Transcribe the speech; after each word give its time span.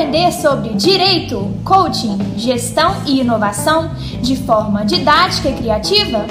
aprender 0.00 0.32
sobre 0.32 0.70
direito, 0.70 1.54
coaching, 1.62 2.16
gestão 2.34 3.04
e 3.06 3.20
inovação 3.20 3.94
de 4.22 4.34
forma 4.34 4.82
didática 4.82 5.50
e 5.50 5.54
criativa? 5.54 6.24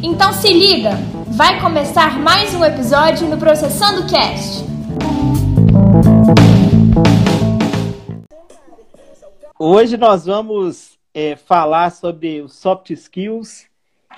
Então 0.00 0.32
se 0.32 0.52
liga, 0.52 0.90
vai 1.26 1.60
começar 1.60 2.20
mais 2.20 2.54
um 2.54 2.64
episódio 2.64 3.26
no 3.26 3.36
Processando 3.36 4.08
Cast. 4.08 4.64
Hoje 9.58 9.96
nós 9.96 10.24
vamos 10.24 10.96
é, 11.12 11.34
falar 11.34 11.90
sobre 11.90 12.40
os 12.40 12.54
soft 12.54 12.90
skills 12.90 13.66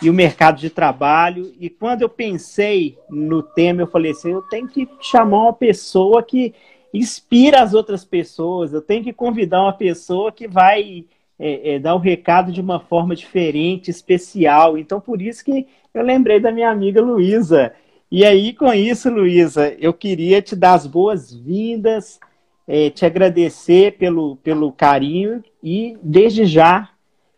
e 0.02 0.10
o 0.10 0.12
mercado 0.12 0.58
de 0.58 0.68
trabalho. 0.68 1.54
E 1.58 1.70
quando 1.70 2.02
eu 2.02 2.10
pensei 2.10 2.98
no 3.08 3.42
tema, 3.42 3.80
eu 3.80 3.86
falei 3.86 4.10
assim: 4.10 4.32
eu 4.32 4.42
tenho 4.42 4.68
que 4.68 4.86
chamar 5.00 5.44
uma 5.44 5.52
pessoa 5.54 6.22
que 6.22 6.54
inspira 6.92 7.62
as 7.62 7.74
outras 7.74 8.04
pessoas. 8.04 8.72
Eu 8.72 8.82
tenho 8.82 9.04
que 9.04 9.12
convidar 9.12 9.62
uma 9.62 9.72
pessoa 9.72 10.32
que 10.32 10.48
vai 10.48 11.04
é, 11.38 11.74
é, 11.74 11.78
dar 11.78 11.94
o 11.94 11.98
recado 11.98 12.50
de 12.50 12.60
uma 12.60 12.80
forma 12.80 13.14
diferente, 13.14 13.90
especial. 13.90 14.76
Então, 14.76 15.00
por 15.00 15.22
isso 15.22 15.44
que 15.44 15.66
eu 15.94 16.02
lembrei 16.02 16.40
da 16.40 16.50
minha 16.50 16.70
amiga 16.70 17.00
Luísa. 17.00 17.72
E 18.10 18.24
aí, 18.24 18.52
com 18.52 18.72
isso, 18.72 19.10
Luísa, 19.10 19.74
eu 19.78 19.92
queria 19.92 20.40
te 20.40 20.56
dar 20.56 20.74
as 20.74 20.86
boas-vindas, 20.86 22.18
é, 22.66 22.90
te 22.90 23.04
agradecer 23.04 23.96
pelo, 23.98 24.36
pelo 24.36 24.72
carinho 24.72 25.42
e, 25.62 25.96
desde 26.02 26.44
já, 26.46 26.90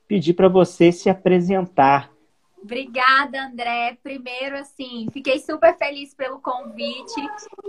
pedir 0.06 0.34
para 0.34 0.48
você 0.48 0.90
se 0.92 1.10
apresentar. 1.10 2.09
Obrigada, 2.62 3.46
André. 3.46 3.98
Primeiro, 4.02 4.56
assim, 4.58 5.06
fiquei 5.12 5.38
super 5.38 5.76
feliz 5.78 6.14
pelo 6.14 6.40
convite. 6.40 7.20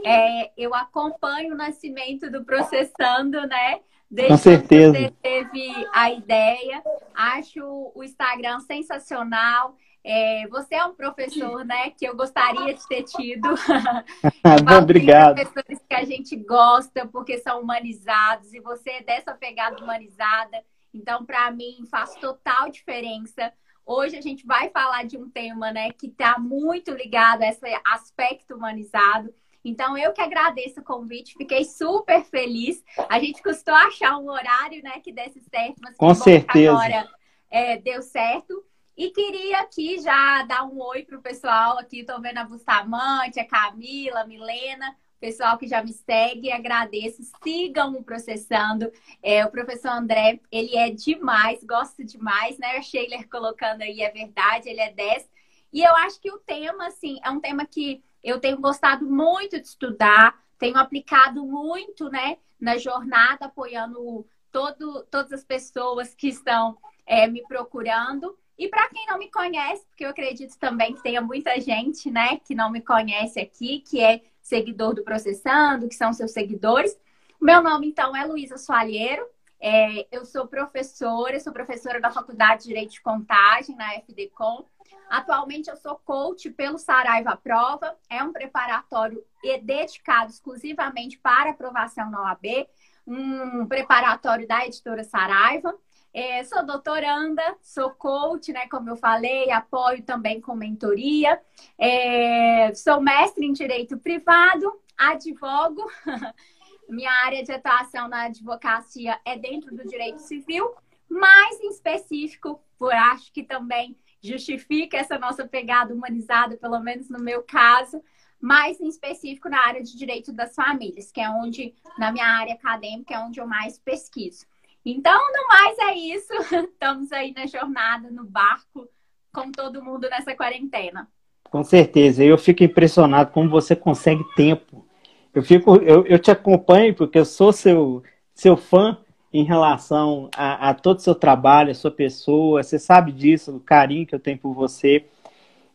É, 0.06 0.52
eu 0.58 0.76
acompanho 0.76 1.54
o 1.54 1.58
nascimento 1.58 2.30
do 2.30 2.44
Processando, 2.44 3.40
né? 3.48 3.80
Desde 4.10 4.34
Com 4.34 4.38
certeza. 4.38 4.92
você 4.92 5.14
teve 5.22 5.88
a 5.94 6.12
ideia. 6.12 6.84
Acho 7.16 7.92
o 7.96 8.04
Instagram 8.04 8.60
sensacional. 8.60 9.76
É, 10.04 10.48
você 10.50 10.76
é 10.76 10.84
um 10.84 10.96
professor, 10.96 11.64
né, 11.64 11.92
que 11.92 12.06
eu 12.06 12.16
gostaria 12.16 12.74
de 12.74 12.88
ter 12.88 13.04
tido. 13.04 13.50
Obrigado. 14.82 15.36
Professores 15.36 15.80
que 15.88 15.96
a 15.96 16.04
gente 16.04 16.36
gosta 16.36 17.06
porque 17.06 17.38
são 17.38 17.62
humanizados 17.62 18.52
e 18.54 18.60
você 18.60 18.90
é 18.90 19.04
dessa 19.04 19.34
pegada 19.34 19.82
humanizada. 19.82 20.64
Então, 20.94 21.24
para 21.24 21.50
mim, 21.52 21.86
faz 21.90 22.16
total 22.16 22.70
diferença 22.70 23.54
Hoje 23.92 24.16
a 24.16 24.22
gente 24.22 24.48
vai 24.48 24.70
falar 24.70 25.04
de 25.04 25.18
um 25.18 25.30
tema, 25.30 25.70
né, 25.70 25.92
que 25.92 26.08
está 26.08 26.40
muito 26.40 26.92
ligado 26.92 27.42
a 27.42 27.50
esse 27.50 27.66
aspecto 27.86 28.56
humanizado. 28.56 29.34
Então, 29.66 29.98
eu 29.98 30.14
que 30.14 30.22
agradeço 30.22 30.80
o 30.80 30.84
convite, 30.84 31.36
fiquei 31.38 31.66
super 31.66 32.24
feliz. 32.24 32.82
A 33.10 33.20
gente 33.20 33.44
custou 33.44 33.74
achar 33.76 34.18
um 34.18 34.30
horário, 34.30 34.82
né, 34.82 35.02
que 35.02 35.12
desse 35.12 35.42
certo, 35.42 35.82
mas 35.82 35.98
com 35.98 36.16
certeza 36.16 36.72
agora 36.72 37.10
é, 37.50 37.78
deu 37.78 38.02
certo. 38.02 38.64
E 38.96 39.10
queria 39.10 39.60
aqui 39.60 40.00
já 40.00 40.44
dar 40.44 40.64
um 40.64 40.82
oi 40.82 41.04
pro 41.04 41.22
pessoal 41.22 41.78
aqui. 41.78 42.00
Estou 42.00 42.22
vendo 42.22 42.38
a 42.38 42.46
Bustamante, 42.46 43.42
a 43.42 43.46
Camila, 43.46 44.22
a 44.22 44.26
Milena 44.26 44.96
pessoal 45.22 45.56
que 45.58 45.68
já 45.68 45.84
me 45.84 45.94
segue, 45.94 46.52
agradeço. 46.52 47.22
Sigam 47.44 47.94
o 47.94 48.04
Processando. 48.04 48.92
É, 49.22 49.46
o 49.46 49.52
professor 49.52 49.90
André, 49.90 50.42
ele 50.52 50.76
é 50.76 50.90
demais, 50.90 51.64
gosto 51.64 52.04
demais, 52.04 52.58
né? 52.58 52.78
A 52.78 52.82
Sheila 52.82 53.24
colocando 53.32 53.84
aí, 53.84 54.02
é 54.02 54.10
verdade, 54.10 54.68
ele 54.68 54.82
é 54.82 54.92
10. 54.92 55.30
E 55.72 55.84
eu 55.84 55.96
acho 55.98 56.20
que 56.20 56.32
o 56.32 56.40
tema, 56.40 56.88
assim, 56.88 57.20
é 57.24 57.30
um 57.30 57.40
tema 57.40 57.66
que 57.66 58.04
eu 58.24 58.40
tenho 58.40 58.60
gostado 58.60 59.06
muito 59.06 59.62
de 59.62 59.68
estudar, 59.68 60.44
tenho 60.58 60.78
aplicado 60.78 61.46
muito, 61.46 62.10
né, 62.10 62.38
na 62.60 62.78
jornada, 62.78 63.46
apoiando 63.46 64.28
todo, 64.52 65.04
todas 65.10 65.32
as 65.32 65.44
pessoas 65.44 66.14
que 66.14 66.28
estão 66.28 66.78
é, 67.06 67.28
me 67.28 67.42
procurando. 67.44 68.38
E 68.58 68.68
para 68.68 68.90
quem 68.90 69.06
não 69.08 69.18
me 69.18 69.32
conhece, 69.32 69.86
porque 69.88 70.06
eu 70.06 70.10
acredito 70.10 70.58
também 70.60 70.94
que 70.94 71.02
tenha 71.02 71.22
muita 71.22 71.60
gente, 71.60 72.12
né, 72.12 72.38
que 72.46 72.54
não 72.54 72.70
me 72.70 72.82
conhece 72.82 73.40
aqui, 73.40 73.80
que 73.80 74.04
é 74.04 74.22
seguidor 74.52 74.94
do 74.94 75.04
Processando, 75.04 75.88
que 75.88 75.96
são 75.96 76.12
seus 76.12 76.32
seguidores. 76.32 76.98
Meu 77.40 77.64
nome, 77.64 77.88
então, 77.88 78.14
é 78.14 78.26
Luísa 78.26 78.58
Soalheiro. 78.58 79.26
É, 79.62 80.06
eu 80.12 80.26
sou 80.26 80.46
professora, 80.46 81.40
sou 81.40 81.54
professora 81.54 82.02
da 82.02 82.12
Faculdade 82.12 82.64
de 82.64 82.68
Direito 82.68 82.92
de 82.92 83.02
Contagem, 83.02 83.78
na 83.78 83.96
FDCom. 83.96 84.66
Atualmente, 85.10 85.70
eu 85.70 85.78
sou 85.78 85.96
coach 86.04 86.50
pelo 86.50 86.78
Saraiva 86.78 87.38
Prova. 87.38 87.96
É 88.10 88.22
um 88.22 88.34
preparatório 88.34 89.24
dedicado 89.64 90.32
exclusivamente 90.32 91.18
para 91.18 91.52
aprovação 91.52 92.10
na 92.10 92.22
OAB. 92.24 92.68
Um 93.08 93.66
preparatório 93.68 94.46
da 94.46 94.66
editora 94.66 95.06
Saraiva. 95.06 95.74
É, 96.14 96.44
sou 96.44 96.66
doutoranda, 96.66 97.42
sou 97.62 97.92
coach, 97.92 98.52
né? 98.52 98.68
Como 98.68 98.90
eu 98.90 98.98
falei, 98.98 99.50
apoio 99.50 100.04
também 100.04 100.42
com 100.42 100.54
mentoria. 100.54 101.42
É, 101.78 102.74
sou 102.74 103.00
mestre 103.00 103.46
em 103.46 103.54
direito 103.54 103.98
privado, 103.98 104.72
advogo. 104.98 105.90
Minha 106.90 107.12
área 107.24 107.42
de 107.42 107.52
atuação 107.54 108.10
na 108.10 108.24
advocacia 108.24 109.18
é 109.24 109.38
dentro 109.38 109.74
do 109.74 109.88
direito 109.88 110.20
civil, 110.20 110.70
mas 111.10 111.58
em 111.62 111.70
específico, 111.70 112.62
por 112.78 112.94
acho 112.94 113.32
que 113.32 113.44
também 113.44 113.98
justifica 114.22 114.98
essa 114.98 115.18
nossa 115.18 115.48
pegada 115.48 115.94
humanizada, 115.94 116.58
pelo 116.58 116.80
menos 116.82 117.10
no 117.10 117.20
meu 117.20 117.44
caso, 117.44 118.04
mais 118.42 118.82
em 118.82 118.88
específico 118.88 119.48
na 119.48 119.66
área 119.66 119.82
de 119.82 119.98
direito 119.98 120.34
das 120.34 120.54
famílias, 120.54 121.12
que 121.12 121.22
é 121.22 121.30
onde, 121.30 121.74
na 121.98 122.12
minha 122.12 122.26
área 122.26 122.56
acadêmica, 122.56 123.14
é 123.14 123.20
onde 123.20 123.40
eu 123.40 123.48
mais 123.48 123.80
pesquiso. 123.80 124.46
Então, 124.86 125.18
no 125.18 125.48
mais 125.48 125.78
é 125.80 125.96
isso. 125.96 126.34
Estamos 126.72 127.12
aí 127.12 127.34
na 127.34 127.46
jornada, 127.46 128.10
no 128.10 128.26
barco, 128.26 128.88
com 129.34 129.52
todo 129.52 129.84
mundo 129.84 130.10
nessa 130.10 130.36
quarentena. 130.36 131.08
Com 131.44 131.64
certeza. 131.64 132.24
Eu 132.24 132.38
fico 132.38 132.64
impressionado 132.64 133.32
como 133.32 133.50
você 133.50 133.76
consegue 133.76 134.24
tempo. 134.36 134.86
Eu 135.34 135.44
fico, 135.44 135.76
eu, 135.78 136.06
eu 136.06 136.20
te 136.20 136.32
acompanho 136.32 136.94
porque 136.94 137.20
eu 137.20 137.26
sou 137.26 137.54
seu, 137.54 138.04
seu 138.34 138.58
fã 138.58 138.98
em 139.34 139.44
relação 139.44 140.30
a, 140.36 140.70
a 140.70 140.74
todo 140.74 140.98
o 140.98 141.02
seu 141.02 141.16
trabalho, 141.16 141.72
a 141.72 141.76
sua 141.76 141.92
pessoa. 141.92 142.64
Você 142.64 142.80
sabe 142.80 143.12
disso, 143.12 143.56
o 143.56 143.60
carinho 143.60 144.06
que 144.06 144.16
eu 144.16 144.20
tenho 144.20 144.38
por 144.38 144.54
você. 144.54 145.06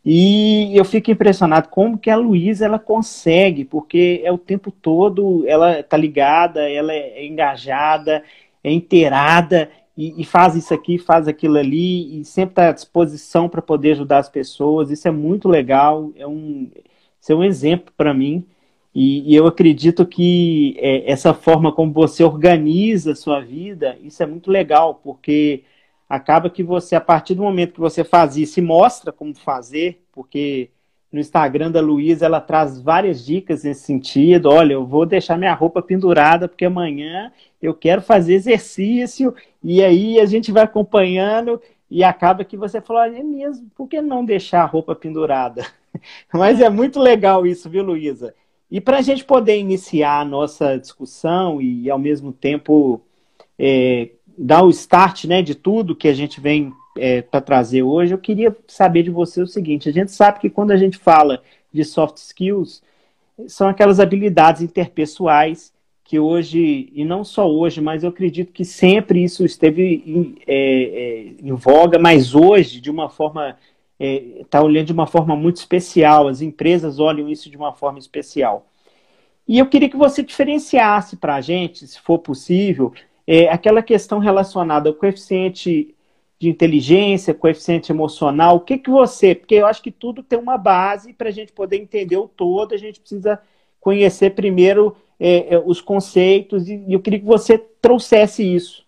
E 0.08 0.76
eu 0.76 0.84
fico 0.84 1.10
impressionado 1.10 1.68
como 1.68 1.98
que 1.98 2.08
a 2.08 2.16
Luísa 2.16 2.64
ela 2.64 2.78
consegue, 2.78 3.64
porque 3.64 4.20
é 4.24 4.30
o 4.30 4.38
tempo 4.38 4.70
todo, 4.70 5.44
ela 5.48 5.82
tá 5.82 5.96
ligada, 5.96 6.70
ela 6.70 6.92
é 6.92 7.26
engajada, 7.26 8.22
é 8.68 8.72
inteirada 8.72 9.70
e, 9.96 10.20
e, 10.20 10.24
faz 10.24 10.54
isso 10.56 10.74
aqui, 10.74 10.98
faz 10.98 11.28
aquilo 11.28 11.56
ali, 11.56 12.20
e 12.20 12.24
sempre 12.24 12.52
está 12.52 12.68
à 12.68 12.72
disposição 12.72 13.48
para 13.48 13.62
poder 13.62 13.92
ajudar 13.92 14.18
as 14.18 14.28
pessoas. 14.28 14.90
Isso 14.90 15.08
é 15.08 15.10
muito 15.10 15.48
legal, 15.48 16.12
é 16.16 16.26
um, 16.26 16.70
isso 17.20 17.32
é 17.32 17.34
um 17.34 17.44
exemplo 17.44 17.92
para 17.96 18.12
mim. 18.12 18.44
E, 18.94 19.32
e, 19.32 19.36
eu 19.36 19.46
acredito 19.46 20.04
que 20.06 20.76
é, 20.78 21.10
essa 21.10 21.32
forma 21.32 21.72
como 21.72 21.92
você 21.92 22.24
organiza 22.24 23.12
a 23.12 23.16
sua 23.16 23.40
vida, 23.40 23.96
isso 24.02 24.22
é 24.22 24.26
muito 24.26 24.50
legal, 24.50 24.96
porque 24.96 25.64
acaba 26.08 26.50
que 26.50 26.62
você, 26.62 26.96
a 26.96 27.00
partir 27.00 27.34
do 27.34 27.42
momento 27.42 27.74
que 27.74 27.80
você 27.80 28.04
faz 28.04 28.36
isso 28.36 28.58
e 28.60 28.62
mostra 28.62 29.12
como 29.12 29.34
fazer, 29.34 30.02
porque 30.12 30.70
no 31.16 31.20
Instagram 31.20 31.70
da 31.70 31.80
Luísa, 31.80 32.26
ela 32.26 32.42
traz 32.42 32.78
várias 32.78 33.24
dicas 33.24 33.64
nesse 33.64 33.84
sentido. 33.84 34.50
Olha, 34.50 34.74
eu 34.74 34.84
vou 34.84 35.06
deixar 35.06 35.38
minha 35.38 35.54
roupa 35.54 35.80
pendurada 35.80 36.46
porque 36.46 36.66
amanhã 36.66 37.32
eu 37.60 37.72
quero 37.72 38.02
fazer 38.02 38.34
exercício 38.34 39.34
e 39.64 39.82
aí 39.82 40.20
a 40.20 40.26
gente 40.26 40.52
vai 40.52 40.64
acompanhando 40.64 41.58
e 41.90 42.04
acaba 42.04 42.44
que 42.44 42.54
você 42.54 42.82
falou, 42.82 43.02
é 43.02 43.22
mesmo, 43.22 43.66
por 43.74 43.88
que 43.88 44.02
não 44.02 44.26
deixar 44.26 44.60
a 44.60 44.66
roupa 44.66 44.94
pendurada? 44.94 45.64
Mas 46.30 46.60
é 46.60 46.68
muito 46.68 47.00
legal 47.00 47.46
isso, 47.46 47.70
viu, 47.70 47.82
Luísa? 47.82 48.34
E 48.70 48.78
para 48.78 48.98
a 48.98 49.02
gente 49.02 49.24
poder 49.24 49.58
iniciar 49.58 50.20
a 50.20 50.24
nossa 50.24 50.76
discussão 50.76 51.62
e, 51.62 51.88
ao 51.88 51.98
mesmo 51.98 52.30
tempo, 52.30 53.00
é, 53.58 54.10
dar 54.36 54.64
o 54.64 54.68
start 54.68 55.24
né, 55.24 55.40
de 55.40 55.54
tudo 55.54 55.96
que 55.96 56.08
a 56.08 56.14
gente 56.14 56.42
vem 56.42 56.74
é, 56.96 57.22
para 57.22 57.40
trazer 57.40 57.82
hoje, 57.82 58.12
eu 58.12 58.18
queria 58.18 58.54
saber 58.66 59.02
de 59.02 59.10
você 59.10 59.42
o 59.42 59.46
seguinte: 59.46 59.88
a 59.88 59.92
gente 59.92 60.12
sabe 60.12 60.40
que 60.40 60.50
quando 60.50 60.70
a 60.70 60.76
gente 60.76 60.96
fala 60.98 61.42
de 61.72 61.84
soft 61.84 62.16
skills, 62.18 62.82
são 63.46 63.68
aquelas 63.68 64.00
habilidades 64.00 64.62
interpessoais 64.62 65.72
que 66.06 66.20
hoje, 66.20 66.88
e 66.94 67.04
não 67.04 67.24
só 67.24 67.50
hoje, 67.50 67.80
mas 67.80 68.04
eu 68.04 68.10
acredito 68.10 68.52
que 68.52 68.64
sempre 68.64 69.24
isso 69.24 69.44
esteve 69.44 70.04
em, 70.06 70.36
é, 70.46 70.54
é, 70.54 71.32
em 71.42 71.52
voga, 71.52 71.98
mas 71.98 72.32
hoje, 72.32 72.80
de 72.80 72.90
uma 72.90 73.08
forma, 73.08 73.58
está 73.98 74.58
é, 74.58 74.62
olhando 74.62 74.86
de 74.86 74.92
uma 74.92 75.06
forma 75.06 75.34
muito 75.34 75.56
especial, 75.56 76.28
as 76.28 76.40
empresas 76.40 77.00
olham 77.00 77.28
isso 77.28 77.50
de 77.50 77.56
uma 77.56 77.72
forma 77.72 77.98
especial. 77.98 78.66
E 79.48 79.58
eu 79.58 79.66
queria 79.66 79.88
que 79.88 79.96
você 79.96 80.22
diferenciasse 80.22 81.16
para 81.16 81.34
a 81.34 81.40
gente, 81.40 81.86
se 81.88 82.00
for 82.00 82.20
possível, 82.20 82.92
é, 83.26 83.48
aquela 83.48 83.82
questão 83.82 84.20
relacionada 84.20 84.88
ao 84.88 84.94
coeficiente 84.94 85.92
de 86.38 86.48
inteligência, 86.48 87.32
coeficiente 87.32 87.90
emocional, 87.90 88.56
o 88.56 88.60
que, 88.60 88.78
que 88.78 88.90
você. 88.90 89.34
Porque 89.34 89.54
eu 89.54 89.66
acho 89.66 89.82
que 89.82 89.90
tudo 89.90 90.22
tem 90.22 90.38
uma 90.38 90.58
base 90.58 91.12
para 91.12 91.28
a 91.28 91.32
gente 91.32 91.52
poder 91.52 91.76
entender 91.76 92.16
o 92.16 92.28
todo, 92.28 92.74
a 92.74 92.78
gente 92.78 93.00
precisa 93.00 93.40
conhecer 93.80 94.34
primeiro 94.34 94.96
é, 95.18 95.54
é, 95.54 95.58
os 95.58 95.80
conceitos, 95.80 96.68
e 96.68 96.84
eu 96.88 97.00
queria 97.00 97.20
que 97.20 97.24
você 97.24 97.56
trouxesse 97.56 98.42
isso. 98.42 98.84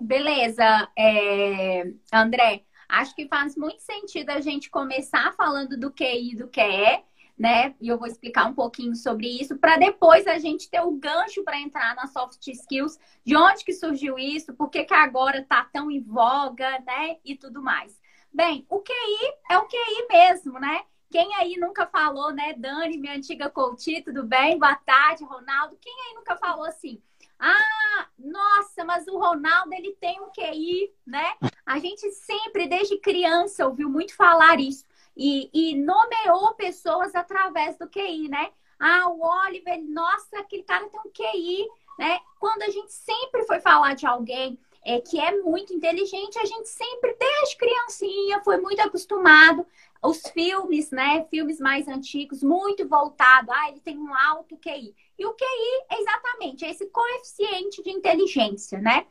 Beleza, 0.00 0.88
é, 0.98 1.84
André. 2.12 2.62
Acho 2.88 3.14
que 3.14 3.26
faz 3.26 3.56
muito 3.56 3.80
sentido 3.80 4.30
a 4.30 4.40
gente 4.40 4.68
começar 4.68 5.32
falando 5.32 5.78
do 5.78 5.90
QI 5.90 6.36
do 6.36 6.48
QE, 6.48 7.02
né? 7.38 7.74
E 7.80 7.88
eu 7.88 7.98
vou 7.98 8.06
explicar 8.06 8.46
um 8.46 8.54
pouquinho 8.54 8.94
sobre 8.94 9.26
isso, 9.26 9.58
para 9.58 9.76
depois 9.76 10.26
a 10.26 10.38
gente 10.38 10.70
ter 10.70 10.80
o 10.80 10.92
gancho 10.92 11.42
para 11.42 11.60
entrar 11.60 11.94
na 11.94 12.06
soft 12.06 12.46
skills, 12.46 12.98
de 13.24 13.36
onde 13.36 13.64
que 13.64 13.72
surgiu 13.72 14.18
isso, 14.18 14.54
por 14.54 14.70
que, 14.70 14.84
que 14.84 14.94
agora 14.94 15.38
está 15.38 15.64
tão 15.64 15.90
em 15.90 16.00
voga, 16.00 16.78
né? 16.80 17.16
E 17.24 17.36
tudo 17.36 17.62
mais. 17.62 18.00
Bem, 18.32 18.66
o 18.68 18.80
QI 18.80 19.34
é 19.50 19.58
o 19.58 19.66
QI 19.66 20.06
mesmo, 20.10 20.58
né? 20.58 20.84
Quem 21.10 21.34
aí 21.34 21.58
nunca 21.58 21.86
falou, 21.86 22.32
né? 22.32 22.54
Dani, 22.54 22.96
minha 22.96 23.14
antiga 23.14 23.50
coach, 23.50 24.00
tudo 24.02 24.24
bem? 24.24 24.58
Boa 24.58 24.74
tarde, 24.76 25.24
Ronaldo. 25.24 25.76
Quem 25.78 25.92
aí 25.92 26.14
nunca 26.14 26.36
falou 26.36 26.64
assim? 26.64 27.02
Ah, 27.38 28.08
nossa, 28.18 28.84
mas 28.84 29.06
o 29.08 29.18
Ronaldo 29.18 29.74
ele 29.74 29.94
tem 30.00 30.18
um 30.22 30.30
QI, 30.30 30.90
né? 31.06 31.34
A 31.66 31.78
gente 31.78 32.10
sempre, 32.12 32.66
desde 32.66 32.98
criança, 32.98 33.66
ouviu 33.66 33.90
muito 33.90 34.16
falar 34.16 34.58
isso. 34.58 34.86
E, 35.16 35.50
e 35.52 35.76
nomeou 35.76 36.54
pessoas 36.54 37.14
através 37.14 37.76
do 37.76 37.88
QI, 37.88 38.28
né? 38.28 38.50
Ah, 38.78 39.08
o 39.08 39.20
Oliver, 39.20 39.80
nossa, 39.84 40.38
aquele 40.38 40.62
cara 40.64 40.88
tem 40.88 41.00
um 41.00 41.10
QI, 41.10 41.68
né? 41.98 42.18
Quando 42.40 42.62
a 42.62 42.70
gente 42.70 42.92
sempre 42.92 43.44
foi 43.44 43.60
falar 43.60 43.94
de 43.94 44.06
alguém 44.06 44.58
é, 44.84 45.00
que 45.00 45.20
é 45.20 45.40
muito 45.40 45.72
inteligente, 45.72 46.38
a 46.38 46.44
gente 46.44 46.68
sempre, 46.68 47.16
desde 47.18 47.56
criancinha, 47.56 48.42
foi 48.42 48.58
muito 48.58 48.80
acostumado. 48.80 49.66
Os 50.02 50.20
filmes, 50.28 50.90
né? 50.90 51.24
Filmes 51.30 51.60
mais 51.60 51.86
antigos, 51.86 52.42
muito 52.42 52.88
voltado. 52.88 53.52
Ah, 53.52 53.68
ele 53.70 53.80
tem 53.80 53.96
um 53.96 54.12
alto 54.12 54.56
QI. 54.56 54.94
E 55.16 55.24
o 55.24 55.32
QI 55.34 55.84
é 55.90 56.00
exatamente 56.00 56.64
esse 56.64 56.86
coeficiente 56.86 57.82
de 57.84 57.90
inteligência, 57.90 58.80
né? 58.80 59.06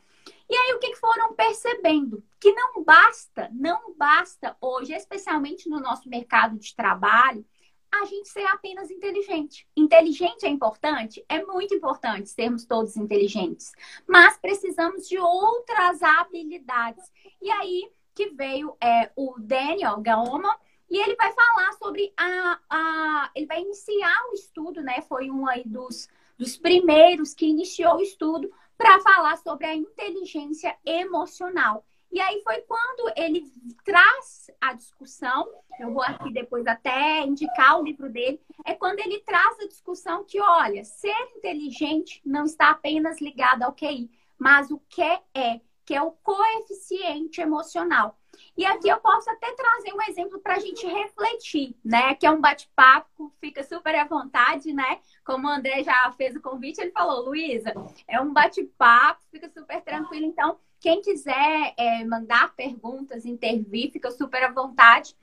E 0.52 0.54
aí, 0.54 0.74
o 0.74 0.80
que 0.80 0.94
foram 0.98 1.34
percebendo? 1.34 2.22
Que 2.38 2.52
não 2.52 2.84
basta, 2.84 3.50
não 3.54 3.96
basta 3.96 4.54
hoje, 4.60 4.92
especialmente 4.92 5.70
no 5.70 5.80
nosso 5.80 6.10
mercado 6.10 6.60
de 6.60 6.76
trabalho, 6.76 7.46
a 7.90 8.04
gente 8.04 8.28
ser 8.28 8.46
apenas 8.48 8.92
inteligente. 8.92 9.66
Inteligente 9.78 10.46
é 10.46 10.50
importante? 10.50 11.24
É 11.30 11.42
muito 11.42 11.74
importante 11.74 12.28
sermos 12.28 12.66
todos 12.66 12.98
inteligentes. 12.98 13.72
Mas 14.06 14.38
precisamos 14.40 15.08
de 15.08 15.18
outras 15.18 16.04
habilidades. 16.04 17.10
E 17.42 17.50
aí 17.50 17.90
que 18.14 18.32
veio 18.32 18.76
é, 18.84 19.10
o 19.16 19.36
Daniel 19.40 20.02
Gaoma, 20.02 20.54
e 20.90 20.98
ele 20.98 21.16
vai 21.16 21.32
falar 21.32 21.72
sobre 21.82 22.12
a, 22.18 22.60
a. 22.70 23.32
Ele 23.34 23.46
vai 23.46 23.62
iniciar 23.62 24.26
o 24.30 24.34
estudo, 24.34 24.82
né? 24.82 25.02
Foi 25.04 25.32
um 25.32 25.48
aí 25.48 25.64
dos, 25.66 26.10
dos 26.38 26.58
primeiros 26.58 27.34
que 27.34 27.46
iniciou 27.46 27.96
o 27.96 28.02
estudo 28.02 28.52
para 28.82 29.00
falar 29.02 29.38
sobre 29.38 29.68
a 29.68 29.76
inteligência 29.76 30.76
emocional. 30.86 31.86
E 32.12 32.20
aí 32.20 32.42
foi 32.44 32.62
quando 32.62 33.14
ele 33.16 33.46
traz 33.86 34.52
a 34.60 34.74
discussão, 34.74 35.48
eu 35.80 35.94
vou 35.94 36.04
aqui 36.04 36.34
depois 36.34 36.68
até 36.68 37.22
indicar 37.22 37.80
o 37.80 37.84
livro 37.84 38.10
dele, 38.10 38.42
é 38.66 38.74
quando 38.74 39.00
ele 39.00 39.20
traz 39.22 39.60
a 39.62 39.68
discussão 39.68 40.26
que, 40.26 40.42
olha, 40.42 40.84
ser 40.84 41.16
inteligente 41.38 42.22
não 42.26 42.44
está 42.44 42.72
apenas 42.72 43.22
ligado 43.22 43.64
ao 43.64 43.72
QI, 43.72 44.12
mas 44.38 44.72
o 44.72 44.80
que 44.90 45.02
é, 45.02 45.62
que 45.86 45.96
é 45.96 46.02
o 46.02 46.12
coeficiente 46.12 47.40
emocional. 47.40 48.18
E 48.58 48.66
aqui 48.66 48.90
eu 48.90 49.00
posso 49.00 49.30
até 49.30 49.52
trazer 49.54 49.94
um 49.94 50.02
exemplo 50.10 50.40
para 50.40 50.56
a 50.56 50.60
gente 50.60 50.86
refletir, 50.86 51.76
né? 51.84 52.16
Que 52.16 52.26
é 52.26 52.32
um 52.32 52.42
bate-papo, 52.42 53.34
fica 53.40 53.64
super 53.64 53.96
à 53.96 54.06
vontade, 54.06 54.74
né? 54.74 55.00
Como 55.24 55.48
o 55.48 55.52
André 55.52 55.84
já 55.84 56.12
fez 56.14 56.36
o 56.36 56.42
convite, 56.42 56.82
ele 56.82 56.92
falou, 56.92 57.26
Luísa, 57.26 57.74
é 58.08 58.20
um 58.20 58.34
bate-papo, 58.34 59.22
fica 59.32 59.50
super 59.50 59.82
tranquilo. 59.82 60.26
Então, 60.26 60.60
quem 60.80 61.02
quiser 61.02 61.74
é, 61.78 62.04
mandar 62.06 62.54
perguntas, 62.56 63.26
intervir, 63.26 63.92
fica 63.92 64.12
super 64.12 64.44
à 64.44 64.52
vontade. 64.52 65.16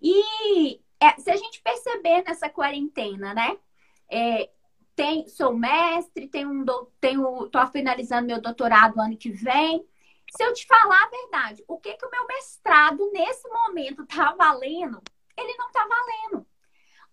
E 0.00 0.80
é, 1.00 1.18
se 1.18 1.30
a 1.30 1.36
gente 1.36 1.60
perceber 1.62 2.22
nessa 2.22 2.48
quarentena, 2.48 3.34
né? 3.34 3.56
É, 4.10 4.50
tem, 4.94 5.26
sou 5.26 5.56
mestre, 5.56 6.28
tenho 6.28 6.50
um, 6.50 6.64
tenho, 7.00 7.48
tô 7.48 7.66
finalizando 7.68 8.26
meu 8.26 8.40
doutorado 8.40 9.00
ano 9.00 9.16
que 9.16 9.30
vem. 9.30 9.84
Se 10.34 10.42
eu 10.42 10.52
te 10.54 10.66
falar 10.66 11.02
a 11.02 11.10
verdade, 11.10 11.62
o 11.68 11.78
que 11.78 11.92
que 11.92 12.06
o 12.06 12.10
meu 12.10 12.26
mestrado 12.26 13.10
nesse 13.12 13.46
momento 13.48 14.06
tá 14.06 14.32
valendo? 14.32 15.02
Ele 15.36 15.54
não 15.58 15.70
tá 15.70 15.86
valendo. 15.86 16.46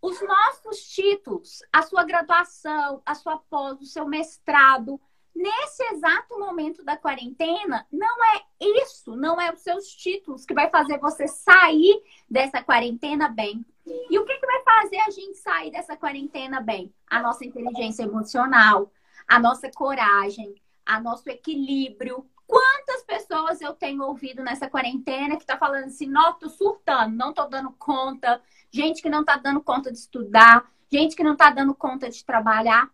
Os 0.01 0.21
nossos 0.21 0.87
títulos, 0.87 1.59
a 1.73 1.81
sua 1.81 2.05
graduação, 2.05 3.01
a 3.05 3.13
sua 3.13 3.37
pós, 3.37 3.81
o 3.81 3.85
seu 3.85 4.07
mestrado, 4.07 5.01
nesse 5.35 5.83
exato 5.91 6.39
momento 6.39 6.81
da 6.81 6.95
quarentena, 6.95 7.85
não 7.91 8.23
é 8.23 8.41
isso, 8.81 9.13
não 9.17 9.39
é 9.39 9.51
os 9.51 9.59
seus 9.59 9.89
títulos 9.89 10.45
que 10.45 10.53
vai 10.53 10.69
fazer 10.69 10.97
você 10.97 11.27
sair 11.27 12.01
dessa 12.29 12.63
quarentena 12.63 13.27
bem. 13.27 13.65
E 14.09 14.17
o 14.17 14.23
que, 14.23 14.37
que 14.37 14.45
vai 14.45 14.63
fazer 14.63 14.99
a 15.01 15.09
gente 15.09 15.37
sair 15.39 15.71
dessa 15.71 15.97
quarentena 15.97 16.61
bem? 16.61 16.93
A 17.05 17.21
nossa 17.21 17.43
inteligência 17.43 18.03
emocional, 18.03 18.93
a 19.27 19.37
nossa 19.37 19.69
coragem, 19.69 20.55
a 20.85 21.01
nosso 21.01 21.29
equilíbrio, 21.29 22.25
Quantas 22.49 23.03
pessoas 23.03 23.61
eu 23.61 23.75
tenho 23.75 24.01
ouvido 24.01 24.43
nessa 24.43 24.67
quarentena 24.67 25.37
que 25.37 25.45
tá 25.45 25.55
falando 25.55 25.83
assim, 25.83 26.07
não, 26.07 26.33
tô 26.33 26.49
surtando, 26.49 27.15
não 27.15 27.31
tô 27.31 27.45
dando 27.45 27.69
conta, 27.73 28.41
gente 28.71 29.03
que 29.03 29.09
não 29.09 29.23
tá 29.23 29.37
dando 29.37 29.61
conta 29.61 29.91
de 29.91 29.99
estudar, 29.99 30.67
gente 30.91 31.15
que 31.15 31.23
não 31.23 31.37
tá 31.37 31.51
dando 31.51 31.75
conta 31.75 32.09
de 32.09 32.25
trabalhar. 32.25 32.89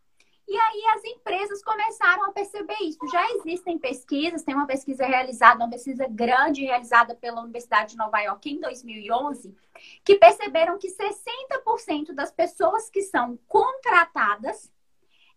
E 0.46 0.58
aí 0.58 0.84
as 0.94 1.06
empresas 1.06 1.64
começaram 1.64 2.26
a 2.26 2.34
perceber 2.34 2.76
isso. 2.82 3.00
Já 3.10 3.32
existem 3.32 3.80
pesquisas, 3.80 4.44
tem 4.44 4.54
uma 4.54 4.68
pesquisa 4.68 5.06
realizada, 5.06 5.64
uma 5.64 5.70
pesquisa 5.70 6.06
grande 6.06 6.66
realizada 6.66 7.16
pela 7.16 7.42
Universidade 7.42 7.92
de 7.92 7.98
Nova 7.98 8.20
York 8.20 8.52
em 8.52 8.60
2011, 8.60 9.56
que 10.04 10.16
perceberam 10.16 10.78
que 10.78 10.90
60% 10.90 12.14
das 12.14 12.30
pessoas 12.30 12.90
que 12.90 13.04
são 13.04 13.40
contratadas 13.48 14.70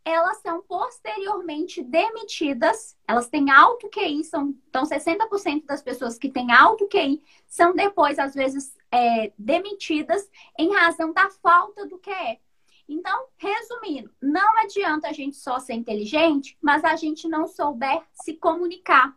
elas 0.08 0.38
são 0.38 0.62
posteriormente 0.62 1.82
demitidas. 1.82 2.96
Elas 3.06 3.28
têm 3.28 3.50
alto 3.50 3.88
QI, 3.88 4.24
são, 4.24 4.54
então 4.68 4.84
60% 4.84 5.66
das 5.66 5.82
pessoas 5.82 6.18
que 6.18 6.30
têm 6.30 6.52
alto 6.52 6.88
QI 6.88 7.22
são 7.46 7.74
depois, 7.74 8.18
às 8.18 8.34
vezes, 8.34 8.76
é, 8.90 9.32
demitidas 9.38 10.28
em 10.58 10.72
razão 10.72 11.12
da 11.12 11.28
falta 11.42 11.86
do 11.86 11.98
QE. 11.98 12.40
Então, 12.88 13.26
resumindo, 13.36 14.10
não 14.20 14.58
adianta 14.58 15.08
a 15.08 15.12
gente 15.12 15.36
só 15.36 15.58
ser 15.58 15.74
inteligente, 15.74 16.56
mas 16.60 16.82
a 16.84 16.96
gente 16.96 17.28
não 17.28 17.46
souber 17.46 18.02
se 18.12 18.34
comunicar 18.34 19.14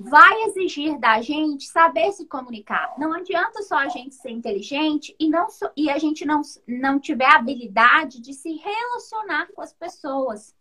vai 0.00 0.42
exigir 0.44 0.98
da 0.98 1.20
gente 1.20 1.66
saber 1.66 2.12
se 2.12 2.26
comunicar. 2.26 2.94
Não 2.98 3.12
adianta 3.12 3.62
só 3.62 3.76
a 3.76 3.88
gente 3.88 4.14
ser 4.14 4.30
inteligente 4.30 5.14
e, 5.18 5.28
não 5.28 5.48
so, 5.48 5.70
e 5.76 5.88
a 5.88 5.98
gente 5.98 6.24
não, 6.24 6.42
não 6.66 6.98
tiver 6.98 7.30
habilidade 7.30 8.20
de 8.20 8.32
se 8.32 8.54
relacionar 8.56 9.48
com 9.52 9.62
as 9.62 9.72
pessoas, 9.72 10.54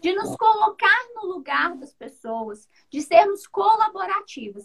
de 0.00 0.14
nos 0.14 0.34
colocar 0.36 1.08
no 1.14 1.26
lugar 1.26 1.76
das 1.76 1.92
pessoas, 1.92 2.68
de 2.90 3.02
sermos 3.02 3.46
colaborativos. 3.46 4.64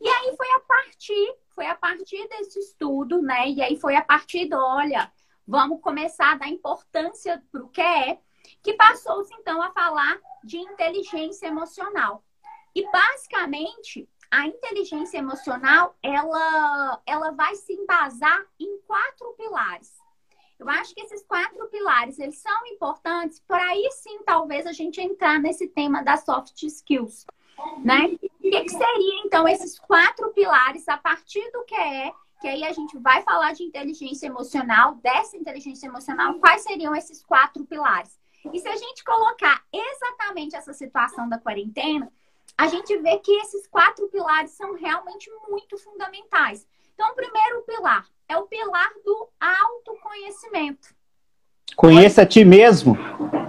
E 0.00 0.08
aí 0.08 0.36
foi 0.36 0.50
a 0.52 0.60
partir, 0.60 1.34
foi 1.54 1.66
a 1.66 1.74
partir 1.74 2.28
desse 2.28 2.58
estudo, 2.58 3.20
né? 3.22 3.48
E 3.48 3.62
aí 3.62 3.76
foi 3.76 3.96
a 3.96 4.02
partir 4.02 4.46
do, 4.46 4.56
olha, 4.56 5.10
vamos 5.46 5.80
começar 5.80 6.32
a 6.32 6.36
dar 6.36 6.48
importância 6.48 7.42
para 7.50 7.64
o 7.64 7.68
que 7.68 7.80
é, 7.80 8.18
que 8.62 8.74
passou-se 8.74 9.34
então 9.34 9.60
a 9.62 9.70
falar 9.70 10.18
de 10.44 10.58
inteligência 10.58 11.46
emocional. 11.46 12.22
E 12.76 12.86
basicamente, 12.90 14.06
a 14.30 14.46
inteligência 14.46 15.16
emocional, 15.16 15.96
ela, 16.02 17.00
ela 17.06 17.30
vai 17.30 17.54
se 17.54 17.72
embasar 17.72 18.44
em 18.60 18.78
quatro 18.82 19.32
pilares. 19.32 19.96
Eu 20.58 20.68
acho 20.68 20.94
que 20.94 21.00
esses 21.00 21.24
quatro 21.24 21.66
pilares, 21.68 22.18
eles 22.18 22.36
são 22.36 22.66
importantes 22.66 23.42
para 23.48 23.64
aí 23.64 23.88
sim, 23.92 24.22
talvez, 24.26 24.66
a 24.66 24.72
gente 24.72 25.00
entrar 25.00 25.40
nesse 25.40 25.68
tema 25.68 26.02
das 26.02 26.22
soft 26.26 26.62
skills, 26.64 27.24
né? 27.82 28.08
O 28.08 28.18
que, 28.18 28.60
que 28.64 28.68
seria, 28.68 29.22
então, 29.24 29.48
esses 29.48 29.78
quatro 29.78 30.30
pilares 30.34 30.86
a 30.86 30.98
partir 30.98 31.50
do 31.52 31.64
que 31.64 31.74
é, 31.74 32.12
que 32.42 32.46
aí 32.46 32.62
a 32.62 32.72
gente 32.74 32.98
vai 32.98 33.22
falar 33.22 33.54
de 33.54 33.62
inteligência 33.62 34.26
emocional, 34.26 34.96
dessa 34.96 35.34
inteligência 35.34 35.86
emocional, 35.86 36.34
quais 36.34 36.60
seriam 36.60 36.94
esses 36.94 37.24
quatro 37.24 37.64
pilares? 37.64 38.20
E 38.52 38.60
se 38.60 38.68
a 38.68 38.76
gente 38.76 39.02
colocar 39.02 39.64
exatamente 39.72 40.54
essa 40.54 40.74
situação 40.74 41.26
da 41.26 41.38
quarentena, 41.38 42.12
a 42.56 42.68
gente 42.68 42.96
vê 42.98 43.18
que 43.18 43.32
esses 43.32 43.66
quatro 43.66 44.08
pilares 44.08 44.52
são 44.52 44.74
realmente 44.74 45.30
muito 45.48 45.76
fundamentais. 45.76 46.66
Então, 46.94 47.10
o 47.10 47.14
primeiro 47.14 47.62
pilar 47.62 48.06
é 48.28 48.36
o 48.36 48.46
pilar 48.46 48.90
do 49.04 49.28
autoconhecimento. 49.38 50.94
Conheça 51.76 52.22
a 52.22 52.26
ti 52.26 52.44
mesmo. 52.44 52.96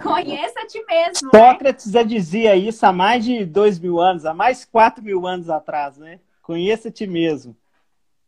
Conheça 0.04 0.60
a 0.60 0.68
ti 0.68 0.84
mesmo. 0.86 1.30
Né? 1.32 1.40
Sócrates 1.40 1.86
né? 1.86 1.94
já 1.94 2.04
dizia 2.04 2.56
isso 2.56 2.86
há 2.86 2.92
mais 2.92 3.24
de 3.24 3.46
dois 3.46 3.80
mil 3.80 4.00
anos, 4.00 4.26
há 4.26 4.34
mais 4.34 4.66
quatro 4.66 5.02
mil 5.02 5.26
anos 5.26 5.50
atrás, 5.50 5.98
né? 5.98 6.20
Conheça 6.42 6.90
a 6.90 6.92
ti 6.92 7.08
mesmo. 7.08 7.56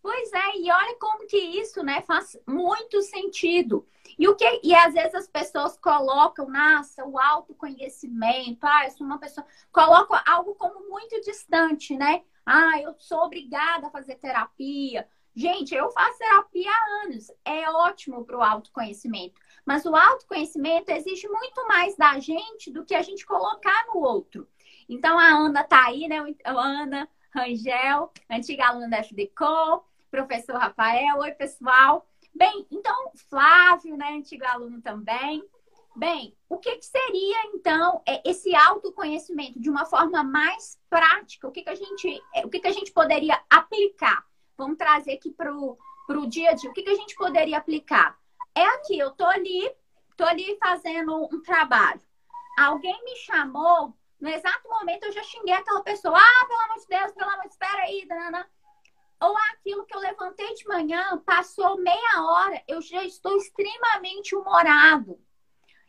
Pois 0.01 0.31
é, 0.31 0.57
e 0.57 0.71
olha 0.71 0.95
como 0.99 1.27
que 1.27 1.37
isso, 1.37 1.83
né, 1.83 2.01
faz 2.01 2.37
muito 2.47 3.01
sentido. 3.01 3.85
E 4.19 4.27
o 4.27 4.35
que 4.35 4.59
e 4.61 4.75
às 4.75 4.93
vezes 4.93 5.15
as 5.15 5.27
pessoas 5.29 5.77
colocam, 5.77 6.49
nossa, 6.49 7.05
o 7.05 7.17
autoconhecimento, 7.17 8.67
ah, 8.67 8.83
eu 8.83 8.91
sou 8.91 9.07
uma 9.07 9.17
pessoa, 9.17 9.47
colocam 9.71 10.19
algo 10.27 10.55
como 10.55 10.89
muito 10.89 11.21
distante, 11.21 11.95
né? 11.95 12.21
Ah, 12.45 12.81
eu 12.81 12.93
sou 12.99 13.19
obrigada 13.19 13.87
a 13.87 13.91
fazer 13.91 14.15
terapia. 14.15 15.07
Gente, 15.33 15.73
eu 15.73 15.89
faço 15.91 16.17
terapia 16.17 16.69
há 16.69 17.05
anos. 17.05 17.31
É 17.45 17.69
ótimo 17.69 18.25
para 18.25 18.37
o 18.37 18.43
autoconhecimento. 18.43 19.39
Mas 19.65 19.85
o 19.85 19.95
autoconhecimento 19.95 20.91
exige 20.91 21.27
muito 21.29 21.65
mais 21.65 21.95
da 21.95 22.19
gente 22.19 22.69
do 22.71 22.83
que 22.83 22.95
a 22.95 23.01
gente 23.01 23.25
colocar 23.25 23.85
no 23.87 24.01
outro. 24.01 24.45
Então 24.89 25.17
a 25.17 25.27
Ana 25.27 25.63
tá 25.63 25.85
aí, 25.85 26.09
né? 26.09 26.17
A 26.43 26.51
Ana 26.51 27.07
Rangel, 27.33 28.11
antiga 28.29 28.67
aluna 28.67 28.89
da 28.89 28.97
FDCO, 28.97 29.85
professor 30.11 30.57
Rafael. 30.57 31.19
Oi, 31.19 31.31
pessoal. 31.31 32.08
Bem, 32.33 32.67
então, 32.71 33.11
Flávio, 33.29 33.97
né? 33.97 34.09
Antigo 34.11 34.45
aluno 34.45 34.81
também. 34.81 35.43
Bem, 35.95 36.35
o 36.47 36.57
que, 36.57 36.77
que, 36.77 36.85
seria 36.85 37.47
então 37.53 38.01
é, 38.07 38.21
esse 38.29 38.55
autoconhecimento 38.55 39.59
de 39.59 39.69
uma 39.69 39.85
forma 39.85 40.23
mais 40.23 40.79
prática? 40.89 41.47
O 41.47 41.51
que, 41.51 41.63
que 41.63 41.69
a 41.69 41.75
gente, 41.75 42.23
é, 42.35 42.45
o 42.45 42.49
que, 42.49 42.59
que 42.59 42.67
a 42.67 42.71
gente 42.71 42.91
poderia 42.91 43.41
aplicar? 43.49 44.25
Vamos 44.57 44.77
trazer 44.77 45.13
aqui 45.13 45.31
para 45.31 45.53
o 45.53 45.77
dia 46.27 46.51
a 46.51 46.53
dia. 46.53 46.69
O 46.69 46.73
que, 46.73 46.83
que 46.83 46.89
a 46.89 46.95
gente 46.95 47.15
poderia 47.15 47.57
aplicar? 47.57 48.17
É 48.55 48.63
aqui, 48.75 48.97
eu 48.97 49.11
tô 49.11 49.25
ali, 49.25 49.69
tô 50.15 50.23
ali 50.23 50.57
fazendo 50.57 51.27
um 51.33 51.41
trabalho. 51.41 52.01
Alguém 52.57 53.03
me 53.03 53.15
chamou, 53.17 53.93
no 54.19 54.29
exato 54.29 54.69
momento 54.69 55.05
eu 55.05 55.11
já 55.11 55.23
xinguei 55.23 55.53
aquela 55.53 55.81
pessoa. 55.81 56.17
Ah, 56.17 56.45
pelo 56.45 56.61
amor 56.61 56.79
de 56.79 56.87
Deus, 56.87 57.11
pelo 57.11 57.29
amor 57.29 57.43
de 57.43 57.49
Deus, 57.49 57.53
espera 57.53 57.83
aí, 57.83 58.05
dana. 58.07 58.49
Ou 59.21 59.35
aquilo 59.51 59.85
que 59.85 59.95
eu 59.95 59.99
levantei 59.99 60.53
de 60.53 60.67
manhã, 60.67 61.17
passou 61.25 61.77
meia 61.77 62.23
hora, 62.23 62.63
eu 62.67 62.81
já 62.81 63.03
estou 63.03 63.35
extremamente 63.37 64.35
humorado. 64.35 65.19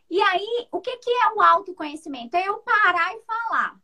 E 0.09 0.21
aí, 0.21 0.67
o 0.71 0.81
que, 0.81 0.97
que 0.97 1.09
é 1.09 1.33
o 1.33 1.41
autoconhecimento? 1.41 2.35
É 2.35 2.47
eu 2.47 2.57
parar 2.57 3.15
e 3.15 3.21
falar. 3.21 3.79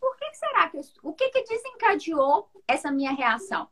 Por 0.00 0.16
que 0.16 0.34
será 0.34 0.68
que 0.68 0.78
eu, 0.78 0.82
o 1.04 1.12
que, 1.12 1.28
que 1.28 1.44
desencadeou 1.44 2.50
essa 2.66 2.90
minha 2.90 3.12
reação? 3.12 3.68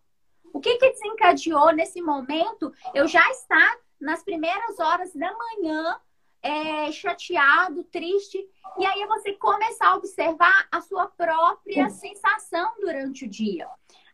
O 0.52 0.60
que, 0.60 0.76
que 0.76 0.90
desencadeou 0.90 1.72
nesse 1.72 2.00
momento 2.00 2.72
eu 2.94 3.08
já 3.08 3.28
estar 3.30 3.78
nas 4.00 4.22
primeiras 4.22 4.78
horas 4.78 5.12
da 5.14 5.32
manhã 5.36 6.00
é, 6.42 6.92
chateado, 6.92 7.82
triste, 7.84 8.38
e 8.78 8.86
aí 8.86 9.06
você 9.06 9.32
começar 9.34 9.88
a 9.88 9.96
observar 9.96 10.68
a 10.70 10.80
sua 10.80 11.06
própria 11.06 11.90
sensação 11.90 12.74
durante 12.80 13.24
o 13.24 13.28
dia. 13.28 13.68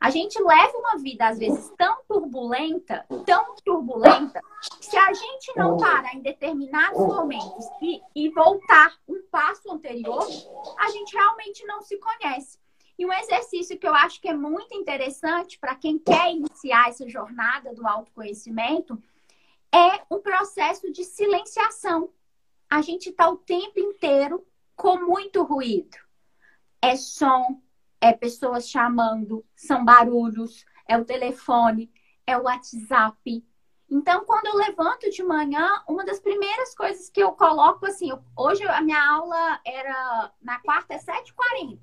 A 0.04 0.10
gente 0.10 0.38
leva 0.38 0.76
uma 0.76 0.98
vida, 0.98 1.28
às 1.28 1.38
vezes, 1.38 1.72
tão 1.78 2.04
turbulenta, 2.06 3.06
tão 3.24 3.56
turbulenta, 3.64 4.38
que 4.78 4.84
se 4.84 4.98
a 4.98 5.10
gente 5.14 5.56
não 5.56 5.78
parar 5.78 6.14
em 6.14 6.20
determinados 6.20 7.00
momentos 7.00 7.64
e, 7.80 8.02
e 8.14 8.28
voltar 8.28 8.98
um 9.08 9.22
passo 9.30 9.72
anterior, 9.72 10.22
a 10.78 10.90
gente 10.90 11.16
realmente 11.16 11.64
não 11.64 11.80
se 11.80 11.96
conhece. 11.96 12.58
E 12.98 13.06
um 13.06 13.12
exercício 13.14 13.78
que 13.78 13.88
eu 13.88 13.94
acho 13.94 14.20
que 14.20 14.28
é 14.28 14.34
muito 14.34 14.74
interessante 14.74 15.58
para 15.58 15.74
quem 15.74 15.98
quer 15.98 16.32
iniciar 16.32 16.90
essa 16.90 17.08
jornada 17.08 17.72
do 17.72 17.88
autoconhecimento 17.88 19.02
é 19.74 20.02
um 20.10 20.20
processo 20.20 20.92
de 20.92 21.02
silenciação. 21.02 22.10
A 22.68 22.82
gente 22.82 23.08
está 23.08 23.30
o 23.30 23.38
tempo 23.38 23.80
inteiro 23.80 24.46
com 24.76 24.98
muito 24.98 25.42
ruído. 25.44 25.96
É 26.82 26.94
som, 26.94 27.58
é 28.04 28.12
pessoas 28.12 28.68
chamando, 28.68 29.42
são 29.56 29.82
barulhos, 29.82 30.66
é 30.86 30.98
o 30.98 31.06
telefone, 31.06 31.90
é 32.26 32.36
o 32.36 32.42
WhatsApp. 32.42 33.42
Então, 33.90 34.26
quando 34.26 34.46
eu 34.46 34.56
levanto 34.56 35.08
de 35.08 35.22
manhã, 35.22 35.82
uma 35.88 36.04
das 36.04 36.20
primeiras 36.20 36.74
coisas 36.74 37.08
que 37.08 37.22
eu 37.22 37.32
coloco 37.32 37.86
assim, 37.86 38.10
hoje 38.36 38.62
a 38.64 38.82
minha 38.82 39.02
aula 39.02 39.58
era 39.64 40.30
na 40.42 40.58
quarta 40.58 40.92
é 40.92 40.98
7h40. 40.98 41.80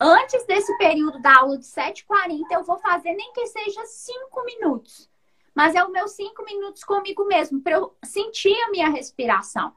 Antes 0.00 0.44
desse 0.46 0.76
período 0.78 1.22
da 1.22 1.38
aula 1.38 1.58
de 1.58 1.64
7h40, 1.64 2.46
eu 2.50 2.64
vou 2.64 2.78
fazer 2.78 3.14
nem 3.14 3.32
que 3.32 3.46
seja 3.46 3.86
5 3.86 4.44
minutos 4.44 5.08
mas 5.54 5.74
é 5.76 5.84
os 5.84 5.90
meus 5.92 6.10
cinco 6.10 6.44
minutos 6.44 6.82
comigo 6.82 7.24
mesmo, 7.26 7.60
para 7.62 7.74
eu 7.76 7.96
sentir 8.04 8.60
a 8.64 8.70
minha 8.70 8.88
respiração. 8.88 9.72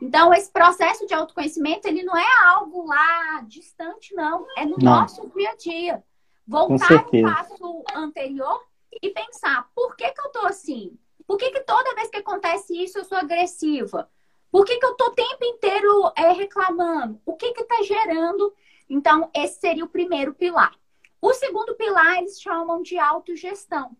Então, 0.00 0.32
esse 0.34 0.50
processo 0.50 1.06
de 1.06 1.14
autoconhecimento, 1.14 1.86
ele 1.86 2.02
não 2.02 2.16
é 2.16 2.26
algo 2.46 2.86
lá 2.86 3.42
distante, 3.46 4.14
não. 4.14 4.46
É 4.56 4.64
no 4.64 4.76
não. 4.78 5.00
nosso 5.00 5.28
dia 5.30 5.50
a 5.50 5.56
dia. 5.56 6.04
Voltar 6.46 7.06
no 7.12 7.22
passo 7.22 7.84
anterior 7.94 8.60
e 9.02 9.10
pensar, 9.10 9.70
por 9.74 9.96
que, 9.96 10.10
que 10.10 10.20
eu 10.20 10.30
tô 10.30 10.46
assim? 10.46 10.98
Por 11.26 11.38
que, 11.38 11.50
que 11.50 11.60
toda 11.60 11.94
vez 11.94 12.10
que 12.10 12.18
acontece 12.18 12.76
isso 12.76 12.98
eu 12.98 13.04
sou 13.04 13.16
agressiva? 13.16 14.10
Por 14.50 14.64
que, 14.64 14.76
que 14.76 14.86
eu 14.86 14.94
tô 14.94 15.06
o 15.06 15.14
tempo 15.14 15.44
inteiro 15.44 16.12
é, 16.14 16.32
reclamando? 16.32 17.20
O 17.24 17.34
que 17.34 17.52
que 17.52 17.64
tá 17.64 17.82
gerando? 17.82 18.54
Então, 18.88 19.30
esse 19.34 19.58
seria 19.58 19.84
o 19.84 19.88
primeiro 19.88 20.34
pilar. 20.34 20.76
O 21.20 21.32
segundo 21.32 21.74
pilar 21.74 22.18
eles 22.18 22.40
chamam 22.40 22.82
de 22.82 22.98
autogestão 22.98 23.96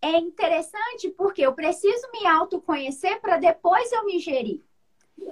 é 0.00 0.16
interessante 0.18 1.10
porque 1.10 1.42
eu 1.42 1.52
preciso 1.52 2.10
me 2.12 2.26
autoconhecer 2.26 3.20
para 3.20 3.36
depois 3.36 3.90
eu 3.92 4.04
me 4.04 4.18
gerir. 4.18 4.64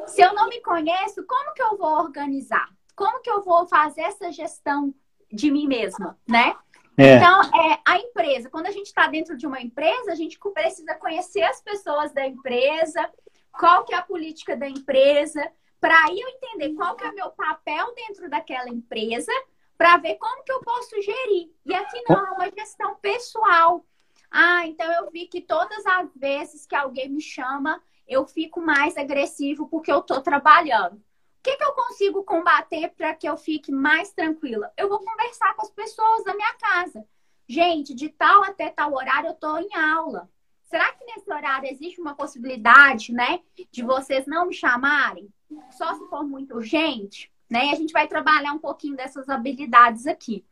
Se 0.07 0.23
eu 0.23 0.35
não 0.35 0.49
me 0.49 0.61
conheço, 0.61 1.25
como 1.27 1.55
que 1.55 1.63
eu 1.63 1.77
vou 1.77 1.99
organizar? 1.99 2.69
Como 2.97 3.21
que 3.21 3.31
eu 3.31 3.43
vou 3.43 3.67
fazer 3.67 4.03
essa 4.03 4.31
gestão 4.31 4.95
de 5.31 5.51
mim 5.51 5.67
mesma, 5.67 6.19
né? 6.29 6.57
É. 6.97 7.17
Então, 7.17 7.41
é, 7.43 7.81
a 7.85 7.99
empresa, 7.99 8.49
quando 8.49 8.67
a 8.67 8.71
gente 8.71 8.87
está 8.87 9.09
dentro 9.09 9.37
de 9.37 9.47
uma 9.47 9.61
empresa, 9.61 10.13
a 10.13 10.15
gente 10.15 10.39
precisa 10.39 10.95
conhecer 10.95 11.43
as 11.43 11.61
pessoas 11.61 12.13
da 12.13 12.25
empresa, 12.27 13.11
qual 13.53 13.85
que 13.85 13.95
é 13.95 13.99
a 13.99 14.03
política 14.03 14.57
da 14.57 14.69
empresa, 14.69 15.51
para 15.81 15.95
aí 16.05 16.21
eu 16.21 16.29
entender 16.29 16.73
qual 16.75 16.95
que 16.95 17.05
é 17.05 17.11
o 17.11 17.15
meu 17.15 17.31
papel 17.31 17.93
dentro 17.95 18.31
daquela 18.31 18.69
empresa, 18.69 19.33
para 19.77 19.97
ver 19.97 20.15
como 20.17 20.45
que 20.45 20.53
eu 20.53 20.61
posso 20.61 21.01
gerir. 21.03 21.51
E 21.67 21.75
aqui 21.75 22.01
não, 22.09 22.27
é 22.27 22.31
uma 22.31 22.51
gestão 22.51 22.95
pessoal. 22.97 23.85
Ah, 24.31 24.67
então 24.67 24.91
eu 24.93 25.11
vi 25.11 25.27
que 25.27 25.41
todas 25.41 25.85
as 25.85 26.09
vezes 26.15 26.67
que 26.67 26.75
alguém 26.75 27.09
me 27.09 27.21
chama, 27.21 27.83
eu 28.07 28.27
fico 28.27 28.61
mais 28.61 28.97
agressivo 28.97 29.67
porque 29.69 29.91
eu 29.91 30.03
tô 30.03 30.21
trabalhando. 30.21 30.95
O 30.97 31.43
que, 31.43 31.57
que 31.57 31.65
eu 31.65 31.73
consigo 31.73 32.25
combater 32.25 32.91
para 32.97 33.15
que 33.15 33.29
eu 33.29 33.37
fique 33.37 33.71
mais 33.71 34.13
tranquila? 34.13 34.73
Eu 34.77 34.89
vou 34.89 34.99
conversar 34.99 35.55
com 35.55 35.63
as 35.63 35.71
pessoas 35.71 36.25
da 36.25 36.35
minha 36.35 36.55
casa. 36.55 37.07
Gente, 37.47 37.95
de 37.95 38.09
tal 38.09 38.45
até 38.45 38.71
tal 38.71 38.95
horário 38.95 39.29
eu 39.29 39.35
tô 39.35 39.59
em 39.59 39.75
aula. 39.75 40.31
Será 40.63 40.91
que 40.93 41.05
nesse 41.05 41.31
horário 41.31 41.71
existe 41.71 42.01
uma 42.01 42.15
possibilidade, 42.15 43.13
né, 43.13 43.41
de 43.71 43.83
vocês 43.83 44.27
não 44.27 44.47
me 44.47 44.55
chamarem? 44.55 45.29
Só 45.71 45.95
se 45.95 46.07
for 46.09 46.25
muito 46.25 46.55
urgente, 46.55 47.31
né? 47.49 47.67
E 47.67 47.73
a 47.73 47.75
gente 47.77 47.93
vai 47.93 48.09
trabalhar 48.09 48.53
um 48.53 48.59
pouquinho 48.59 48.97
dessas 48.97 49.29
habilidades 49.29 50.07
aqui. 50.07 50.45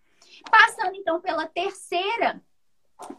Passando 0.51 0.95
então 0.95 1.21
pela 1.21 1.47
terceira 1.47 2.43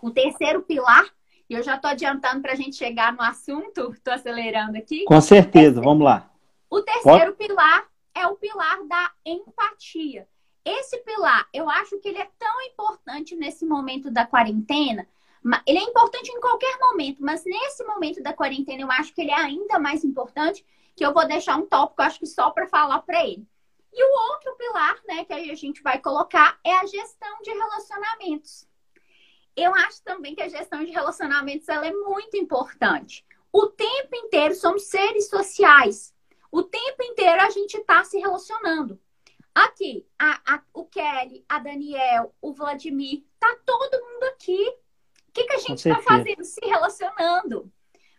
o 0.02 0.12
terceiro 0.12 0.62
pilar, 0.62 1.06
e 1.50 1.54
eu 1.54 1.64
já 1.64 1.76
estou 1.76 1.92
adiantando 1.92 2.42
para 2.42 2.54
a 2.54 2.56
gente 2.56 2.76
chegar 2.76 3.14
no 3.14 3.22
assunto, 3.22 3.92
estou 3.92 4.14
acelerando 4.14 4.78
aqui. 4.78 5.06
Com 5.06 5.22
certeza, 5.22 5.82
vamos 5.82 6.04
lá. 6.04 6.30
O 6.70 6.82
terceiro 6.82 7.34
Pode? 7.34 7.48
pilar 7.48 7.88
é 8.16 8.28
o 8.28 8.36
pilar 8.36 8.84
da 8.86 9.12
empatia. 9.26 10.28
Esse 10.66 10.98
pilar, 11.00 11.48
eu 11.54 11.70
acho 11.70 12.00
que 12.00 12.08
ele 12.08 12.20
é 12.20 12.30
tão 12.40 12.62
importante 12.62 13.36
nesse 13.36 13.66
momento 13.66 14.10
da 14.10 14.26
quarentena. 14.26 15.08
Ele 15.68 15.78
é 15.78 15.84
importante 15.84 16.32
em 16.32 16.40
qualquer 16.40 16.80
momento, 16.80 17.22
mas 17.22 17.44
nesse 17.44 17.84
momento 17.84 18.24
da 18.24 18.32
quarentena 18.32 18.82
eu 18.82 18.92
acho 18.92 19.14
que 19.14 19.22
ele 19.22 19.32
é 19.32 19.36
ainda 19.36 19.78
mais 19.78 20.06
importante, 20.06 20.66
que 20.96 21.06
eu 21.06 21.14
vou 21.14 21.28
deixar 21.28 21.58
um 21.58 21.66
tópico, 21.66 22.02
acho 22.02 22.20
que 22.20 22.26
só 22.26 22.50
para 22.52 22.66
falar 22.66 23.00
para 23.00 23.26
ele. 23.26 23.46
E 23.92 24.04
o 24.04 24.32
outro 24.32 24.56
pilar, 24.56 24.96
né, 25.06 25.26
que 25.26 25.34
a 25.34 25.56
gente 25.56 25.84
vai 25.84 26.00
colocar 26.00 26.58
é 26.64 26.74
a 26.74 26.86
gestão 26.86 27.42
de 27.44 27.52
relacionamentos 27.52 28.66
eu 29.56 29.74
acho 29.74 30.04
também 30.04 30.36
que 30.36 30.42
a 30.42 30.50
gestão 30.50 30.84
de 30.84 30.92
relacionamentos 30.92 31.68
ela 31.70 31.86
é 31.86 31.92
muito 31.92 32.36
importante. 32.38 33.26
O 33.52 33.68
tempo 33.68 34.16
inteiro 34.16 34.56
somos 34.56 34.84
seres 34.84 35.30
sociais. 35.30 36.14
O 36.52 36.64
tempo 36.64 37.04
inteiro 37.04 37.42
a 37.42 37.50
gente 37.50 37.78
está 37.78 38.04
se 38.04 38.18
relacionando. 38.18 39.00
Aqui, 39.54 40.08
a, 40.18 40.56
a, 40.56 40.64
o 40.74 40.86
Kelly, 40.86 41.46
a 41.48 41.60
Daniel, 41.60 42.34
o 42.42 42.54
Vladimir, 42.54 43.24
tá 43.40 43.56
todo 43.64 44.04
mundo 44.04 44.24
aqui. 44.24 44.68
O 45.30 45.32
que, 45.32 45.44
que 45.44 45.54
a 45.54 45.60
gente 45.60 45.88
está 45.88 46.02
fazendo? 46.02 46.44
Se 46.44 46.66
relacionando, 46.66 47.72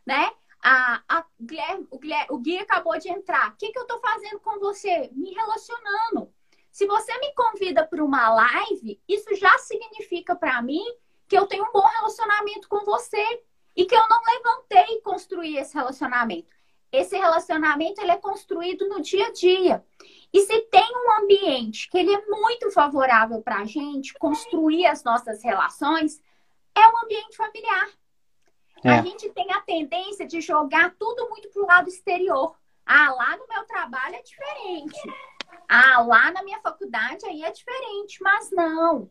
né? 0.06 0.30
A, 0.62 1.02
a 1.08 1.26
Guilherme, 1.40 1.86
o, 1.90 1.98
Guilherme, 1.98 2.26
o 2.30 2.38
Gui 2.38 2.58
acabou 2.58 2.96
de 2.98 3.08
entrar. 3.08 3.50
O 3.50 3.56
que, 3.56 3.70
que 3.70 3.78
eu 3.78 3.82
estou 3.82 4.00
fazendo 4.00 4.40
com 4.40 4.58
você? 4.60 5.10
Me 5.12 5.32
relacionando. 5.34 6.32
Se 6.70 6.86
você 6.86 7.16
me 7.18 7.34
convida 7.34 7.86
para 7.86 8.04
uma 8.04 8.32
live, 8.34 9.00
isso 9.08 9.34
já 9.34 9.58
significa 9.58 10.34
para 10.34 10.60
mim 10.62 10.84
que 11.28 11.36
eu 11.36 11.46
tenho 11.46 11.64
um 11.64 11.72
bom 11.72 11.86
relacionamento 11.86 12.68
com 12.68 12.84
você 12.84 13.42
e 13.76 13.84
que 13.84 13.94
eu 13.94 14.08
não 14.08 14.20
levantei 14.22 14.96
e 14.96 15.00
construí 15.00 15.56
esse 15.56 15.74
relacionamento. 15.74 16.54
Esse 16.92 17.16
relacionamento 17.16 18.00
ele 18.00 18.12
é 18.12 18.16
construído 18.16 18.88
no 18.88 19.00
dia 19.00 19.26
a 19.26 19.32
dia. 19.32 19.84
E 20.32 20.40
se 20.42 20.60
tem 20.62 20.88
um 20.94 21.22
ambiente 21.22 21.90
que 21.90 21.98
ele 21.98 22.14
é 22.14 22.26
muito 22.26 22.70
favorável 22.70 23.42
para 23.42 23.58
a 23.58 23.64
gente 23.64 24.14
construir 24.14 24.86
as 24.86 25.02
nossas 25.02 25.42
relações, 25.42 26.22
é 26.74 26.88
o 26.88 27.04
ambiente 27.04 27.36
familiar. 27.36 27.88
É. 28.84 28.90
A 28.90 29.02
gente 29.02 29.28
tem 29.30 29.50
a 29.52 29.60
tendência 29.62 30.26
de 30.26 30.40
jogar 30.40 30.94
tudo 30.98 31.28
muito 31.30 31.48
pro 31.48 31.66
lado 31.66 31.88
exterior. 31.88 32.54
Ah, 32.86 33.12
lá 33.12 33.36
no 33.36 33.46
meu 33.48 33.64
trabalho 33.64 34.14
é 34.14 34.22
diferente. 34.22 35.00
Ah, 35.68 36.02
lá 36.02 36.30
na 36.30 36.42
minha 36.42 36.60
faculdade 36.60 37.24
aí 37.26 37.42
é 37.42 37.50
diferente. 37.50 38.22
Mas 38.22 38.50
não. 38.52 39.10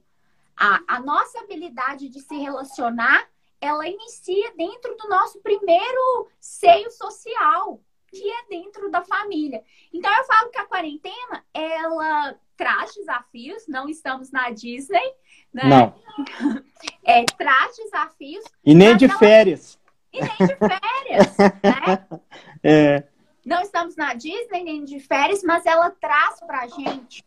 A, 0.58 0.82
a 0.88 1.00
nossa 1.00 1.40
habilidade 1.40 2.10
de 2.10 2.20
se 2.20 2.36
relacionar, 2.38 3.28
ela 3.60 3.88
inicia 3.88 4.54
dentro 4.56 4.96
do 4.96 5.08
nosso 5.08 5.40
primeiro 5.42 6.30
seio 6.40 6.92
social, 6.92 7.82
que 8.08 8.30
é 8.30 8.46
dentro 8.50 8.92
da 8.92 9.04
família. 9.04 9.64
Então 9.92 10.12
eu 10.16 10.24
falo 10.26 10.50
que 10.50 10.60
a 10.60 10.66
quarentena, 10.66 11.44
ela 11.54 12.36
traz 12.56 12.94
desafios, 12.94 13.68
não 13.68 13.90
estamos 13.90 14.32
na 14.32 14.50
Disney, 14.52 15.14
né? 15.54 15.64
Não. 15.64 15.94
É, 17.06 17.26
traz 17.38 17.76
desafios. 17.76 18.46
E 18.66 18.74
nem 18.74 18.96
de 18.96 19.06
ela... 19.06 19.18
férias. 19.18 19.78
E 20.14 20.22
nem 20.22 20.48
de 20.48 20.56
férias, 20.56 21.38
né? 21.38 22.20
É. 22.64 23.04
Não 23.46 23.62
estamos 23.62 23.98
na 23.98 24.14
Disney 24.14 24.64
nem 24.64 24.86
de 24.86 25.02
férias, 25.02 25.44
mas 25.44 25.66
ela 25.66 25.90
traz 25.92 26.40
pra 26.40 26.66
gente 26.68 27.22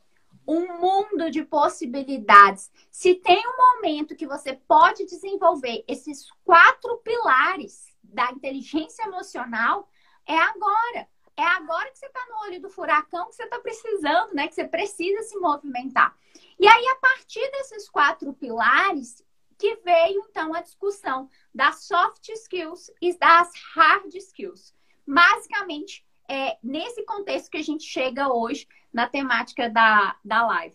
um 0.46 0.78
mundo 0.78 1.30
de 1.30 1.44
possibilidades. 1.44 2.70
Se 2.90 3.14
tem 3.14 3.42
um 3.46 3.56
momento 3.56 4.14
que 4.14 4.26
você 4.26 4.54
pode 4.54 5.04
desenvolver 5.04 5.84
esses 5.88 6.30
quatro 6.44 6.98
pilares 6.98 7.86
da 8.02 8.30
inteligência 8.30 9.04
emocional, 9.04 9.88
é 10.26 10.38
agora. 10.38 11.08
É 11.36 11.42
agora 11.42 11.90
que 11.90 11.98
você 11.98 12.06
está 12.06 12.24
no 12.30 12.38
olho 12.46 12.60
do 12.62 12.70
furacão, 12.70 13.28
que 13.28 13.34
você 13.34 13.44
está 13.44 13.58
precisando, 13.58 14.32
né? 14.32 14.48
Que 14.48 14.54
você 14.54 14.64
precisa 14.64 15.22
se 15.22 15.36
movimentar. 15.38 16.16
E 16.58 16.66
aí, 16.66 16.86
a 16.88 16.96
partir 16.96 17.50
desses 17.50 17.88
quatro 17.90 18.32
pilares, 18.32 19.22
que 19.58 19.76
veio 19.76 20.24
então 20.30 20.54
a 20.54 20.62
discussão 20.62 21.28
das 21.54 21.84
soft 21.84 22.28
skills 22.28 22.90
e 23.00 23.16
das 23.18 23.52
hard 23.74 24.14
skills. 24.14 24.74
Basicamente, 25.06 26.06
é 26.28 26.58
nesse 26.62 27.04
contexto 27.04 27.50
que 27.50 27.58
a 27.58 27.62
gente 27.62 27.84
chega 27.84 28.32
hoje 28.32 28.66
na 28.96 29.06
temática 29.06 29.68
da, 29.68 30.16
da 30.24 30.46
live. 30.46 30.74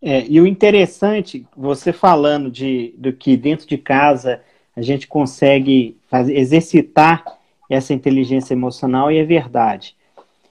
É, 0.00 0.24
e 0.28 0.40
o 0.40 0.46
interessante, 0.46 1.44
você 1.56 1.92
falando 1.92 2.52
de, 2.52 2.94
do 2.96 3.12
que 3.12 3.36
dentro 3.36 3.66
de 3.66 3.76
casa 3.76 4.40
a 4.76 4.80
gente 4.80 5.08
consegue 5.08 5.98
fazer, 6.06 6.38
exercitar 6.38 7.24
essa 7.68 7.92
inteligência 7.92 8.54
emocional, 8.54 9.10
e 9.10 9.18
é 9.18 9.24
verdade. 9.24 9.96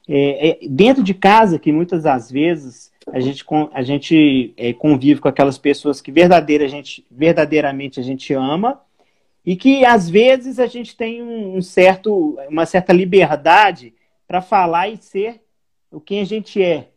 É, 0.06 0.50
é, 0.50 0.60
dentro 0.68 1.02
de 1.02 1.14
casa, 1.14 1.58
que 1.58 1.72
muitas 1.72 2.04
das 2.04 2.30
vezes 2.30 2.92
a 3.10 3.22
gente, 3.22 3.46
a 3.72 3.82
gente 3.82 4.54
é, 4.58 4.74
convive 4.74 5.22
com 5.22 5.30
aquelas 5.30 5.58
pessoas 5.58 6.02
que 6.02 6.12
verdadeira, 6.12 6.66
a 6.66 6.68
gente, 6.68 7.06
verdadeiramente 7.10 8.02
a 8.02 8.04
gente 8.04 8.34
ama, 8.34 8.82
e 9.46 9.56
que 9.56 9.86
às 9.86 10.10
vezes 10.10 10.60
a 10.60 10.68
gente 10.68 10.94
tem 10.94 11.24
um 11.24 11.62
certo, 11.62 12.38
uma 12.50 12.66
certa 12.66 12.92
liberdade 12.92 13.94
para 14.28 14.42
falar 14.42 14.90
e 14.90 14.98
ser 14.98 15.42
o 15.90 16.02
que 16.02 16.20
a 16.20 16.26
gente 16.26 16.62
é. 16.62 16.90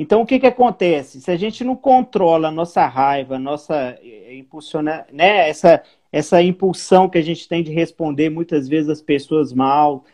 Então, 0.00 0.22
o 0.22 0.26
que, 0.26 0.40
que 0.40 0.46
acontece? 0.46 1.20
Se 1.20 1.30
a 1.30 1.36
gente 1.36 1.62
não 1.62 1.76
controla 1.76 2.48
a 2.48 2.50
nossa 2.50 2.86
raiva, 2.86 3.36
a 3.36 3.38
nossa 3.38 3.98
eh, 4.02 4.34
impulsiona, 4.34 5.06
né, 5.12 5.46
essa, 5.46 5.82
essa 6.10 6.42
impulsão 6.42 7.06
que 7.06 7.18
a 7.18 7.22
gente 7.22 7.46
tem 7.46 7.62
de 7.62 7.70
responder 7.70 8.30
muitas 8.30 8.66
vezes 8.66 8.88
as 8.88 9.02
pessoas 9.02 9.52
mal, 9.52 10.06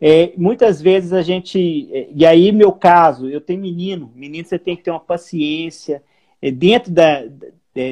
é, 0.00 0.32
muitas 0.36 0.80
vezes 0.80 1.12
a 1.12 1.22
gente. 1.22 1.88
Eh, 1.92 2.08
e 2.14 2.24
aí, 2.24 2.52
meu 2.52 2.70
caso, 2.70 3.28
eu 3.28 3.40
tenho 3.40 3.60
menino. 3.60 4.12
Menino, 4.14 4.46
você 4.46 4.60
tem 4.60 4.76
que 4.76 4.84
ter 4.84 4.92
uma 4.92 5.00
paciência. 5.00 6.04
É, 6.40 6.52
dentro 6.52 6.92
da, 6.92 7.24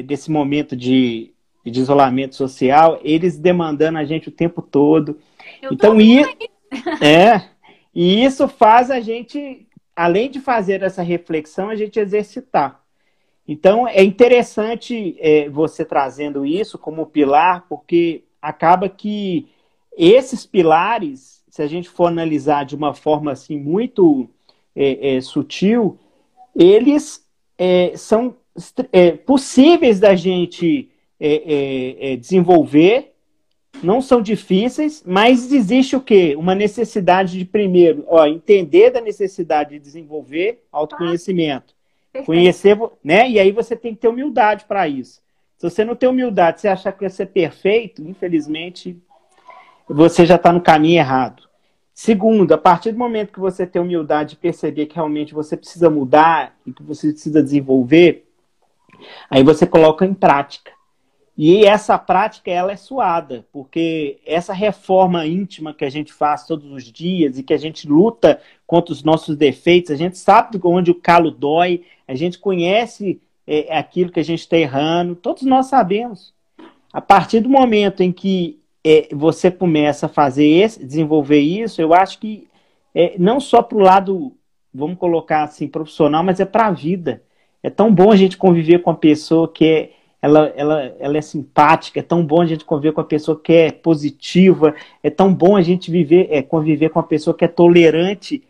desse 0.05 0.31
momento 0.31 0.73
de, 0.73 1.33
de, 1.65 1.81
isolamento 1.81 2.33
social, 2.33 2.97
eles 3.03 3.37
demandando 3.37 3.97
a 3.97 4.05
gente 4.05 4.29
o 4.29 4.31
tempo 4.31 4.61
todo. 4.61 5.19
Eu 5.61 5.73
então, 5.73 5.99
e, 5.99 6.21
é, 7.01 7.41
e 7.93 8.23
isso 8.23 8.47
faz 8.47 8.89
a 8.89 9.01
gente, 9.01 9.67
além 9.95 10.29
de 10.29 10.39
fazer 10.39 10.83
essa 10.83 11.01
reflexão, 11.01 11.69
a 11.69 11.75
gente 11.75 11.99
exercitar. 11.99 12.81
Então, 13.47 13.87
é 13.87 14.03
interessante 14.03 15.15
é, 15.19 15.49
você 15.49 15.83
trazendo 15.83 16.45
isso 16.45 16.77
como 16.77 17.05
pilar, 17.05 17.65
porque 17.67 18.23
acaba 18.41 18.87
que 18.87 19.49
esses 19.97 20.45
pilares, 20.45 21.43
se 21.49 21.61
a 21.61 21.67
gente 21.67 21.89
for 21.89 22.05
analisar 22.05 22.65
de 22.65 22.75
uma 22.75 22.93
forma 22.93 23.31
assim 23.31 23.57
muito 23.57 24.29
é, 24.75 25.17
é, 25.17 25.21
sutil, 25.21 25.99
eles 26.55 27.25
é, 27.57 27.93
são 27.95 28.35
é, 28.91 29.11
possíveis 29.11 29.99
da 29.99 30.15
gente 30.15 30.89
é, 31.19 32.15
desenvolver 32.15 33.10
não 33.83 34.01
são 34.01 34.21
difíceis, 34.21 35.03
mas 35.05 35.51
existe 35.51 35.95
o 35.95 36.01
quê? 36.01 36.35
Uma 36.37 36.53
necessidade 36.53 37.37
de, 37.37 37.45
primeiro, 37.45 38.05
ó, 38.07 38.25
entender 38.25 38.91
da 38.91 39.01
necessidade 39.01 39.71
de 39.71 39.79
desenvolver 39.79 40.63
autoconhecimento. 40.71 41.73
Ah, 42.13 42.23
conhecer, 42.23 42.77
né? 43.03 43.29
E 43.29 43.39
aí 43.39 43.51
você 43.51 43.75
tem 43.75 43.93
que 43.93 44.01
ter 44.01 44.07
humildade 44.07 44.65
para 44.65 44.87
isso. 44.87 45.21
Se 45.57 45.69
você 45.69 45.85
não 45.85 45.95
tem 45.95 46.09
humildade, 46.09 46.61
você 46.61 46.67
achar 46.67 46.91
que 46.91 47.01
vai 47.01 47.09
ser 47.09 47.27
perfeito, 47.27 48.01
infelizmente, 48.01 48.97
você 49.87 50.25
já 50.25 50.35
está 50.35 50.51
no 50.51 50.61
caminho 50.61 50.99
errado. 50.99 51.43
Segundo, 51.93 52.53
a 52.53 52.57
partir 52.57 52.91
do 52.91 52.97
momento 52.97 53.31
que 53.31 53.39
você 53.39 53.65
tem 53.65 53.81
humildade 53.81 54.31
de 54.31 54.35
perceber 54.37 54.87
que 54.87 54.95
realmente 54.95 55.33
você 55.33 55.55
precisa 55.55 55.89
mudar 55.89 56.55
e 56.65 56.73
que 56.73 56.81
você 56.81 57.11
precisa 57.11 57.43
desenvolver, 57.43 58.27
aí 59.29 59.43
você 59.43 59.67
coloca 59.67 60.05
em 60.05 60.13
prática. 60.13 60.71
E 61.43 61.65
essa 61.65 61.97
prática 61.97 62.51
ela 62.51 62.71
é 62.71 62.75
suada, 62.75 63.47
porque 63.51 64.19
essa 64.27 64.53
reforma 64.53 65.25
íntima 65.25 65.73
que 65.73 65.83
a 65.83 65.89
gente 65.89 66.13
faz 66.13 66.45
todos 66.45 66.71
os 66.71 66.83
dias 66.83 67.35
e 67.35 67.41
que 67.41 67.51
a 67.51 67.57
gente 67.57 67.87
luta 67.89 68.39
contra 68.67 68.93
os 68.93 69.03
nossos 69.03 69.35
defeitos, 69.35 69.89
a 69.89 69.95
gente 69.95 70.19
sabe 70.19 70.59
onde 70.63 70.91
o 70.91 71.01
calo 71.01 71.31
dói, 71.31 71.81
a 72.07 72.13
gente 72.13 72.37
conhece 72.37 73.19
é, 73.47 73.75
aquilo 73.75 74.11
que 74.11 74.19
a 74.19 74.23
gente 74.23 74.41
está 74.41 74.55
errando, 74.55 75.15
todos 75.15 75.41
nós 75.41 75.65
sabemos. 75.65 76.31
A 76.93 77.01
partir 77.01 77.39
do 77.39 77.49
momento 77.49 78.03
em 78.03 78.11
que 78.11 78.59
é, 78.83 79.07
você 79.11 79.49
começa 79.49 80.05
a 80.05 80.09
fazer 80.09 80.45
esse, 80.45 80.85
desenvolver 80.85 81.39
isso, 81.39 81.81
eu 81.81 81.91
acho 81.91 82.19
que 82.19 82.47
é, 82.93 83.15
não 83.17 83.39
só 83.39 83.63
para 83.63 83.79
o 83.79 83.81
lado, 83.81 84.37
vamos 84.71 84.99
colocar 84.99 85.45
assim, 85.45 85.67
profissional, 85.67 86.23
mas 86.23 86.39
é 86.39 86.45
para 86.45 86.67
a 86.67 86.71
vida. 86.71 87.23
É 87.63 87.69
tão 87.71 87.91
bom 87.91 88.11
a 88.11 88.15
gente 88.15 88.37
conviver 88.37 88.83
com 88.83 88.91
a 88.91 88.95
pessoa 88.95 89.51
que 89.51 89.65
é 89.65 90.00
ela, 90.21 90.53
ela, 90.55 90.95
ela 90.99 91.17
é 91.17 91.21
simpática, 91.21 91.99
é 91.99 92.03
tão 92.03 92.23
bom 92.23 92.41
a 92.41 92.45
gente 92.45 92.63
conviver 92.63 92.93
com 92.93 93.01
a 93.01 93.05
pessoa 93.05 93.39
que 93.39 93.51
é 93.51 93.71
positiva, 93.71 94.75
é 95.01 95.09
tão 95.09 95.33
bom 95.33 95.55
a 95.55 95.61
gente 95.61 95.89
viver, 95.89 96.27
é, 96.29 96.41
conviver 96.43 96.89
com 96.89 96.99
a 96.99 97.03
pessoa 97.03 97.35
que 97.35 97.43
é 97.43 97.47
tolerante. 97.47 98.43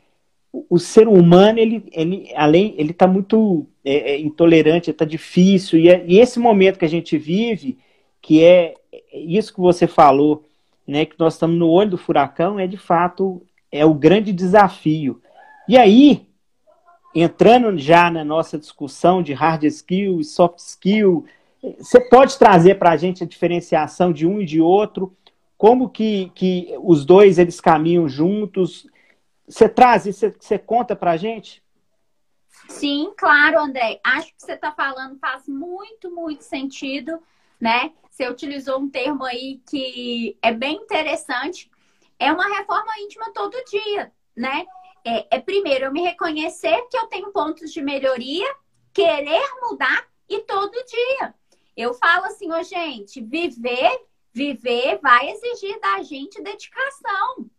O, 0.51 0.65
o 0.71 0.79
ser 0.79 1.07
humano, 1.07 1.59
ele, 1.59 1.85
ele 1.93 2.29
além, 2.35 2.75
ele 2.77 2.91
está 2.91 3.07
muito 3.07 3.65
é, 3.85 4.11
é, 4.13 4.19
intolerante, 4.19 4.91
está 4.91 5.05
difícil, 5.05 5.79
e, 5.79 5.89
é, 5.89 6.03
e 6.05 6.19
esse 6.19 6.39
momento 6.39 6.77
que 6.77 6.85
a 6.85 6.89
gente 6.89 7.17
vive, 7.17 7.77
que 8.21 8.43
é, 8.43 8.75
é 8.91 9.17
isso 9.17 9.53
que 9.53 9.61
você 9.61 9.87
falou, 9.87 10.43
né, 10.85 11.05
que 11.05 11.15
nós 11.17 11.33
estamos 11.35 11.57
no 11.57 11.69
olho 11.69 11.91
do 11.91 11.97
furacão, 11.97 12.59
é 12.59 12.67
de 12.67 12.77
fato 12.77 13.41
é 13.71 13.85
o 13.85 13.93
grande 13.93 14.33
desafio. 14.33 15.21
E 15.69 15.77
aí, 15.77 16.27
entrando 17.15 17.77
já 17.77 18.11
na 18.11 18.25
nossa 18.25 18.57
discussão 18.57 19.23
de 19.23 19.31
hard 19.31 19.63
skill 19.63 20.19
e 20.19 20.25
soft 20.25 20.59
skill, 20.59 21.25
você 21.79 21.99
pode 21.99 22.37
trazer 22.39 22.75
para 22.75 22.91
a 22.91 22.97
gente 22.97 23.23
a 23.23 23.27
diferenciação 23.27 24.11
de 24.11 24.25
um 24.25 24.41
e 24.41 24.45
de 24.45 24.59
outro? 24.59 25.15
Como 25.57 25.89
que, 25.89 26.31
que 26.33 26.75
os 26.81 27.05
dois 27.05 27.37
eles 27.37 27.61
caminham 27.61 28.09
juntos? 28.09 28.87
Você 29.47 29.69
traz 29.69 30.07
isso, 30.07 30.33
você, 30.39 30.57
conta 30.57 30.95
para 30.95 31.11
a 31.11 31.17
gente? 31.17 31.63
Sim, 32.67 33.13
claro, 33.15 33.59
André. 33.59 33.99
Acho 34.03 34.27
que 34.29 34.41
você 34.41 34.53
está 34.53 34.71
falando 34.71 35.19
faz 35.19 35.47
muito, 35.47 36.09
muito 36.09 36.43
sentido, 36.43 37.21
né? 37.59 37.91
Você 38.09 38.27
utilizou 38.27 38.79
um 38.79 38.89
termo 38.89 39.23
aí 39.23 39.61
que 39.69 40.35
é 40.41 40.51
bem 40.51 40.77
interessante. 40.77 41.69
É 42.17 42.31
uma 42.31 42.47
reforma 42.57 42.91
íntima 42.99 43.31
todo 43.31 43.63
dia, 43.65 44.11
né? 44.35 44.65
É, 45.05 45.37
é 45.37 45.39
primeiro 45.39 45.85
eu 45.85 45.91
me 45.91 46.01
reconhecer 46.01 46.87
que 46.89 46.97
eu 46.97 47.07
tenho 47.07 47.31
pontos 47.31 47.71
de 47.71 47.81
melhoria, 47.81 48.51
querer 48.93 49.43
mudar 49.61 50.07
e 50.27 50.39
todo 50.39 50.71
dia. 50.71 51.35
Eu 51.81 51.95
falo 51.95 52.25
assim, 52.25 52.51
ô 52.51 52.61
gente, 52.61 53.19
viver, 53.21 54.05
viver 54.31 54.99
vai 55.01 55.31
exigir 55.31 55.79
da 55.79 56.03
gente 56.03 56.41
dedicação. 56.41 57.49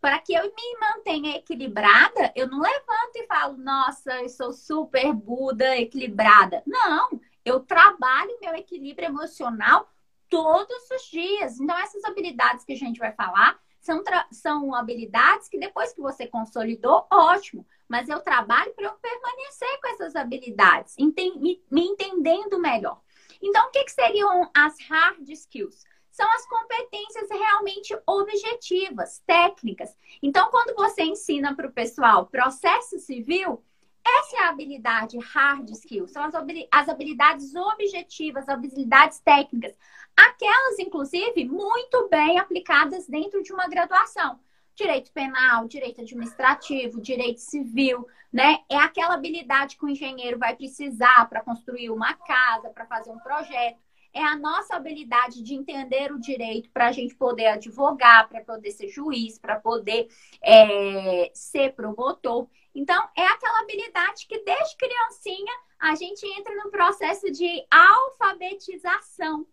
Para 0.00 0.20
que 0.20 0.32
eu 0.32 0.44
me 0.44 0.78
mantenha 0.80 1.36
equilibrada, 1.36 2.32
eu 2.36 2.48
não 2.48 2.60
levanto 2.60 3.16
e 3.16 3.26
falo, 3.26 3.56
nossa, 3.56 4.22
eu 4.22 4.28
sou 4.28 4.52
super 4.52 5.12
Buda, 5.12 5.76
equilibrada. 5.76 6.62
Não, 6.64 7.20
eu 7.44 7.60
trabalho 7.60 8.38
meu 8.40 8.54
equilíbrio 8.54 9.08
emocional 9.08 9.88
todos 10.28 10.90
os 10.90 11.02
dias. 11.10 11.58
Então, 11.58 11.76
essas 11.78 12.04
habilidades 12.04 12.64
que 12.64 12.72
a 12.72 12.76
gente 12.76 13.00
vai 13.00 13.12
falar 13.12 13.60
são, 13.80 14.02
são 14.30 14.74
habilidades 14.74 15.48
que 15.48 15.58
depois 15.58 15.92
que 15.92 16.00
você 16.00 16.26
consolidou, 16.26 17.04
ótimo. 17.10 17.66
Mas 17.88 18.08
eu 18.08 18.20
trabalho 18.20 18.72
para 18.74 18.86
eu 18.86 18.92
permanecer 18.92 19.80
com 19.80 19.88
essas 19.88 20.14
habilidades, 20.14 20.94
me, 20.98 21.62
me 21.70 21.82
entendendo 21.82 22.60
melhor. 22.60 23.00
Então, 23.42 23.66
o 23.66 23.70
que, 23.70 23.84
que 23.84 23.92
seriam 23.92 24.50
as 24.54 24.78
hard 24.88 25.28
skills? 25.28 25.84
São 26.10 26.30
as 26.34 26.46
competências 26.46 27.28
realmente 27.30 27.98
objetivas, 28.06 29.22
técnicas. 29.26 29.96
Então, 30.22 30.50
quando 30.50 30.74
você 30.76 31.02
ensina 31.02 31.56
para 31.56 31.66
o 31.66 31.72
pessoal 31.72 32.26
processo 32.26 32.98
civil, 32.98 33.62
essa 34.04 34.36
é 34.36 34.40
a 34.40 34.50
habilidade 34.50 35.18
hard 35.18 35.70
skill, 35.70 36.06
são 36.08 36.24
as 36.24 36.88
habilidades 36.88 37.54
objetivas, 37.54 38.48
habilidades 38.48 39.20
técnicas, 39.20 39.76
aquelas, 40.16 40.78
inclusive, 40.78 41.44
muito 41.44 42.08
bem 42.08 42.38
aplicadas 42.38 43.06
dentro 43.06 43.42
de 43.42 43.52
uma 43.52 43.68
graduação. 43.68 44.38
Direito 44.74 45.12
penal, 45.12 45.66
direito 45.66 46.00
administrativo, 46.00 47.00
direito 47.00 47.40
civil, 47.40 48.06
né? 48.32 48.58
É 48.70 48.76
aquela 48.76 49.14
habilidade 49.14 49.76
que 49.76 49.84
o 49.84 49.88
engenheiro 49.88 50.38
vai 50.38 50.56
precisar 50.56 51.28
para 51.28 51.42
construir 51.42 51.90
uma 51.90 52.14
casa, 52.14 52.70
para 52.70 52.86
fazer 52.86 53.10
um 53.10 53.18
projeto. 53.18 53.78
É 54.14 54.22
a 54.22 54.36
nossa 54.36 54.76
habilidade 54.76 55.42
de 55.42 55.54
entender 55.54 56.12
o 56.12 56.20
direito 56.20 56.70
para 56.70 56.88
a 56.88 56.92
gente 56.92 57.14
poder 57.14 57.46
advogar, 57.46 58.28
para 58.28 58.42
poder 58.42 58.70
ser 58.70 58.88
juiz, 58.88 59.38
para 59.38 59.58
poder 59.58 60.08
é, 60.42 61.30
ser 61.34 61.72
promotor. 61.74 62.46
Então, 62.74 63.08
é 63.16 63.26
aquela 63.26 63.60
habilidade 63.60 64.26
que 64.26 64.38
desde 64.44 64.76
criancinha 64.76 65.52
a 65.78 65.94
gente 65.94 66.26
entra 66.38 66.54
no 66.56 66.70
processo 66.70 67.30
de 67.30 67.66
alfabetização. 67.70 69.46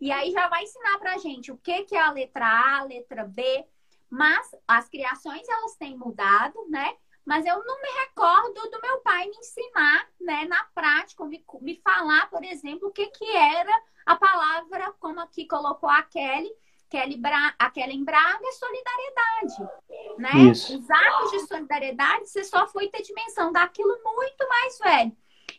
E 0.00 0.10
aí 0.10 0.30
já 0.30 0.48
vai 0.48 0.62
ensinar 0.62 0.98
para 0.98 1.14
a 1.14 1.18
gente 1.18 1.50
o 1.50 1.56
que, 1.56 1.84
que 1.84 1.94
é 1.94 2.00
a 2.00 2.10
letra 2.10 2.46
A, 2.46 2.78
a 2.80 2.84
letra 2.84 3.24
B. 3.24 3.64
Mas 4.10 4.50
as 4.66 4.88
criações, 4.88 5.48
elas 5.48 5.76
têm 5.76 5.96
mudado, 5.96 6.54
né? 6.68 6.96
Mas 7.24 7.44
eu 7.44 7.64
não 7.64 7.82
me 7.82 7.88
recordo 8.00 8.70
do 8.70 8.80
meu 8.80 8.98
pai 9.00 9.26
me 9.26 9.36
ensinar, 9.36 10.08
né, 10.20 10.44
na 10.44 10.62
prática, 10.72 11.24
me, 11.24 11.44
me 11.60 11.74
falar, 11.82 12.30
por 12.30 12.44
exemplo, 12.44 12.88
o 12.88 12.92
que, 12.92 13.08
que 13.08 13.36
era 13.36 13.82
a 14.06 14.14
palavra, 14.14 14.92
como 15.00 15.18
aqui 15.18 15.44
colocou 15.44 15.88
a 15.88 16.02
Kelly, 16.02 16.52
Kelly 16.88 17.16
Bra... 17.16 17.52
a 17.58 17.68
Kelly 17.68 18.02
Braga 18.04 18.52
solidariedade, 18.52 19.72
né? 20.18 20.50
Isso. 20.52 20.78
Os 20.78 20.88
atos 20.88 21.30
de 21.32 21.40
solidariedade, 21.48 22.28
você 22.28 22.44
só 22.44 22.68
foi 22.68 22.88
ter 22.88 23.02
dimensão 23.02 23.50
daquilo 23.50 23.98
muito 24.04 24.48
mais 24.48 24.78
velho. 24.78 25.16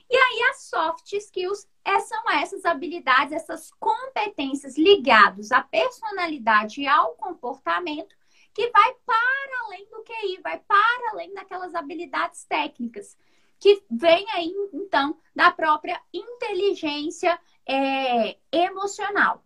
E 0.09 0.15
aí 0.15 0.49
as 0.51 0.69
soft 0.69 1.11
skills 1.11 1.67
é, 1.83 1.99
são 1.99 2.31
essas 2.31 2.63
habilidades, 2.63 3.33
essas 3.33 3.71
competências 3.71 4.77
ligadas 4.77 5.51
à 5.51 5.61
personalidade 5.61 6.81
e 6.81 6.87
ao 6.87 7.15
comportamento 7.15 8.15
que 8.57 8.71
vai 8.71 8.91
para 9.05 9.65
além 9.65 9.87
do 9.87 10.03
QI, 10.03 10.41
vai 10.41 10.57
para 10.57 11.11
além 11.11 11.31
daquelas 11.31 11.75
habilidades 11.75 12.43
técnicas 12.45 13.15
que 13.59 13.83
vem 13.89 14.25
aí 14.31 14.51
então 14.73 15.15
da 15.35 15.51
própria 15.51 16.01
inteligência 16.11 17.39
é, 17.67 18.35
emocional. 18.51 19.43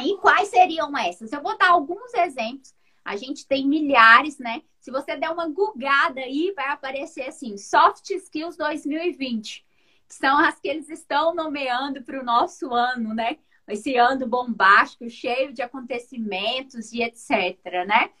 E 0.00 0.16
quais 0.18 0.50
seriam 0.50 0.96
essas? 0.96 1.32
Eu 1.32 1.42
vou 1.42 1.58
dar 1.58 1.70
alguns 1.70 2.14
exemplos. 2.14 2.72
A 3.04 3.16
gente 3.16 3.44
tem 3.44 3.66
milhares, 3.66 4.38
né? 4.38 4.62
Se 4.78 4.92
você 4.92 5.16
der 5.16 5.30
uma 5.30 5.48
gugada 5.48 6.20
aí, 6.20 6.52
vai 6.54 6.68
aparecer 6.68 7.22
assim: 7.22 7.56
Soft 7.56 8.08
Skills 8.08 8.56
2020, 8.56 9.66
que 10.06 10.14
são 10.14 10.38
as 10.38 10.60
que 10.60 10.68
eles 10.68 10.88
estão 10.88 11.34
nomeando 11.34 12.04
para 12.04 12.20
o 12.20 12.24
nosso 12.24 12.72
ano, 12.72 13.12
né? 13.12 13.38
Esse 13.66 13.96
ano 13.96 14.28
bombástico, 14.28 15.10
cheio 15.10 15.52
de 15.52 15.60
acontecimentos 15.60 16.92
e 16.92 17.02
etc, 17.02 17.58
né? 17.84 18.12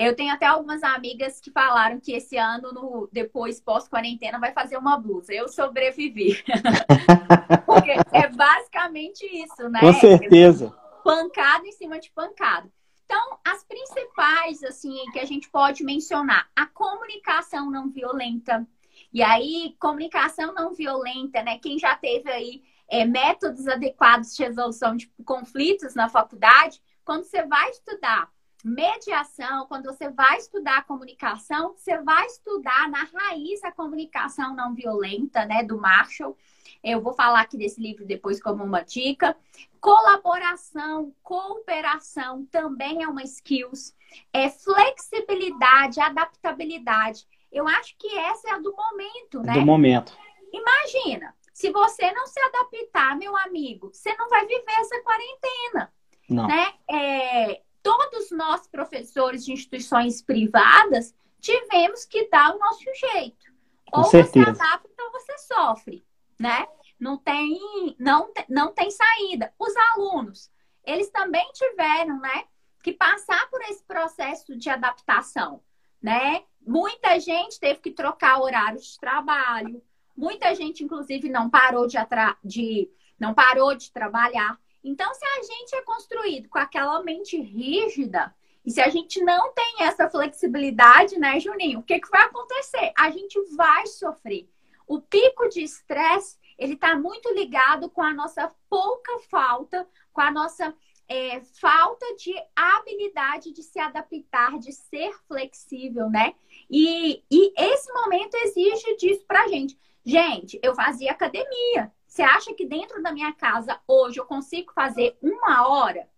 Eu 0.00 0.16
tenho 0.16 0.32
até 0.32 0.46
algumas 0.46 0.82
amigas 0.82 1.40
que 1.40 1.50
falaram 1.50 2.00
que 2.00 2.12
esse 2.12 2.36
ano, 2.36 2.72
no, 2.72 3.08
depois, 3.12 3.60
pós-quarentena, 3.60 4.38
vai 4.38 4.52
fazer 4.52 4.76
uma 4.76 4.96
blusa. 4.96 5.32
Eu 5.32 5.46
sobrevivi. 5.48 6.42
Porque 7.66 7.90
é 8.12 8.28
basicamente 8.28 9.24
isso, 9.26 9.68
né? 9.68 9.80
Com 9.80 9.92
certeza 9.92 10.74
pancada 11.02 11.66
em 11.66 11.72
cima 11.72 11.98
de 11.98 12.10
pancada. 12.10 12.70
Então, 13.04 13.38
as 13.44 13.64
principais, 13.64 14.62
assim, 14.62 14.96
que 15.12 15.18
a 15.18 15.24
gente 15.24 15.50
pode 15.50 15.82
mencionar, 15.82 16.48
a 16.54 16.66
comunicação 16.66 17.70
não 17.70 17.90
violenta. 17.90 18.66
E 19.12 19.22
aí, 19.22 19.74
comunicação 19.80 20.54
não 20.54 20.72
violenta, 20.72 21.42
né? 21.42 21.58
Quem 21.58 21.78
já 21.78 21.96
teve 21.96 22.30
aí 22.30 22.62
é, 22.88 23.04
métodos 23.04 23.66
adequados 23.66 24.36
de 24.36 24.44
resolução 24.44 24.96
de 24.96 25.10
conflitos 25.24 25.94
na 25.94 26.08
faculdade, 26.08 26.80
quando 27.04 27.24
você 27.24 27.44
vai 27.44 27.70
estudar 27.70 28.30
mediação, 28.64 29.66
quando 29.66 29.86
você 29.86 30.08
vai 30.10 30.36
estudar 30.38 30.84
comunicação, 30.86 31.74
você 31.74 32.00
vai 32.02 32.26
estudar 32.26 32.88
na 32.90 33.04
raiz 33.04 33.62
a 33.64 33.72
comunicação 33.72 34.54
não 34.54 34.74
violenta, 34.74 35.44
né, 35.44 35.62
do 35.62 35.78
Marshall. 35.78 36.36
Eu 36.82 37.00
vou 37.00 37.12
falar 37.12 37.40
aqui 37.40 37.56
desse 37.56 37.80
livro 37.80 38.06
depois 38.06 38.42
como 38.42 38.64
uma 38.64 38.82
dica. 38.82 39.36
Colaboração, 39.80 41.14
cooperação 41.22 42.46
também 42.46 43.02
é 43.02 43.08
uma 43.08 43.22
skills. 43.22 43.94
É 44.32 44.48
flexibilidade, 44.48 46.00
adaptabilidade. 46.00 47.26
Eu 47.50 47.66
acho 47.66 47.96
que 47.98 48.16
essa 48.16 48.48
é 48.48 48.52
a 48.52 48.58
do 48.58 48.74
momento, 48.74 49.42
né? 49.42 49.54
Do 49.54 49.62
momento. 49.62 50.16
Imagina, 50.52 51.34
se 51.52 51.70
você 51.70 52.10
não 52.12 52.26
se 52.26 52.40
adaptar, 52.40 53.16
meu 53.16 53.36
amigo, 53.36 53.90
você 53.92 54.14
não 54.16 54.28
vai 54.28 54.46
viver 54.46 54.72
essa 54.78 55.02
quarentena. 55.02 55.92
Não. 56.28 56.46
Né? 56.46 56.72
É, 56.88 57.62
todos 57.98 58.30
nós, 58.30 58.66
professores 58.66 59.44
de 59.44 59.52
instituições 59.52 60.22
privadas, 60.22 61.14
tivemos 61.40 62.04
que 62.04 62.28
dar 62.28 62.54
o 62.54 62.58
nosso 62.58 62.84
jeito. 63.12 63.50
Com 63.90 64.00
ou 64.00 64.06
certeza. 64.06 64.54
você 64.54 64.62
adapta 64.62 65.02
ou 65.02 65.12
você 65.12 65.38
sofre 65.38 66.04
né? 66.40 66.66
Não 66.98 67.18
tem, 67.18 67.58
não, 67.98 68.32
não 68.48 68.72
tem 68.72 68.90
saída. 68.90 69.52
Os 69.58 69.74
alunos, 69.92 70.50
eles 70.82 71.10
também 71.10 71.46
tiveram, 71.52 72.18
né, 72.18 72.44
que 72.82 72.92
passar 72.92 73.48
por 73.50 73.60
esse 73.62 73.84
processo 73.84 74.56
de 74.56 74.70
adaptação, 74.70 75.62
né? 76.00 76.42
Muita 76.66 77.20
gente 77.20 77.60
teve 77.60 77.80
que 77.80 77.90
trocar 77.90 78.40
horários 78.40 78.86
de 78.86 78.98
trabalho, 78.98 79.82
muita 80.16 80.54
gente, 80.54 80.82
inclusive, 80.82 81.28
não 81.28 81.50
parou 81.50 81.86
de, 81.86 81.98
atra... 81.98 82.36
de 82.42 82.90
não 83.18 83.34
parou 83.34 83.74
de 83.74 83.92
trabalhar. 83.92 84.58
Então, 84.82 85.12
se 85.14 85.24
a 85.24 85.42
gente 85.42 85.74
é 85.74 85.82
construído 85.82 86.48
com 86.48 86.58
aquela 86.58 87.02
mente 87.02 87.40
rígida, 87.40 88.34
e 88.64 88.70
se 88.70 88.80
a 88.80 88.88
gente 88.88 89.22
não 89.22 89.52
tem 89.52 89.76
essa 89.80 90.08
flexibilidade, 90.08 91.18
né, 91.18 91.40
Juninho, 91.40 91.80
o 91.80 91.82
que, 91.82 91.98
que 91.98 92.10
vai 92.10 92.22
acontecer? 92.22 92.92
A 92.96 93.10
gente 93.10 93.38
vai 93.56 93.86
sofrer. 93.86 94.48
O 94.86 95.00
pico 95.00 95.48
de 95.48 95.62
estresse, 95.62 96.38
ele 96.58 96.74
está 96.74 96.96
muito 96.96 97.32
ligado 97.32 97.88
com 97.88 98.02
a 98.02 98.12
nossa 98.12 98.52
pouca 98.68 99.18
falta, 99.30 99.86
com 100.12 100.20
a 100.20 100.30
nossa 100.30 100.74
é, 101.08 101.40
falta 101.40 102.14
de 102.16 102.34
habilidade 102.54 103.52
de 103.52 103.62
se 103.62 103.80
adaptar, 103.80 104.58
de 104.58 104.72
ser 104.72 105.12
flexível, 105.26 106.08
né? 106.08 106.34
E, 106.70 107.24
e 107.30 107.52
esse 107.56 107.92
momento 107.92 108.34
exige 108.36 108.96
disso 108.96 109.24
pra 109.26 109.48
gente. 109.48 109.78
Gente, 110.04 110.58
eu 110.62 110.74
fazia 110.74 111.10
academia. 111.10 111.92
Você 112.10 112.22
acha 112.22 112.52
que 112.52 112.66
dentro 112.66 113.00
da 113.00 113.12
minha 113.12 113.32
casa 113.32 113.80
hoje 113.86 114.18
eu 114.18 114.26
consigo 114.26 114.72
fazer 114.72 115.16
uma 115.22 115.68
hora? 115.68 116.08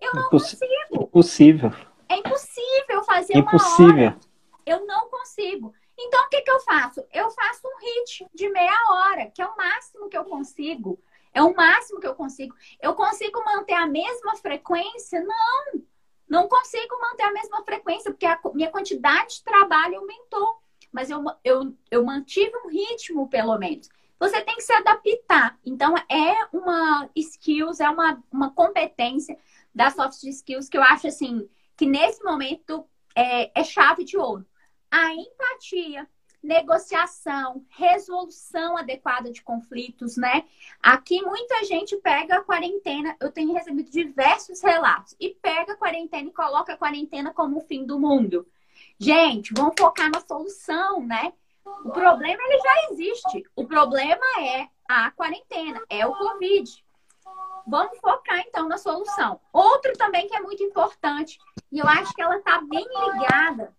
Eu 0.00 0.14
não 0.14 0.26
Imposs 0.28 0.52
consigo. 0.52 1.04
Impossível. 1.04 1.72
É 2.08 2.16
impossível 2.16 3.02
fazer 3.04 3.36
impossível. 3.36 3.86
uma 3.86 3.92
hora. 3.92 4.20
Eu 4.64 4.86
não 4.86 5.10
consigo. 5.10 5.74
Então, 5.98 6.24
o 6.24 6.28
que, 6.28 6.42
que 6.42 6.50
eu 6.50 6.60
faço? 6.60 7.04
Eu 7.12 7.28
faço 7.32 7.66
um 7.66 7.80
hit 7.80 8.24
de 8.32 8.48
meia 8.50 8.78
hora, 8.90 9.32
que 9.32 9.42
é 9.42 9.46
o 9.46 9.56
máximo 9.56 10.08
que 10.08 10.16
eu 10.16 10.24
consigo. 10.24 11.02
É 11.34 11.42
o 11.42 11.52
máximo 11.52 11.98
que 11.98 12.06
eu 12.06 12.14
consigo. 12.14 12.54
Eu 12.80 12.94
consigo 12.94 13.44
manter 13.44 13.74
a 13.74 13.86
mesma 13.86 14.36
frequência? 14.36 15.24
Não, 15.24 15.82
não 16.28 16.48
consigo 16.48 17.00
manter 17.00 17.24
a 17.24 17.32
mesma 17.32 17.64
frequência, 17.64 18.12
porque 18.12 18.26
a 18.26 18.38
minha 18.54 18.70
quantidade 18.70 19.38
de 19.38 19.44
trabalho 19.44 19.98
aumentou. 19.98 20.62
Mas 20.92 21.10
eu, 21.10 21.24
eu, 21.42 21.76
eu 21.90 22.04
mantive 22.04 22.56
um 22.64 22.68
ritmo, 22.68 23.28
pelo 23.28 23.58
menos. 23.58 23.88
Você 24.22 24.40
tem 24.42 24.54
que 24.54 24.62
se 24.62 24.72
adaptar. 24.72 25.58
Então, 25.66 25.96
é 26.08 26.46
uma 26.52 27.10
skills, 27.16 27.80
é 27.80 27.90
uma, 27.90 28.22
uma 28.30 28.52
competência 28.52 29.36
das 29.74 29.94
soft 29.94 30.22
skills 30.22 30.68
que 30.68 30.78
eu 30.78 30.82
acho 30.84 31.08
assim, 31.08 31.48
que 31.76 31.86
nesse 31.86 32.22
momento 32.22 32.86
é, 33.16 33.50
é 33.60 33.64
chave 33.64 34.04
de 34.04 34.16
ouro 34.16 34.46
a 34.88 35.12
empatia, 35.12 36.08
negociação, 36.40 37.66
resolução 37.70 38.76
adequada 38.76 39.28
de 39.28 39.42
conflitos, 39.42 40.16
né? 40.16 40.44
Aqui 40.80 41.20
muita 41.20 41.64
gente 41.64 41.96
pega 41.96 42.36
a 42.36 42.44
quarentena, 42.44 43.16
eu 43.20 43.32
tenho 43.32 43.52
recebido 43.52 43.90
diversos 43.90 44.62
relatos, 44.62 45.16
e 45.18 45.30
pega 45.30 45.72
a 45.72 45.76
quarentena 45.76 46.28
e 46.28 46.32
coloca 46.32 46.74
a 46.74 46.76
quarentena 46.76 47.34
como 47.34 47.56
o 47.58 47.66
fim 47.66 47.84
do 47.84 47.98
mundo. 47.98 48.46
Gente, 49.00 49.52
vamos 49.52 49.74
focar 49.76 50.08
na 50.12 50.20
solução, 50.20 51.04
né? 51.04 51.32
O 51.64 51.90
problema 51.90 52.42
ele 52.42 52.58
já 52.58 52.90
existe. 52.90 53.44
O 53.54 53.66
problema 53.66 54.24
é 54.40 54.68
a 54.88 55.10
quarentena, 55.10 55.80
é 55.88 56.06
o 56.06 56.14
Covid. 56.14 56.84
Vamos 57.66 57.98
focar 58.00 58.40
então 58.40 58.68
na 58.68 58.76
solução. 58.76 59.40
Outro 59.52 59.92
também 59.96 60.26
que 60.26 60.36
é 60.36 60.40
muito 60.40 60.62
importante, 60.62 61.38
e 61.70 61.78
eu 61.78 61.86
acho 61.86 62.12
que 62.14 62.22
ela 62.22 62.36
está 62.36 62.60
bem 62.60 62.84
ligada 62.84 63.74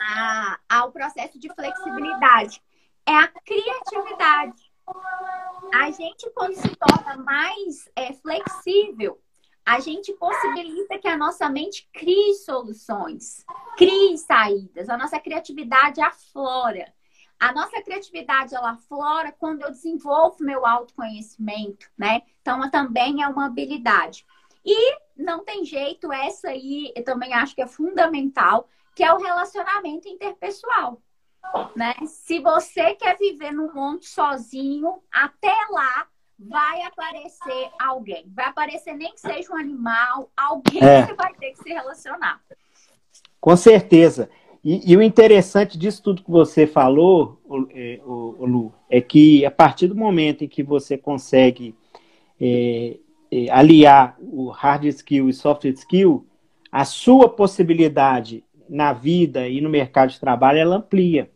a, 0.00 0.58
ao 0.68 0.92
processo 0.92 1.38
de 1.38 1.52
flexibilidade. 1.54 2.62
É 3.06 3.16
a 3.16 3.28
criatividade. 3.28 4.70
A 5.74 5.90
gente, 5.90 6.28
quando 6.30 6.54
se 6.54 6.74
torna 6.76 7.16
mais 7.16 7.88
é, 7.94 8.12
flexível, 8.14 9.20
a 9.70 9.78
gente 9.78 10.12
possibilita 10.14 10.98
que 10.98 11.06
a 11.06 11.16
nossa 11.16 11.48
mente 11.48 11.88
crie 11.92 12.34
soluções, 12.34 13.46
crie 13.76 14.18
saídas, 14.18 14.88
a 14.88 14.98
nossa 14.98 15.20
criatividade 15.20 16.00
aflora. 16.00 16.92
A 17.38 17.52
nossa 17.52 17.80
criatividade 17.80 18.52
ela 18.52 18.72
aflora 18.72 19.30
quando 19.30 19.62
eu 19.62 19.70
desenvolvo 19.70 20.38
meu 20.40 20.66
autoconhecimento, 20.66 21.88
né? 21.96 22.22
Então 22.42 22.68
também 22.68 23.22
é 23.22 23.28
uma 23.28 23.46
habilidade. 23.46 24.26
E 24.66 24.98
não 25.16 25.44
tem 25.44 25.64
jeito, 25.64 26.12
essa 26.12 26.48
aí 26.48 26.92
eu 26.96 27.04
também 27.04 27.32
acho 27.32 27.54
que 27.54 27.62
é 27.62 27.66
fundamental, 27.68 28.68
que 28.96 29.04
é 29.04 29.14
o 29.14 29.18
relacionamento 29.18 30.08
interpessoal. 30.08 31.00
Né? 31.76 31.94
Se 32.06 32.40
você 32.40 32.94
quer 32.94 33.16
viver 33.16 33.52
no 33.52 33.72
mundo 33.72 34.04
sozinho, 34.04 35.00
até 35.12 35.54
lá 35.70 36.08
vai 36.48 36.82
aparecer 36.82 37.70
alguém. 37.78 38.24
Vai 38.34 38.46
aparecer 38.46 38.94
nem 38.94 39.12
que 39.12 39.20
seja 39.20 39.52
um 39.52 39.56
animal, 39.56 40.30
alguém 40.36 40.82
é. 40.82 41.06
que 41.06 41.14
vai 41.14 41.34
ter 41.34 41.52
que 41.52 41.62
se 41.62 41.68
relacionar. 41.68 42.40
Com 43.40 43.56
certeza. 43.56 44.30
E, 44.62 44.92
e, 44.92 44.96
o 44.96 45.02
interessante 45.02 45.78
disso 45.78 46.02
tudo 46.02 46.22
que 46.22 46.30
você 46.30 46.66
falou, 46.66 47.40
o, 47.44 47.66
é, 47.70 48.00
o, 48.04 48.36
o, 48.38 48.46
Lu, 48.46 48.74
é 48.90 49.00
que 49.00 49.44
a 49.44 49.50
partir 49.50 49.86
do 49.86 49.94
momento 49.94 50.44
em 50.44 50.48
que 50.48 50.62
você 50.62 50.98
consegue 50.98 51.74
é, 52.38 52.98
é, 53.30 53.50
aliar 53.50 54.16
o 54.20 54.50
hard 54.50 54.84
skill 54.84 55.30
e 55.30 55.32
soft 55.32 55.64
skill, 55.64 56.26
a 56.70 56.84
sua 56.84 57.28
possibilidade 57.28 58.44
na 58.68 58.92
vida 58.92 59.48
e 59.48 59.60
no 59.60 59.70
mercado 59.70 60.10
de 60.10 60.20
trabalho 60.20 60.58
ela 60.58 60.76
amplia. 60.76 61.30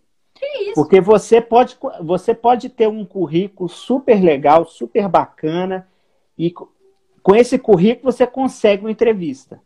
Porque 0.74 1.00
você 1.00 1.40
pode, 1.40 1.76
você 2.02 2.34
pode 2.34 2.68
ter 2.68 2.88
um 2.88 3.04
currículo 3.04 3.68
super 3.68 4.22
legal, 4.22 4.64
super 4.66 5.08
bacana, 5.08 5.88
e 6.36 6.52
com 7.22 7.34
esse 7.34 7.58
currículo 7.58 8.12
você 8.12 8.26
consegue 8.26 8.84
uma 8.84 8.90
entrevista. 8.90 9.60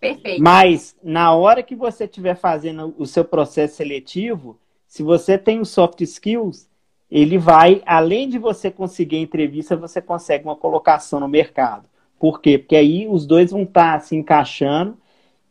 Perfeito. 0.00 0.42
Mas 0.42 0.96
na 1.02 1.34
hora 1.34 1.62
que 1.62 1.76
você 1.76 2.04
estiver 2.04 2.34
fazendo 2.34 2.94
o 2.98 3.06
seu 3.06 3.24
processo 3.24 3.76
seletivo, 3.76 4.58
se 4.86 5.02
você 5.02 5.36
tem 5.36 5.60
os 5.60 5.68
soft 5.68 6.00
skills, 6.00 6.68
ele 7.10 7.36
vai, 7.36 7.82
além 7.84 8.28
de 8.28 8.38
você 8.38 8.70
conseguir 8.70 9.16
a 9.16 9.20
entrevista, 9.20 9.76
você 9.76 10.00
consegue 10.00 10.44
uma 10.44 10.56
colocação 10.56 11.20
no 11.20 11.28
mercado. 11.28 11.84
Por 12.18 12.40
quê? 12.40 12.58
Porque 12.58 12.76
aí 12.76 13.08
os 13.08 13.26
dois 13.26 13.50
vão 13.50 13.62
estar 13.62 14.00
se 14.00 14.16
encaixando. 14.16 14.96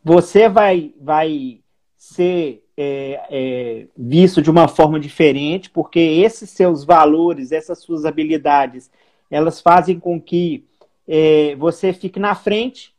Você 0.04 0.48
vai, 0.48 0.94
vai 1.00 1.60
ser 1.98 2.64
é, 2.82 3.20
é, 3.30 3.86
visto 3.98 4.42
de 4.42 4.50
uma 4.50 4.70
forma 4.70 4.98
diferente, 4.98 5.70
porque 5.70 6.00
esses 6.00 6.50
seus 6.50 6.86
valores, 6.86 7.52
essas 7.52 7.80
suas 7.80 8.06
habilidades, 8.06 8.90
elas 9.30 9.60
fazem 9.60 10.00
com 10.00 10.20
que 10.20 10.64
é, 11.06 11.58
você 11.58 11.92
fique 11.92 12.22
na 12.22 12.34
frente. 12.34 12.96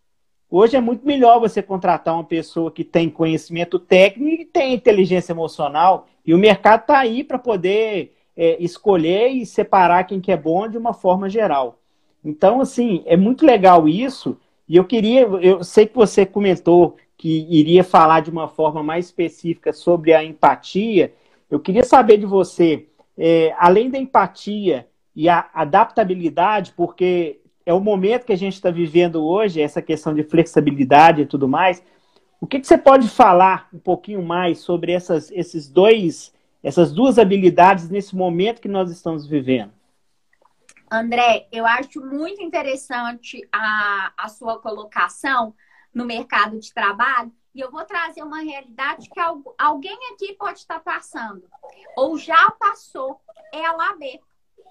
Hoje 0.50 0.76
é 0.76 0.82
muito 0.82 1.06
melhor 1.06 1.40
você 1.40 1.62
contratar 1.62 2.12
uma 2.12 2.24
pessoa 2.24 2.70
que 2.70 2.84
tem 2.84 3.08
conhecimento 3.08 3.78
técnico 3.78 4.42
e 4.42 4.44
tem 4.44 4.74
inteligência 4.74 5.32
emocional, 5.32 6.06
e 6.26 6.34
o 6.34 6.38
mercado 6.38 6.82
está 6.82 6.98
aí 6.98 7.24
para 7.24 7.38
poder 7.38 8.12
é, 8.36 8.62
escolher 8.62 9.28
e 9.28 9.46
separar 9.46 10.04
quem 10.04 10.20
que 10.20 10.30
é 10.30 10.36
bom 10.36 10.68
de 10.68 10.76
uma 10.76 10.92
forma 10.92 11.30
geral. 11.30 11.78
Então, 12.22 12.60
assim, 12.60 13.02
é 13.06 13.16
muito 13.16 13.46
legal 13.46 13.88
isso, 13.88 14.36
e 14.68 14.76
eu 14.76 14.84
queria, 14.84 15.22
eu 15.22 15.64
sei 15.64 15.86
que 15.86 15.96
você 15.96 16.26
comentou 16.26 16.96
que 17.20 17.46
iria 17.50 17.84
falar 17.84 18.20
de 18.20 18.30
uma 18.30 18.48
forma 18.48 18.82
mais 18.82 19.04
específica 19.04 19.74
sobre 19.74 20.14
a 20.14 20.24
empatia, 20.24 21.12
eu 21.50 21.60
queria 21.60 21.84
saber 21.84 22.16
de 22.16 22.24
você, 22.24 22.86
é, 23.18 23.54
além 23.58 23.90
da 23.90 23.98
empatia 23.98 24.88
e 25.14 25.28
a 25.28 25.50
adaptabilidade, 25.52 26.72
porque 26.74 27.42
é 27.66 27.74
o 27.74 27.80
momento 27.80 28.24
que 28.24 28.32
a 28.32 28.38
gente 28.38 28.54
está 28.54 28.70
vivendo 28.70 29.22
hoje, 29.22 29.60
essa 29.60 29.82
questão 29.82 30.14
de 30.14 30.22
flexibilidade 30.22 31.20
e 31.20 31.26
tudo 31.26 31.46
mais, 31.46 31.82
o 32.40 32.46
que, 32.46 32.58
que 32.58 32.66
você 32.66 32.78
pode 32.78 33.06
falar 33.06 33.68
um 33.70 33.78
pouquinho 33.78 34.22
mais 34.22 34.60
sobre 34.60 34.92
essas, 34.92 35.30
esses 35.30 35.68
dois, 35.68 36.32
essas 36.62 36.90
duas 36.90 37.18
habilidades 37.18 37.90
nesse 37.90 38.16
momento 38.16 38.62
que 38.62 38.68
nós 38.68 38.90
estamos 38.90 39.26
vivendo? 39.26 39.72
André, 40.90 41.46
eu 41.52 41.66
acho 41.66 42.00
muito 42.00 42.42
interessante 42.42 43.46
a, 43.52 44.10
a 44.16 44.28
sua 44.30 44.58
colocação, 44.58 45.54
no 45.94 46.04
mercado 46.04 46.58
de 46.58 46.72
trabalho, 46.72 47.32
e 47.54 47.60
eu 47.60 47.70
vou 47.70 47.84
trazer 47.84 48.22
uma 48.22 48.40
realidade 48.40 49.08
que 49.10 49.20
alguém 49.58 49.98
aqui 50.12 50.34
pode 50.34 50.60
estar 50.60 50.80
passando, 50.80 51.48
ou 51.96 52.16
já 52.16 52.50
passou, 52.52 53.20
é 53.52 53.64
a 53.64 53.76
OAB. 53.76 54.20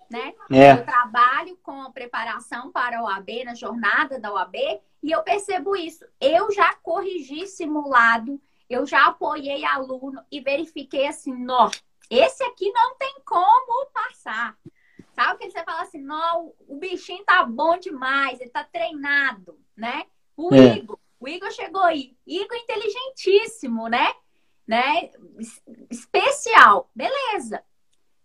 Né? 0.09 0.33
É. 0.49 0.71
Eu 0.71 0.85
trabalho 0.85 1.55
com 1.61 1.83
a 1.83 1.91
preparação 1.91 2.71
para 2.71 2.99
a 2.99 3.03
OAB, 3.03 3.43
na 3.45 3.53
jornada 3.53 4.19
da 4.19 4.33
OAB, 4.33 4.55
e 5.03 5.11
eu 5.11 5.21
percebo 5.21 5.75
isso. 5.75 6.03
Eu 6.19 6.51
já 6.51 6.73
corrigi 6.75 7.45
simulado, 7.45 8.41
eu 8.67 8.85
já 8.87 9.05
apoiei 9.05 9.63
aluno 9.65 10.23
e 10.31 10.39
verifiquei 10.41 11.05
assim, 11.05 11.33
nó, 11.33 11.69
esse 12.09 12.43
aqui 12.43 12.71
não 12.71 12.95
tem 12.95 13.17
como 13.23 13.85
passar. 13.91 14.57
Sabe 15.13 15.39
que 15.39 15.51
você 15.51 15.63
fala 15.63 15.81
assim, 15.81 16.01
não, 16.01 16.53
o 16.67 16.77
bichinho 16.77 17.23
tá 17.23 17.43
bom 17.43 17.77
demais, 17.77 18.39
ele 18.39 18.49
tá 18.49 18.63
treinado, 18.63 19.59
né? 19.75 20.05
O 20.35 20.53
é. 20.53 20.77
Igor, 20.77 20.97
o 21.19 21.27
Igor 21.27 21.51
chegou 21.51 21.83
aí. 21.83 22.17
Igor 22.25 22.57
inteligentíssimo, 22.57 23.87
né? 23.87 24.13
né? 24.69 25.09
Especial. 25.89 26.91
Beleza. 26.93 27.63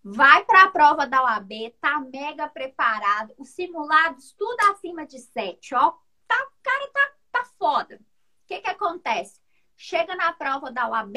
Vai 0.03 0.45
para 0.45 0.65
a 0.65 0.71
prova 0.71 1.07
da 1.07 1.23
OAB, 1.23 1.75
tá 1.81 1.99
mega 1.99 2.47
preparado. 2.47 3.33
Os 3.39 3.49
simulados 3.49 4.33
tudo 4.33 4.61
acima 4.71 5.07
de 5.07 5.19
7, 5.19 5.75
ó. 5.75 5.93
Tá, 6.29 6.49
cara 6.63 6.91
tá, 6.93 7.13
tá 7.33 7.45
foda. 7.59 7.97
O 7.97 8.47
que 8.47 8.61
que 8.61 8.69
acontece? 8.69 9.41
Chega 9.75 10.15
na 10.15 10.31
prova 10.35 10.71
da 10.71 10.87
OAB 10.89 11.17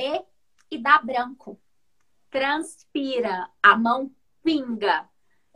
e 0.71 0.77
dá 0.77 0.99
branco. 0.99 1.59
Transpira, 2.29 3.51
a 3.61 3.75
mão 3.75 4.09
pinga. 4.41 5.09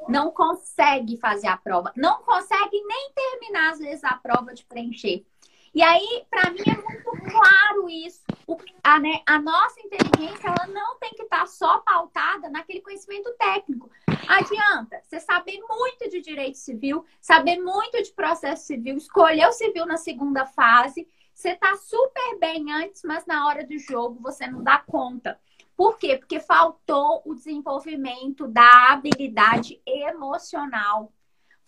Não 0.10 0.32
consegue 0.32 1.16
fazer 1.16 1.48
a 1.48 1.56
prova. 1.56 1.94
Não 1.96 2.22
consegue 2.24 2.84
nem 2.84 3.14
terminar, 3.14 3.72
às 3.72 3.80
vezes, 3.80 4.04
a 4.04 4.18
prova 4.18 4.54
de 4.54 4.66
preencher. 4.66 5.26
E 5.74 5.82
aí, 5.82 6.26
para 6.30 6.50
mim, 6.52 6.60
é 6.68 6.76
muito 6.76 7.32
claro 7.32 7.90
isso. 7.90 8.22
O, 8.46 8.58
a, 8.84 9.00
né, 9.00 9.22
a, 9.26 9.40
nossa 9.40 9.80
inteligência 9.80 10.48
ela 10.48 10.68
não 10.68 11.00
tem 11.00 11.12
que 11.12 11.24
estar 11.24 11.42
tá 11.42 11.46
só 11.46 11.80
pautada 11.80 12.50
naquele 12.50 12.82
conhecimento 12.82 13.34
técnico. 13.40 13.90
Adianta 14.28 15.02
você 15.04 15.20
saber 15.22 15.60
muito 15.62 16.10
de 16.10 16.20
direito 16.20 16.58
civil, 16.58 17.06
saber 17.22 17.58
muito 17.60 18.04
de 18.04 18.12
processo 18.12 18.66
civil, 18.66 18.98
escolher 18.98 19.48
o 19.48 19.54
civil 19.54 19.86
na 19.86 19.96
segunda 19.96 20.46
fase. 20.46 21.08
Você 21.34 21.52
está 21.52 21.76
super 21.78 22.38
bem 22.38 22.72
antes, 22.74 23.04
mas 23.06 23.26
na 23.26 23.48
hora 23.48 23.66
do 23.66 23.78
jogo 23.80 24.20
você 24.22 24.46
não 24.48 24.62
dá 24.62 24.80
conta. 24.80 25.40
Por 25.78 25.98
quê? 25.98 26.18
Porque 26.18 26.40
faltou 26.42 27.22
o 27.26 27.34
desenvolvimento 27.34 28.46
da 28.48 28.90
habilidade 28.90 29.82
emocional 29.86 31.14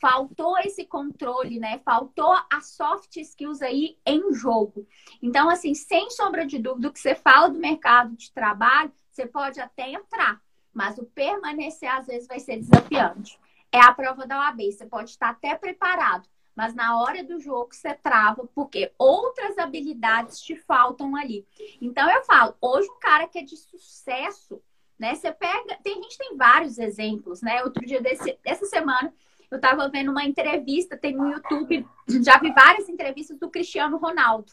faltou 0.04 0.58
esse 0.60 0.84
controle, 0.84 1.62
né? 1.62 1.80
Faltou 1.86 2.34
a 2.52 2.60
soft 2.60 3.16
skills 3.16 3.62
aí 3.62 3.98
em 4.06 4.34
jogo. 4.34 4.86
Então, 5.22 5.50
assim, 5.50 5.74
sem 5.74 6.10
sombra 6.10 6.46
de 6.46 6.60
dúvida, 6.60 6.89
o 6.89 6.92
que 6.92 7.00
você 7.00 7.16
fala 7.16 7.48
do 7.48 7.58
mercado 7.58 8.13
de 8.18 8.30
trabalho, 8.34 8.92
você 9.10 9.26
pode 9.26 9.62
até 9.62 9.89
entrar, 9.89 10.42
mas 10.74 10.98
o 10.98 11.06
permanecer 11.06 11.89
às 11.89 12.08
vezes 12.08 12.28
vai 12.28 12.42
ser 12.42 12.58
desafiante. 12.58 13.39
É 13.72 13.80
a 13.80 13.94
prova 13.94 14.28
da 14.28 14.39
OAB, 14.39 14.74
você 14.74 14.86
pode 14.86 15.12
estar 15.12 15.30
até 15.30 15.56
preparado, 15.56 16.28
mas 16.54 16.76
na 16.76 17.00
hora 17.00 17.24
do 17.24 17.39
jogo 17.39 17.74
você 17.74 17.94
trava, 17.94 18.46
porque 18.54 18.92
outras 19.00 19.58
habilidades 19.58 20.42
te 20.42 20.58
faltam 20.58 21.16
ali. 21.16 21.48
Então 21.80 22.12
eu 22.12 22.26
falo, 22.26 22.56
hoje 22.60 22.89
um 22.89 23.00
cara 23.00 23.26
que 23.26 23.39
é 23.39 23.42
de 23.42 23.56
sucesso, 23.56 24.62
né? 25.00 25.16
Você 25.16 25.32
pega, 25.32 25.78
tem 25.82 25.96
gente 26.04 26.18
tem 26.18 26.36
vários 26.36 26.78
exemplos, 26.78 27.42
né? 27.42 27.63
Outro 27.63 27.86
dia 27.86 28.02
desse, 28.02 28.38
dessa 28.44 28.66
semana 28.66 29.13
eu 29.54 29.58
estava 29.58 29.88
vendo 29.89 30.12
uma 30.12 30.26
entrevista, 30.26 30.98
tem 30.98 31.16
no 31.16 31.32
YouTube, 31.32 31.86
já 32.24 32.38
vi 32.39 32.52
várias 32.52 32.89
entrevistas 32.89 33.38
do 33.39 33.50
Cristiano 33.50 33.98
Ronaldo. 33.98 34.52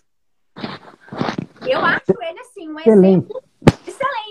Eu 1.66 1.80
acho 1.84 2.12
ele 2.20 2.40
assim 2.40 2.68
um 2.68 2.78
excelente. 2.78 3.06
exemplo 3.06 3.42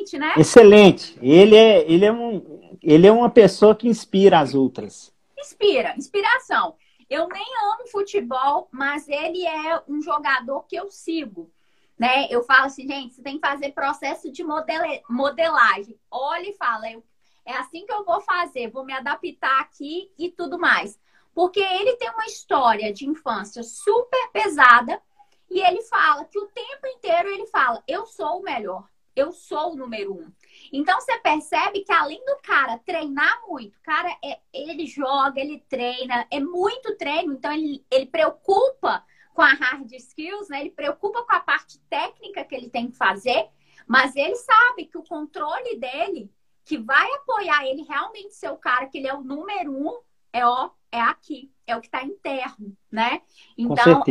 excelente, 0.09 0.17
né? 0.17 0.33
Excelente. 0.37 1.19
Ele 1.21 1.55
é, 1.55 1.91
ele 1.91 2.05
é 2.05 2.11
um, 2.11 2.77
ele 2.81 3.07
é 3.07 3.11
uma 3.11 3.29
pessoa 3.29 3.75
que 3.75 3.87
inspira 3.87 4.39
as 4.39 4.53
outras. 4.53 5.13
Inspira, 5.37 5.93
inspiração. 5.97 6.75
Eu 7.09 7.27
nem 7.27 7.45
amo 7.71 7.87
futebol, 7.87 8.67
mas 8.71 9.07
ele 9.07 9.45
é 9.45 9.81
um 9.87 10.01
jogador 10.01 10.65
que 10.67 10.75
eu 10.75 10.89
sigo. 10.91 11.51
Né? 11.97 12.27
Eu 12.29 12.43
falo 12.43 12.65
assim, 12.65 12.87
gente, 12.87 13.13
você 13.13 13.21
tem 13.21 13.39
que 13.39 13.47
fazer 13.47 13.71
processo 13.71 14.31
de 14.31 14.43
modelagem. 14.43 15.99
Olha 16.09 16.49
e 16.49 16.53
fala, 16.53 16.89
eu 16.91 17.03
é 17.45 17.53
assim 17.53 17.85
que 17.85 17.93
eu 17.93 18.03
vou 18.03 18.21
fazer, 18.21 18.69
vou 18.69 18.85
me 18.85 18.93
adaptar 18.93 19.61
aqui 19.61 20.11
e 20.17 20.29
tudo 20.29 20.59
mais. 20.59 20.99
Porque 21.33 21.59
ele 21.59 21.95
tem 21.95 22.09
uma 22.09 22.25
história 22.25 22.91
de 22.91 23.07
infância 23.07 23.63
super 23.63 24.29
pesada 24.31 25.01
e 25.49 25.61
ele 25.61 25.81
fala 25.83 26.25
que 26.25 26.37
o 26.37 26.47
tempo 26.47 26.87
inteiro 26.87 27.29
ele 27.29 27.47
fala: 27.47 27.83
eu 27.87 28.05
sou 28.05 28.39
o 28.39 28.43
melhor, 28.43 28.87
eu 29.15 29.31
sou 29.31 29.73
o 29.73 29.75
número 29.75 30.13
um. 30.13 30.31
Então 30.71 30.99
você 30.99 31.17
percebe 31.19 31.81
que 31.81 31.91
além 31.91 32.23
do 32.25 32.37
cara 32.43 32.77
treinar 32.79 33.41
muito, 33.47 33.75
o 33.77 33.81
cara 33.81 34.09
é, 34.23 34.39
ele 34.53 34.85
joga, 34.85 35.39
ele 35.39 35.63
treina, 35.67 36.27
é 36.29 36.39
muito 36.39 36.95
treino, 36.97 37.33
então 37.33 37.51
ele, 37.51 37.85
ele 37.89 38.05
preocupa 38.05 39.03
com 39.33 39.41
a 39.41 39.53
hard 39.53 39.91
skills, 39.93 40.49
né? 40.49 40.61
Ele 40.61 40.71
preocupa 40.71 41.23
com 41.23 41.33
a 41.33 41.39
parte 41.39 41.79
técnica 41.89 42.43
que 42.43 42.53
ele 42.53 42.69
tem 42.69 42.91
que 42.91 42.97
fazer, 42.97 43.47
mas 43.87 44.15
ele 44.15 44.35
sabe 44.35 44.85
que 44.85 44.97
o 44.97 45.03
controle 45.03 45.77
dele, 45.77 46.29
que 46.69 46.77
vai 46.77 47.11
apoiar 47.15 47.65
ele 47.65 47.81
realmente 47.81 48.35
ser 48.35 48.51
o 48.51 48.55
cara 48.55 48.85
que 48.85 48.99
ele 48.99 49.07
é 49.07 49.13
o 49.15 49.23
número 49.23 49.71
um, 49.71 49.99
é 50.31 50.45
ó, 50.45 50.69
é 50.91 51.01
aqui, 51.01 51.51
é 51.65 51.75
o 51.75 51.81
que 51.81 51.87
está 51.87 52.03
interno, 52.03 52.77
né? 52.91 53.23
Então 53.57 54.03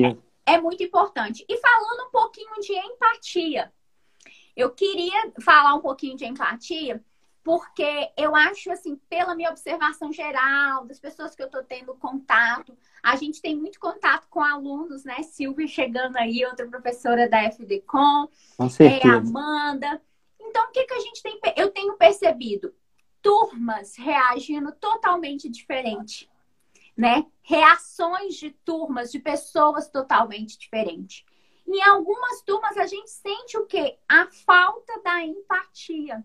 é, 0.45 0.55
é 0.55 0.61
muito 0.61 0.83
importante. 0.83 1.47
E 1.49 1.57
falando 1.59 2.09
um 2.09 2.11
pouquinho 2.11 2.53
de 2.61 2.73
empatia, 2.73 3.73
eu 4.57 4.71
queria 4.71 5.33
falar 5.41 5.73
um 5.75 5.81
pouquinho 5.81 6.17
de 6.17 6.25
empatia, 6.25 7.01
porque 7.45 8.11
eu 8.17 8.35
acho, 8.35 8.73
assim, 8.73 8.97
pela 9.09 9.37
minha 9.37 9.51
observação 9.51 10.13
geral, 10.13 10.85
das 10.85 10.99
pessoas 10.99 11.37
que 11.37 11.43
eu 11.43 11.47
estou 11.47 11.63
tendo 11.63 11.95
contato, 11.95 12.77
a 13.01 13.15
gente 13.15 13.41
tem 13.41 13.57
muito 13.57 13.79
contato 13.79 14.27
com 14.29 14.43
alunos, 14.43 15.05
né? 15.05 15.23
Silvia 15.23 15.69
chegando 15.69 16.17
aí, 16.17 16.45
outra 16.45 16.67
professora 16.67 17.29
da 17.29 17.41
FDCom, 17.45 18.27
com 18.57 18.69
certeza. 18.69 19.15
é, 19.15 19.17
Amanda. 19.17 20.03
Então, 20.49 20.65
o 20.65 20.71
que, 20.71 20.85
que 20.85 20.95
a 20.95 21.01
gente 21.01 21.23
tem? 21.23 21.39
Eu 21.57 21.71
tenho 21.71 21.97
percebido 21.97 22.75
turmas 23.21 23.97
reagindo 23.97 24.73
totalmente 24.73 25.49
diferente, 25.49 26.31
né? 26.97 27.27
Reações 27.43 28.35
de 28.37 28.51
turmas, 28.51 29.13
de 29.13 29.19
pessoas 29.19 29.89
totalmente 29.89 30.59
diferentes. 30.59 31.25
Em 31.67 31.83
algumas 31.83 32.41
turmas 32.43 32.79
a 32.79 32.87
gente 32.87 33.11
sente 33.11 33.59
o 33.59 33.67
quê? 33.67 33.99
A 34.09 34.27
falta 34.27 35.01
da 35.03 35.23
empatia. 35.23 36.25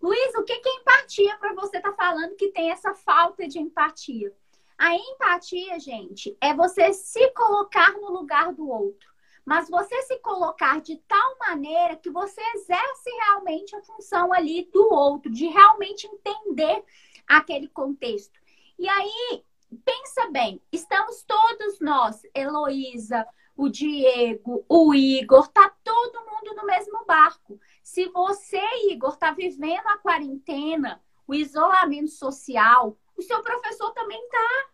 Luiz, 0.00 0.34
o 0.36 0.44
que 0.44 0.52
é 0.52 0.80
empatia 0.80 1.36
para 1.38 1.52
você 1.54 1.80
tá 1.80 1.92
falando 1.92 2.36
que 2.36 2.52
tem 2.52 2.70
essa 2.70 2.94
falta 2.94 3.48
de 3.48 3.58
empatia? 3.58 4.32
A 4.78 4.94
empatia, 4.94 5.80
gente, 5.80 6.36
é 6.40 6.54
você 6.54 6.92
se 6.92 7.28
colocar 7.32 7.92
no 7.94 8.12
lugar 8.12 8.54
do 8.54 8.68
outro. 8.68 9.12
Mas 9.48 9.70
você 9.70 10.02
se 10.02 10.18
colocar 10.18 10.78
de 10.82 10.98
tal 11.08 11.38
maneira 11.38 11.96
que 11.96 12.10
você 12.10 12.38
exerce 12.54 13.10
realmente 13.22 13.74
a 13.74 13.80
função 13.80 14.30
ali 14.30 14.68
do 14.70 14.92
outro, 14.92 15.32
de 15.32 15.46
realmente 15.46 16.06
entender 16.06 16.84
aquele 17.26 17.66
contexto. 17.68 18.38
E 18.78 18.86
aí, 18.86 19.42
pensa 19.86 20.30
bem, 20.30 20.60
estamos 20.70 21.22
todos 21.22 21.80
nós, 21.80 22.20
Heloísa, 22.34 23.26
o 23.56 23.70
Diego, 23.70 24.66
o 24.68 24.94
Igor, 24.94 25.48
tá 25.48 25.74
todo 25.82 26.26
mundo 26.26 26.54
no 26.54 26.66
mesmo 26.66 27.06
barco. 27.06 27.58
Se 27.82 28.06
você, 28.10 28.60
Igor, 28.90 29.16
tá 29.16 29.30
vivendo 29.30 29.86
a 29.86 29.96
quarentena, 29.96 31.02
o 31.26 31.34
isolamento 31.34 32.10
social, 32.10 32.98
o 33.16 33.22
seu 33.22 33.42
professor 33.42 33.92
também 33.92 34.20
tá. 34.28 34.66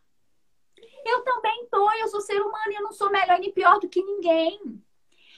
Eu 1.05 1.23
também 1.23 1.67
tô, 1.71 1.91
eu 1.93 2.09
sou 2.09 2.21
ser 2.21 2.41
humano 2.41 2.73
e 2.73 2.75
eu 2.75 2.83
não 2.83 2.93
sou 2.93 3.11
melhor 3.11 3.39
nem 3.39 3.53
pior 3.53 3.79
do 3.79 3.89
que 3.89 4.03
ninguém. 4.03 4.83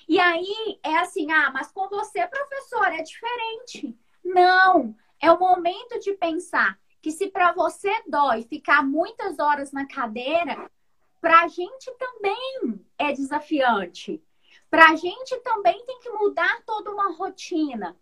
E 0.09 0.21
aí 0.21 0.79
é 0.83 0.99
assim, 0.99 1.31
ah, 1.33 1.51
mas 1.53 1.73
com 1.73 1.89
você, 1.89 2.27
professor, 2.27 2.87
é 2.87 3.03
diferente. 3.03 3.99
Não, 4.25 4.95
é 5.21 5.31
o 5.31 5.39
momento 5.39 5.99
de 5.99 6.13
pensar 6.13 6.79
que 7.03 7.11
se 7.11 7.29
para 7.29 7.53
você 7.53 7.93
dói 8.07 8.43
ficar 8.43 8.85
muitas 8.85 9.39
horas 9.39 9.73
na 9.73 9.87
cadeira, 9.87 10.71
para 11.21 11.43
a 11.43 11.49
gente 11.49 11.91
também 11.99 12.81
é 12.99 13.13
desafiante. 13.13 14.23
Para 14.71 14.91
a 14.91 14.97
gente 14.97 15.37
também 15.41 15.85
tem 15.85 15.99
que 16.01 16.11
mudar 16.11 16.63
toda 16.65 16.91
uma 16.91 17.13
rotina. 17.13 17.97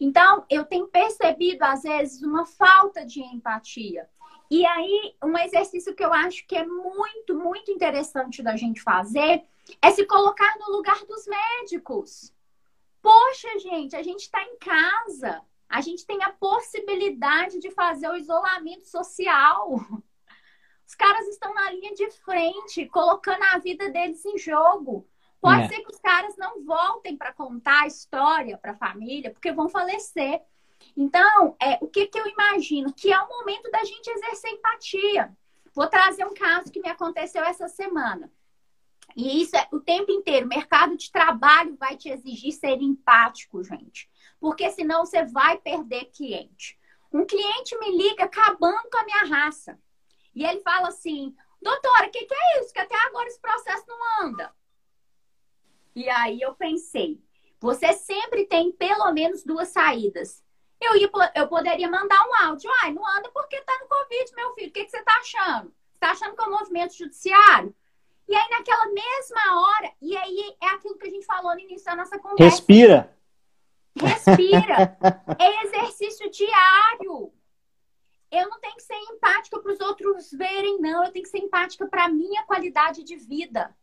Então, 0.00 0.44
eu 0.50 0.64
tenho 0.64 0.88
percebido, 0.88 1.62
às 1.62 1.82
vezes, 1.82 2.22
uma 2.22 2.44
falta 2.44 3.04
de 3.04 3.20
empatia. 3.22 4.08
E 4.50 4.64
aí, 4.64 5.16
um 5.22 5.36
exercício 5.38 5.94
que 5.94 6.04
eu 6.04 6.12
acho 6.12 6.46
que 6.46 6.56
é 6.56 6.64
muito, 6.64 7.34
muito 7.34 7.70
interessante 7.70 8.42
da 8.42 8.56
gente 8.56 8.80
fazer 8.80 9.42
é 9.82 9.90
se 9.90 10.06
colocar 10.06 10.56
no 10.58 10.76
lugar 10.76 11.04
dos 11.06 11.26
médicos. 11.26 12.32
Poxa, 13.02 13.58
gente, 13.58 13.96
a 13.96 14.02
gente 14.02 14.20
está 14.20 14.42
em 14.42 14.56
casa. 14.58 15.42
A 15.68 15.80
gente 15.80 16.06
tem 16.06 16.22
a 16.22 16.32
possibilidade 16.32 17.58
de 17.58 17.70
fazer 17.70 18.08
o 18.08 18.16
isolamento 18.16 18.86
social. 18.86 19.80
Os 20.86 20.94
caras 20.94 21.26
estão 21.26 21.52
na 21.52 21.70
linha 21.72 21.92
de 21.94 22.08
frente, 22.10 22.86
colocando 22.86 23.42
a 23.52 23.58
vida 23.58 23.90
deles 23.90 24.24
em 24.24 24.38
jogo. 24.38 25.08
Pode 25.40 25.62
é. 25.62 25.68
ser 25.68 25.80
que 25.80 25.92
os 25.92 25.98
caras 25.98 26.36
não 26.36 26.64
voltem 26.64 27.16
para 27.16 27.32
contar 27.32 27.82
a 27.82 27.86
história 27.86 28.56
para 28.56 28.72
a 28.72 28.76
família, 28.76 29.32
porque 29.32 29.52
vão 29.52 29.68
falecer. 29.68 30.40
Então, 30.96 31.56
é, 31.60 31.78
o 31.80 31.88
que, 31.88 32.06
que 32.06 32.18
eu 32.18 32.26
imagino? 32.26 32.92
Que 32.92 33.12
é 33.12 33.18
o 33.18 33.28
momento 33.28 33.70
da 33.70 33.82
gente 33.84 34.08
exercer 34.08 34.50
empatia. 34.50 35.36
Vou 35.74 35.86
trazer 35.88 36.24
um 36.26 36.34
caso 36.34 36.70
que 36.70 36.80
me 36.80 36.88
aconteceu 36.88 37.42
essa 37.44 37.68
semana. 37.68 38.30
E 39.14 39.40
isso 39.42 39.56
é 39.56 39.66
o 39.72 39.80
tempo 39.80 40.10
inteiro. 40.12 40.46
Mercado 40.46 40.96
de 40.96 41.10
trabalho 41.10 41.76
vai 41.76 41.96
te 41.96 42.08
exigir 42.08 42.52
ser 42.52 42.80
empático, 42.82 43.62
gente. 43.62 44.10
Porque 44.38 44.70
senão 44.70 45.04
você 45.04 45.24
vai 45.24 45.58
perder 45.58 46.06
cliente. 46.06 46.78
Um 47.12 47.24
cliente 47.24 47.78
me 47.78 47.96
liga 47.96 48.24
acabando 48.24 48.88
com 48.90 48.98
a 48.98 49.04
minha 49.04 49.24
raça. 49.24 49.78
E 50.34 50.44
ele 50.44 50.60
fala 50.60 50.88
assim: 50.88 51.34
doutora, 51.62 52.08
o 52.08 52.10
que, 52.10 52.24
que 52.24 52.34
é 52.34 52.60
isso? 52.60 52.72
Que 52.72 52.80
até 52.80 52.96
agora 53.06 53.26
esse 53.26 53.40
processo 53.40 53.84
não 53.88 54.26
anda. 54.26 54.54
E 55.94 56.08
aí 56.10 56.40
eu 56.40 56.54
pensei: 56.54 57.22
você 57.58 57.94
sempre 57.94 58.46
tem 58.46 58.70
pelo 58.72 59.10
menos 59.12 59.42
duas 59.42 59.68
saídas. 59.68 60.44
Eu, 60.80 60.96
ia, 60.96 61.10
eu 61.34 61.48
poderia 61.48 61.90
mandar 61.90 62.22
um 62.26 62.46
áudio. 62.46 62.70
Ai, 62.82 62.92
não 62.92 63.06
anda 63.06 63.30
porque 63.30 63.60
tá 63.62 63.72
no 63.80 63.88
Covid, 63.88 64.34
meu 64.34 64.54
filho. 64.54 64.68
O 64.68 64.72
que, 64.72 64.84
que 64.84 64.90
você 64.90 65.02
tá 65.02 65.16
achando? 65.16 65.68
Você 65.92 65.98
tá 65.98 66.10
achando 66.10 66.36
que 66.36 66.42
é 66.42 66.46
um 66.46 66.50
movimento 66.50 66.96
judiciário? 66.96 67.74
E 68.28 68.34
aí, 68.34 68.50
naquela 68.50 68.86
mesma 68.86 69.60
hora, 69.60 69.92
e 70.02 70.16
aí 70.16 70.56
é 70.60 70.66
aquilo 70.68 70.98
que 70.98 71.06
a 71.06 71.10
gente 71.10 71.24
falou 71.24 71.54
no 71.54 71.60
início 71.60 71.86
da 71.86 71.96
nossa 71.96 72.18
conversa. 72.18 72.44
Respira. 72.44 73.16
Respira. 73.96 74.98
é 75.38 75.64
exercício 75.64 76.30
diário. 76.30 77.32
Eu 78.30 78.50
não 78.50 78.60
tenho 78.60 78.74
que 78.74 78.82
ser 78.82 78.96
empática 78.96 79.58
para 79.60 79.72
os 79.72 79.80
outros 79.80 80.30
verem, 80.32 80.80
não. 80.80 81.04
Eu 81.04 81.12
tenho 81.12 81.22
que 81.22 81.30
ser 81.30 81.38
empática 81.38 81.86
para 81.86 82.04
a 82.04 82.08
minha 82.08 82.42
qualidade 82.44 83.02
de 83.04 83.16
vida. 83.16 83.74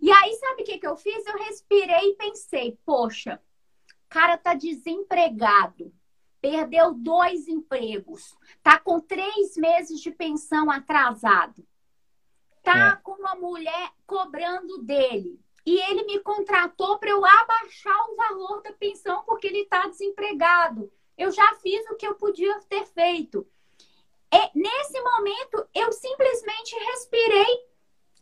E 0.00 0.10
aí, 0.10 0.32
sabe 0.34 0.62
o 0.62 0.64
que, 0.64 0.78
que 0.78 0.86
eu 0.86 0.96
fiz? 0.96 1.26
Eu 1.26 1.36
respirei 1.38 2.10
e 2.10 2.14
pensei, 2.14 2.78
poxa, 2.86 3.42
cara 4.08 4.38
tá 4.38 4.54
desempregado, 4.54 5.92
perdeu 6.40 6.94
dois 6.94 7.48
empregos, 7.48 8.36
tá 8.62 8.78
com 8.78 9.00
três 9.00 9.56
meses 9.56 10.00
de 10.00 10.10
pensão 10.10 10.70
atrasado, 10.70 11.66
tá 12.62 12.98
é. 12.98 13.02
com 13.02 13.12
uma 13.12 13.34
mulher 13.34 13.92
cobrando 14.06 14.78
dele. 14.82 15.40
E 15.66 15.78
ele 15.90 16.04
me 16.04 16.18
contratou 16.20 16.98
para 16.98 17.10
eu 17.10 17.22
abaixar 17.24 18.10
o 18.10 18.16
valor 18.16 18.62
da 18.62 18.72
pensão 18.72 19.22
porque 19.24 19.46
ele 19.46 19.60
está 19.60 19.86
desempregado. 19.86 20.90
Eu 21.16 21.30
já 21.30 21.54
fiz 21.56 21.84
o 21.90 21.96
que 21.96 22.06
eu 22.06 22.14
podia 22.14 22.58
ter 22.60 22.86
feito. 22.86 23.46
É, 24.30 24.50
nesse 24.54 24.98
momento, 25.00 25.68
eu 25.74 25.92
simplesmente 25.92 26.74
respirei 26.74 27.68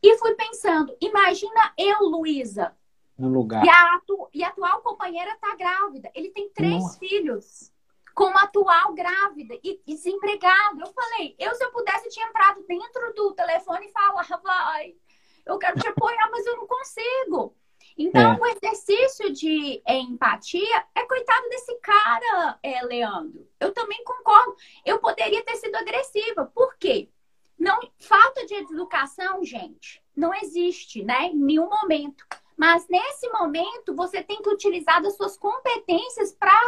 e 0.03 0.19
fui 0.19 0.35
pensando: 0.35 0.97
imagina 1.01 1.73
eu, 1.79 2.01
Luísa. 2.01 2.77
No 3.17 3.29
lugar. 3.29 3.65
E 3.65 3.69
a, 3.69 3.95
atu 3.95 4.29
e 4.35 4.43
a 4.43 4.49
atual 4.49 4.83
companheira 4.83 5.33
está 5.33 5.55
grávida. 5.55 6.11
Ele 6.15 6.31
tem 6.31 6.51
três 6.51 6.83
Nossa. 6.83 6.99
filhos 6.99 7.73
com 8.17 8.29
a 8.29 8.45
atual 8.45 8.95
grávida 8.95 9.55
e, 9.63 9.79
desempregado. 9.87 10.81
Eu 10.81 10.87
falei, 10.87 11.37
eu 11.39 11.55
se 11.55 11.63
eu 11.63 11.71
pudesse, 11.71 12.07
eu 12.07 12.11
tinha 12.11 12.27
entrado 12.27 12.65
dentro 12.67 13.13
do 13.15 13.35
telefone 13.35 13.87
e 13.87 13.93
falava, 13.93 14.41
vai, 14.43 14.97
eu 15.45 15.59
quero 15.59 15.79
te 15.79 15.87
apoiar, 15.87 16.31
mas 16.31 16.47
eu 16.47 16.57
não 16.57 16.67
consigo. 16.67 17.55
Então, 17.97 18.33
é. 18.33 18.39
o 18.41 18.47
exercício 18.47 19.33
de 19.35 19.83
é, 19.87 19.99
empatia 19.99 20.85
é 20.95 21.05
coitado 21.05 21.49
desse 21.51 21.79
cara, 21.81 22.59
é, 22.63 22.83
Leandro. 22.83 23.47
Eu 23.61 23.73
também 23.73 24.03
concordo. 24.03 24.57
Eu 24.85 24.99
poderia 24.99 25.45
ter 25.45 25.57
sido 25.57 25.77
agressiva. 25.77 26.51
Por 26.55 26.75
quê? 26.79 27.11
Não, 27.59 27.79
falta 27.99 28.47
de 28.47 28.55
educação, 28.55 29.45
gente, 29.45 30.03
não 30.17 30.35
existe, 30.35 31.05
né? 31.05 31.27
Em 31.27 31.37
nenhum 31.37 31.69
momento. 31.69 32.27
Mas 32.57 32.89
nesse 32.89 33.29
momento, 33.29 33.95
você 33.95 34.23
tem 34.23 34.41
que 34.41 34.49
utilizar 34.49 35.03
das 35.03 35.17
suas 35.17 35.37
competências 35.37 36.33
para 36.33 36.59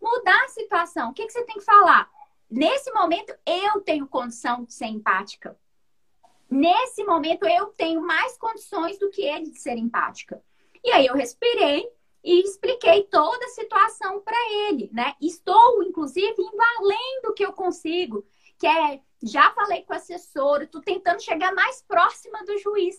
mudar 0.00 0.44
a 0.44 0.48
situação. 0.48 1.10
O 1.10 1.14
que, 1.14 1.26
que 1.26 1.32
você 1.32 1.44
tem 1.44 1.56
que 1.56 1.64
falar? 1.64 2.10
Nesse 2.50 2.90
momento, 2.92 3.34
eu 3.44 3.80
tenho 3.82 4.06
condição 4.06 4.64
de 4.64 4.72
ser 4.72 4.86
empática. 4.86 5.58
Nesse 6.50 7.04
momento, 7.04 7.46
eu 7.46 7.66
tenho 7.66 8.00
mais 8.00 8.38
condições 8.38 8.98
do 8.98 9.10
que 9.10 9.22
ele 9.22 9.50
de 9.50 9.58
ser 9.58 9.76
empática. 9.76 10.42
E 10.82 10.90
aí 10.90 11.06
eu 11.06 11.14
respirei 11.14 11.86
e 12.24 12.40
expliquei 12.40 13.04
toda 13.04 13.44
a 13.44 13.50
situação 13.50 14.20
para 14.20 14.36
ele, 14.68 14.88
né? 14.92 15.14
Estou, 15.20 15.82
inclusive, 15.82 16.34
indo 16.38 17.22
do 17.22 17.34
que 17.34 17.44
eu 17.44 17.52
consigo, 17.52 18.24
que 18.58 18.66
é, 18.66 19.00
já 19.22 19.52
falei 19.52 19.82
com 19.82 19.92
o 19.92 19.96
assessor, 19.96 20.62
estou 20.62 20.80
tentando 20.80 21.22
chegar 21.22 21.54
mais 21.54 21.82
próxima 21.82 22.44
do 22.44 22.58
juiz, 22.58 22.96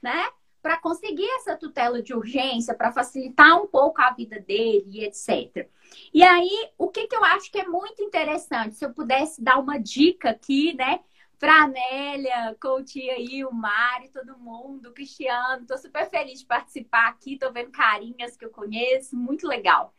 né? 0.00 0.30
Para 0.68 0.76
conseguir 0.76 1.26
essa 1.36 1.56
tutela 1.56 2.02
de 2.02 2.12
urgência, 2.12 2.74
para 2.74 2.92
facilitar 2.92 3.58
um 3.58 3.66
pouco 3.66 4.02
a 4.02 4.10
vida 4.10 4.38
dele 4.38 5.02
etc. 5.02 5.66
E 6.12 6.22
aí, 6.22 6.70
o 6.76 6.88
que, 6.88 7.06
que 7.06 7.16
eu 7.16 7.24
acho 7.24 7.50
que 7.50 7.58
é 7.58 7.66
muito 7.66 8.02
interessante, 8.02 8.74
se 8.74 8.84
eu 8.84 8.92
pudesse 8.92 9.42
dar 9.42 9.58
uma 9.58 9.78
dica 9.78 10.28
aqui, 10.28 10.74
né? 10.74 11.00
Pra 11.38 11.66
Nélia, 11.66 12.54
coach 12.60 13.00
aí, 13.08 13.46
o 13.46 13.50
Mari, 13.50 14.10
todo 14.10 14.36
mundo, 14.36 14.90
o 14.90 14.92
Cristiano. 14.92 15.64
Tô 15.66 15.78
super 15.78 16.10
feliz 16.10 16.40
de 16.40 16.44
participar 16.44 17.08
aqui, 17.08 17.38
tô 17.38 17.50
vendo 17.50 17.70
carinhas 17.70 18.36
que 18.36 18.44
eu 18.44 18.50
conheço, 18.50 19.16
muito 19.16 19.48
legal. 19.48 19.94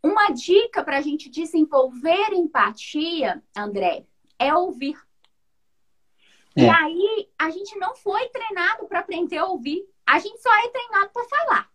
Uma 0.00 0.28
dica 0.28 0.84
para 0.84 0.98
a 0.98 1.02
gente 1.02 1.28
desenvolver 1.28 2.32
empatia, 2.32 3.42
André, 3.56 4.06
é 4.38 4.54
ouvir. 4.54 4.96
É. 6.56 6.62
E 6.62 6.68
aí, 6.68 7.28
a 7.36 7.50
gente 7.50 7.76
não 7.76 7.96
foi 7.96 8.28
treinado 8.28 8.86
para 8.86 9.00
aprender 9.00 9.38
a 9.38 9.46
ouvir. 9.46 9.84
A 10.06 10.18
gente 10.18 10.40
só 10.40 10.54
é 10.64 10.68
treinado 10.68 11.10
para 11.12 11.24
falar. 11.24 11.70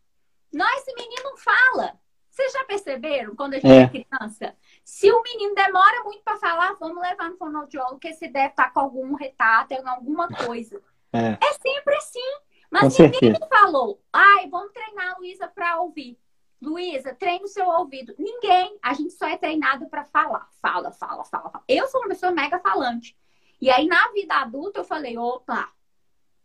Nós, 0.52 0.82
esse 0.82 0.94
menino 0.94 1.38
fala. 1.38 2.00
Vocês 2.30 2.54
já 2.54 2.64
perceberam 2.64 3.36
quando 3.36 3.56
a 3.56 3.60
gente 3.60 3.72
é, 3.72 3.82
é 3.82 3.90
criança? 3.90 4.56
Se 4.86 5.12
o 5.12 5.22
menino 5.22 5.54
demora 5.54 6.04
muito 6.06 6.24
para 6.24 6.38
falar, 6.38 6.74
vamos 6.80 7.02
levar 7.02 7.30
no 7.30 7.38
fonoaudiólogo, 7.38 8.00
que 8.00 8.08
esse 8.08 8.30
deve 8.30 8.48
estar 8.48 8.66
tá 8.66 8.72
com 8.72 8.80
algum 8.80 9.16
retardo, 9.16 9.76
alguma 9.86 10.28
coisa. 10.28 10.82
É, 11.14 11.38
é 11.46 11.54
sempre 11.62 11.94
assim. 11.98 12.38
Mas 12.70 12.96
com 12.96 13.04
ninguém 13.04 13.34
certeza. 13.34 13.50
falou, 13.50 14.02
ai, 14.14 14.48
vamos 14.48 14.72
treinar 14.72 15.12
a 15.12 15.18
Luísa 15.18 15.46
para 15.46 15.82
ouvir. 15.82 16.18
Luísa, 16.62 17.14
treine 17.14 17.44
o 17.44 17.50
seu 17.50 17.68
ouvido. 17.68 18.16
Ninguém. 18.18 18.80
A 18.82 18.94
gente 18.94 19.12
só 19.12 19.28
é 19.28 19.36
treinado 19.36 19.90
para 19.90 20.06
falar. 20.06 20.48
Fala, 20.62 20.90
fala, 20.94 21.26
fala, 21.26 21.50
fala. 21.50 21.64
Eu 21.68 21.86
sou 21.88 22.00
uma 22.00 22.08
pessoa 22.08 22.32
mega 22.32 22.60
falante. 22.60 23.18
E 23.60 23.70
aí, 23.70 23.88
na 23.88 24.08
vida 24.14 24.36
adulta, 24.36 24.80
eu 24.80 24.84
falei, 24.86 25.18
opa, 25.18 25.70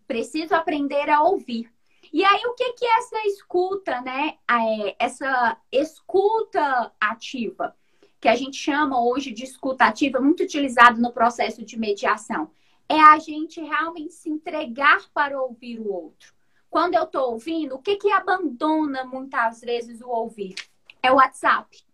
preciso 0.07 0.53
aprender 0.53 1.09
a 1.09 1.23
ouvir. 1.23 1.73
E 2.13 2.25
aí, 2.25 2.43
o 2.47 2.55
que, 2.55 2.73
que 2.75 2.85
é 2.85 2.99
essa 2.99 3.27
escuta, 3.27 4.01
né? 4.01 4.39
É, 4.49 4.97
essa 4.99 5.59
escuta 5.71 6.93
ativa, 7.01 7.77
que 8.21 8.29
a 8.29 8.37
gente 8.37 8.57
chama 8.57 9.01
hoje 9.01 9.33
de 9.33 9.45
escuta 9.45 9.85
ativa, 9.85 10.21
muito 10.21 10.43
utilizado 10.43 11.01
no 11.01 11.13
processo 11.13 11.65
de 11.65 11.79
mediação, 11.79 12.51
é 12.89 13.01
a 13.01 13.19
gente 13.19 13.61
realmente 13.61 14.15
se 14.15 14.31
entregar 14.31 15.09
para 15.13 15.41
ouvir 15.41 15.81
o 15.81 15.93
outro. 15.93 16.35
Quando 16.71 16.95
eu 16.95 17.05
estou 17.05 17.33
ouvindo, 17.33 17.75
o 17.75 17.83
que, 17.83 17.97
que 17.97 18.13
abandona 18.13 19.05
muitas 19.05 19.61
vezes 19.61 20.01
o 20.01 20.09
ouvir? 20.09 20.55
É 21.03 21.11
o 21.11 21.17
WhatsApp. 21.17 21.85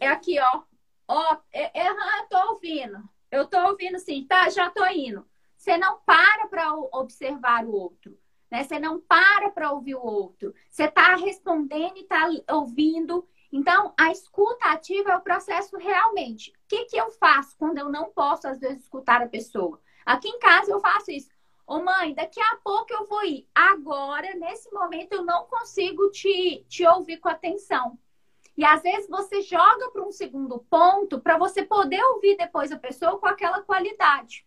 É 0.00 0.08
aqui, 0.08 0.38
ó. 0.40 0.62
Ó, 1.06 1.36
é, 1.52 1.86
é, 1.86 1.88
eu 1.88 1.96
tô 2.28 2.50
ouvindo. 2.52 3.02
Eu 3.30 3.46
tô 3.46 3.58
ouvindo 3.68 3.98
sim, 3.98 4.24
tá? 4.24 4.48
Já 4.48 4.70
tô 4.70 4.84
indo. 4.86 5.26
Você 5.56 5.76
não 5.76 5.98
para 6.00 6.46
para 6.48 6.72
observar 6.92 7.64
o 7.64 7.72
outro 7.72 8.18
né? 8.54 8.62
Você 8.62 8.78
não 8.78 9.00
para 9.00 9.50
para 9.50 9.72
ouvir 9.72 9.96
o 9.96 10.06
outro. 10.06 10.54
Você 10.70 10.84
está 10.84 11.16
respondendo 11.16 11.96
e 11.96 12.02
está 12.02 12.30
ouvindo. 12.52 13.26
Então, 13.52 13.92
a 13.98 14.12
escuta 14.12 14.66
ativa 14.66 15.10
é 15.10 15.16
o 15.16 15.22
processo 15.22 15.76
realmente. 15.76 16.50
O 16.50 16.54
que, 16.68 16.84
que 16.84 16.96
eu 16.96 17.10
faço 17.10 17.56
quando 17.58 17.78
eu 17.78 17.88
não 17.88 18.12
posso, 18.12 18.46
às 18.46 18.60
vezes, 18.60 18.84
escutar 18.84 19.20
a 19.20 19.28
pessoa? 19.28 19.80
Aqui 20.06 20.28
em 20.28 20.38
casa 20.38 20.70
eu 20.70 20.78
faço 20.78 21.10
isso. 21.10 21.28
Ô 21.66 21.80
mãe, 21.80 22.14
daqui 22.14 22.40
a 22.40 22.56
pouco 22.62 22.92
eu 22.92 23.06
vou 23.06 23.24
ir. 23.24 23.48
Agora, 23.52 24.34
nesse 24.36 24.72
momento, 24.72 25.14
eu 25.14 25.24
não 25.24 25.46
consigo 25.46 26.08
te, 26.10 26.64
te 26.68 26.86
ouvir 26.86 27.16
com 27.16 27.28
atenção. 27.28 27.98
E 28.56 28.64
às 28.64 28.82
vezes 28.82 29.08
você 29.08 29.42
joga 29.42 29.90
para 29.90 30.06
um 30.06 30.12
segundo 30.12 30.60
ponto 30.70 31.20
para 31.20 31.36
você 31.36 31.64
poder 31.64 32.00
ouvir 32.04 32.36
depois 32.36 32.70
a 32.70 32.78
pessoa 32.78 33.18
com 33.18 33.26
aquela 33.26 33.62
qualidade. 33.62 34.46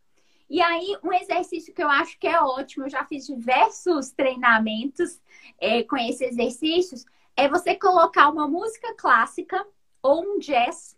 E 0.50 0.62
aí, 0.62 0.98
um 1.04 1.12
exercício 1.12 1.74
que 1.74 1.84
eu 1.84 1.90
acho 1.90 2.18
que 2.20 2.28
é 2.28 2.40
ótimo, 2.42 2.86
eu 2.86 2.90
já 2.90 3.06
fiz 3.06 3.28
diversos 3.28 4.12
treinamentos 4.12 5.20
é, 5.60 5.84
com 5.84 5.98
esses 5.98 6.22
exercícios, 6.22 7.06
é 7.36 7.50
você 7.50 7.76
colocar 7.76 8.30
uma 8.30 8.48
música 8.48 8.94
clássica 8.96 9.66
ou 10.02 10.24
um 10.24 10.40
jazz 10.40 10.98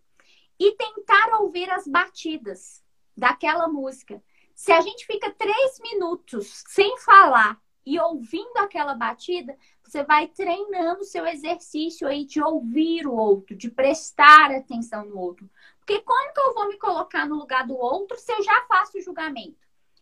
e 0.59 0.75
tentar 0.75 1.39
ouvir 1.41 1.69
as 1.71 1.87
batidas 1.87 2.83
daquela 3.15 3.67
música. 3.67 4.21
Se 4.53 4.71
a 4.71 4.81
gente 4.81 5.05
fica 5.05 5.31
três 5.31 5.79
minutos 5.79 6.63
sem 6.67 6.97
falar 6.99 7.59
e 7.85 7.99
ouvindo 7.99 8.57
aquela 8.57 8.93
batida, 8.93 9.57
você 9.83 10.03
vai 10.03 10.27
treinando 10.27 11.01
o 11.01 11.05
seu 11.05 11.25
exercício 11.25 12.07
aí 12.07 12.25
de 12.25 12.41
ouvir 12.41 13.07
o 13.07 13.13
outro, 13.13 13.55
de 13.55 13.71
prestar 13.71 14.51
atenção 14.51 15.05
no 15.05 15.17
outro. 15.17 15.49
Porque 15.89 16.03
como 16.03 16.33
que 16.33 16.39
eu 16.39 16.53
vou 16.53 16.67
me 16.67 16.77
colocar 16.77 17.27
no 17.27 17.35
lugar 17.35 17.65
do 17.65 17.75
outro 17.75 18.15
se 18.15 18.31
eu 18.31 18.43
já 18.43 18.61
faço 18.67 19.01
julgamento? 19.01 19.57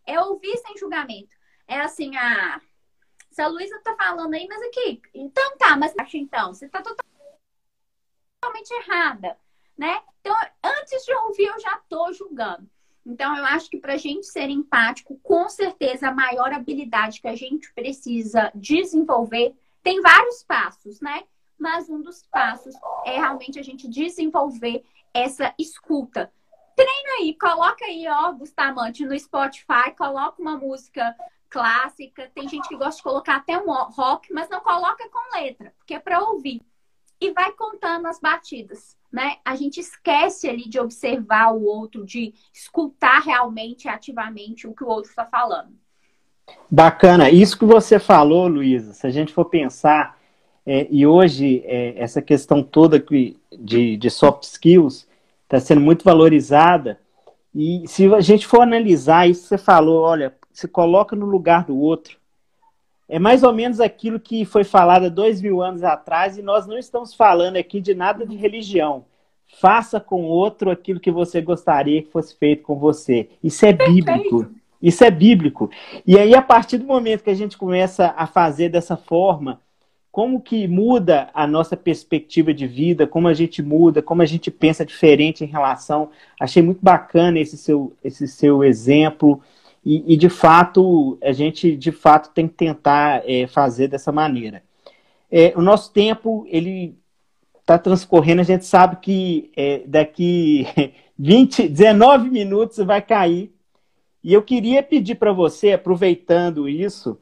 É 0.06 0.20
ouvir 0.20 0.58
sem 0.58 0.76
julgamento. 0.76 1.34
É 1.66 1.80
assim, 1.80 2.14
ah, 2.18 2.60
se 3.32 3.42
a 3.42 3.48
Luísa 3.48 3.80
tá 3.82 3.96
falando 3.96 4.34
aí, 4.34 4.46
mas 4.50 4.62
aqui, 4.64 5.02
então 5.14 5.58
tá, 5.58 5.78
mas 5.78 5.94
acho 5.98 6.18
então, 6.18 6.54
você 6.54 6.68
tá 6.68 6.84
totalmente 6.84 8.70
errada, 8.72 9.38
né? 9.78 10.04
Então, 10.20 10.36
antes 10.62 11.06
de 11.06 11.14
ouvir, 11.14 11.46
eu 11.46 11.58
já 11.58 11.82
tô 11.88 12.12
julgando. 12.12 12.70
Então, 13.06 13.38
eu 13.38 13.46
acho 13.46 13.70
que 13.70 13.78
para 13.78 13.96
gente 13.96 14.28
ser 14.28 14.50
empático, 14.50 15.18
com 15.24 15.48
certeza 15.48 16.10
a 16.10 16.14
maior 16.14 16.52
habilidade 16.52 17.22
que 17.22 17.30
a 17.30 17.36
gente 17.36 17.74
precisa 17.74 18.52
desenvolver 18.54 19.56
tem 19.82 20.02
vários 20.02 20.44
passos, 20.44 21.00
né? 21.00 21.24
Mas 21.58 21.90
um 21.90 22.02
dos 22.02 22.24
passos 22.28 22.76
é 23.06 23.18
realmente 23.18 23.58
a 23.58 23.64
gente 23.64 23.88
desenvolver 23.88 24.84
essa 25.18 25.54
escuta. 25.58 26.32
Treina 26.76 27.22
aí, 27.22 27.34
coloca 27.34 27.86
aí, 27.86 28.08
ó, 28.08 28.32
Bustamante, 28.32 29.06
no 29.06 29.18
Spotify, 29.20 29.92
coloca 29.98 30.42
uma 30.42 30.58
música 30.58 31.16
clássica. 31.50 32.30
Tem 32.36 32.48
gente 32.48 32.68
que 32.68 32.78
gosta 32.78 32.98
de 32.98 33.04
colocar 33.04 33.38
até 33.38 33.58
um 33.58 33.72
rock, 33.72 34.32
mas 34.32 34.50
não 34.50 34.60
coloca 34.60 35.10
com 35.10 35.40
letra, 35.40 35.74
porque 35.78 35.96
é 35.96 36.00
para 36.00 36.22
ouvir. 36.22 36.62
E 37.20 37.32
vai 37.32 37.52
contando 37.54 38.06
as 38.06 38.20
batidas, 38.20 38.96
né? 39.12 39.38
A 39.44 39.56
gente 39.56 39.80
esquece 39.80 40.48
ali 40.48 40.70
de 40.70 40.80
observar 40.80 41.52
o 41.52 41.66
outro, 41.66 42.06
de 42.06 42.36
escutar 42.54 43.22
realmente, 43.22 43.88
ativamente 43.88 44.68
o 44.68 44.74
que 44.74 44.84
o 44.84 44.88
outro 44.88 45.10
está 45.10 45.26
falando. 45.26 45.74
Bacana. 46.70 47.30
Isso 47.32 47.58
que 47.58 47.66
você 47.66 47.98
falou, 47.98 48.48
Luísa, 48.48 48.94
se 48.94 49.08
a 49.08 49.10
gente 49.10 49.34
for 49.34 49.46
pensar, 49.46 50.18
é, 50.64 50.88
e 50.92 51.08
hoje 51.08 51.64
é, 51.66 51.96
essa 51.98 52.22
questão 52.22 52.62
toda 52.62 53.04
de, 53.52 53.98
de 53.98 54.10
soft 54.12 54.44
skills, 54.44 55.07
está 55.48 55.60
sendo 55.60 55.82
muito 55.82 56.04
valorizada. 56.04 57.00
E 57.56 57.84
se 57.88 58.14
a 58.14 58.20
gente 58.20 58.46
for 58.46 58.62
analisar 58.62 59.28
isso 59.28 59.48
você 59.48 59.58
falou, 59.58 60.04
olha, 60.04 60.36
se 60.52 60.68
coloca 60.68 61.16
no 61.16 61.26
lugar 61.26 61.66
do 61.66 61.78
outro. 61.78 62.18
É 63.10 63.18
mais 63.18 63.42
ou 63.42 63.54
menos 63.54 63.80
aquilo 63.80 64.20
que 64.20 64.44
foi 64.44 64.66
falado 64.66 65.06
há 65.06 65.10
dois 65.10 65.42
mil 65.42 65.62
anos 65.62 65.82
atrás, 65.82 66.38
e 66.38 66.42
nós 66.42 66.68
não 66.68 66.78
estamos 66.78 67.14
falando 67.14 67.56
aqui 67.56 67.80
de 67.80 67.96
nada 67.96 68.26
de 68.26 68.36
religião. 68.36 69.06
Faça 69.62 69.98
com 69.98 70.24
o 70.24 70.28
outro 70.28 70.70
aquilo 70.70 71.00
que 71.00 71.10
você 71.10 71.42
gostaria 71.42 72.04
que 72.04 72.12
fosse 72.12 72.36
feito 72.36 72.64
com 72.64 72.76
você. 72.76 73.30
Isso 73.42 73.66
é 73.66 73.72
bíblico. 73.72 74.46
Isso 74.82 75.04
é 75.06 75.10
bíblico. 75.10 75.72
E 76.06 76.20
aí, 76.20 76.36
a 76.36 76.42
partir 76.42 76.78
do 76.78 76.86
momento 76.86 77.24
que 77.24 77.30
a 77.30 77.36
gente 77.36 77.58
começa 77.58 78.14
a 78.18 78.28
fazer 78.28 78.70
dessa 78.70 78.98
forma, 78.98 79.62
como 80.18 80.42
que 80.42 80.68
muda 80.68 81.30
a 81.32 81.46
nossa 81.46 81.78
perspectiva 81.78 82.52
de 82.52 82.66
vida, 82.66 83.06
como 83.06 83.28
a 83.28 83.36
gente 83.36 83.62
muda, 83.62 84.02
como 84.02 84.24
a 84.24 84.26
gente 84.26 84.50
pensa 84.50 84.84
diferente 84.84 85.44
em 85.44 85.48
relação. 85.48 86.10
Achei 86.40 86.64
muito 86.64 86.80
bacana 86.82 87.40
esse 87.40 87.56
seu, 87.56 87.94
esse 88.04 88.28
seu 88.28 88.64
exemplo. 88.64 89.40
E, 89.86 90.16
e 90.16 90.18
de 90.18 90.28
fato, 90.28 91.20
a 91.22 91.32
gente 91.32 91.76
de 91.76 91.92
fato 91.92 92.32
tem 92.34 92.48
que 92.48 92.56
tentar 92.56 93.22
é, 93.30 93.46
fazer 93.46 93.90
dessa 93.90 94.12
maneira. 94.12 94.64
É, 95.30 95.54
o 95.56 95.62
nosso 95.62 95.94
tempo, 95.94 96.48
ele 96.50 96.98
está 97.60 97.78
transcorrendo, 97.78 98.42
a 98.42 98.44
gente 98.44 98.66
sabe 98.66 98.96
que 98.96 99.52
é, 99.56 99.84
daqui 99.86 100.66
20, 101.16 101.70
19 101.70 102.32
minutos 102.32 102.78
vai 102.78 103.04
cair. 103.04 103.54
E 104.24 104.34
eu 104.34 104.42
queria 104.42 104.82
pedir 104.82 105.14
para 105.14 105.32
você, 105.32 105.74
aproveitando 105.74 106.68
isso, 106.68 107.20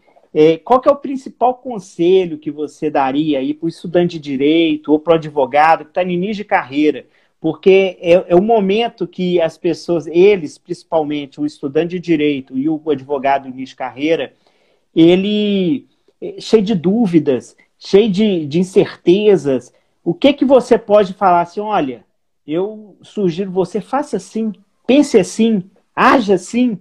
qual 0.65 0.81
que 0.81 0.89
é 0.89 0.91
o 0.91 0.97
principal 0.97 1.53
conselho 1.55 2.37
que 2.37 2.51
você 2.51 2.89
daria 2.89 3.39
aí 3.39 3.53
para 3.53 3.67
o 3.67 3.69
estudante 3.69 4.19
de 4.19 4.31
direito 4.31 4.91
ou 4.91 4.99
para 4.99 5.13
o 5.13 5.15
advogado 5.15 5.85
que 5.85 5.91
está 5.91 6.03
no 6.03 6.11
início 6.11 6.37
de 6.37 6.43
carreira? 6.43 7.05
Porque 7.39 7.97
é, 8.01 8.11
é 8.27 8.35
o 8.35 8.41
momento 8.41 9.07
que 9.07 9.39
as 9.39 9.57
pessoas, 9.57 10.07
eles 10.07 10.57
principalmente, 10.57 11.39
o 11.39 11.45
estudante 11.45 11.91
de 11.91 11.99
direito 11.99 12.57
e 12.57 12.67
o 12.67 12.81
advogado 12.89 13.47
no 13.47 13.53
início 13.53 13.73
de 13.73 13.77
carreira, 13.77 14.33
ele 14.93 15.87
é 16.21 16.41
cheio 16.41 16.63
de 16.63 16.75
dúvidas, 16.75 17.55
cheio 17.77 18.11
de, 18.11 18.45
de 18.45 18.59
incertezas. 18.59 19.73
O 20.03 20.13
que 20.13 20.33
que 20.33 20.43
você 20.43 20.77
pode 20.77 21.13
falar 21.13 21.41
assim, 21.41 21.61
olha, 21.61 22.05
eu 22.45 22.97
sugiro 23.01 23.51
você 23.51 23.79
faça 23.79 24.17
assim, 24.17 24.51
pense 24.85 25.17
assim, 25.17 25.63
haja 25.95 26.35
assim, 26.35 26.77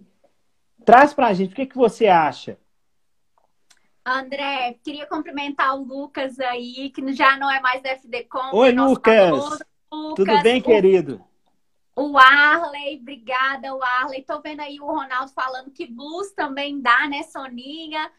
traz 0.85 1.15
para 1.15 1.29
a 1.29 1.33
gente, 1.33 1.53
o 1.53 1.57
que, 1.57 1.67
que 1.67 1.77
você 1.77 2.09
acha? 2.09 2.59
André, 4.05 4.79
queria 4.83 5.07
cumprimentar 5.07 5.75
o 5.75 5.83
Lucas 5.83 6.39
aí, 6.39 6.91
que 6.91 7.13
já 7.13 7.37
não 7.39 7.51
é 7.51 7.61
mais 7.61 7.83
da 7.83 7.91
FDCom. 7.91 8.51
Oi, 8.53 8.73
Lucas. 8.73 9.31
Lucas. 9.31 9.63
Tudo 10.17 10.43
bem, 10.43 10.61
querido? 10.61 11.25
O 11.97 12.19
Arley, 12.19 12.99
obrigada, 13.01 13.75
o 13.75 13.83
Arley. 13.83 14.23
Tô 14.23 14.41
vendo 14.41 14.61
aí 14.61 14.81
o 14.81 14.87
Ronaldo 14.87 15.33
falando 15.33 15.71
que 15.71 15.87
blues 15.87 16.33
também 16.33 16.81
dá, 16.81 17.09
né, 17.09 17.23
Soninha? 17.23 18.11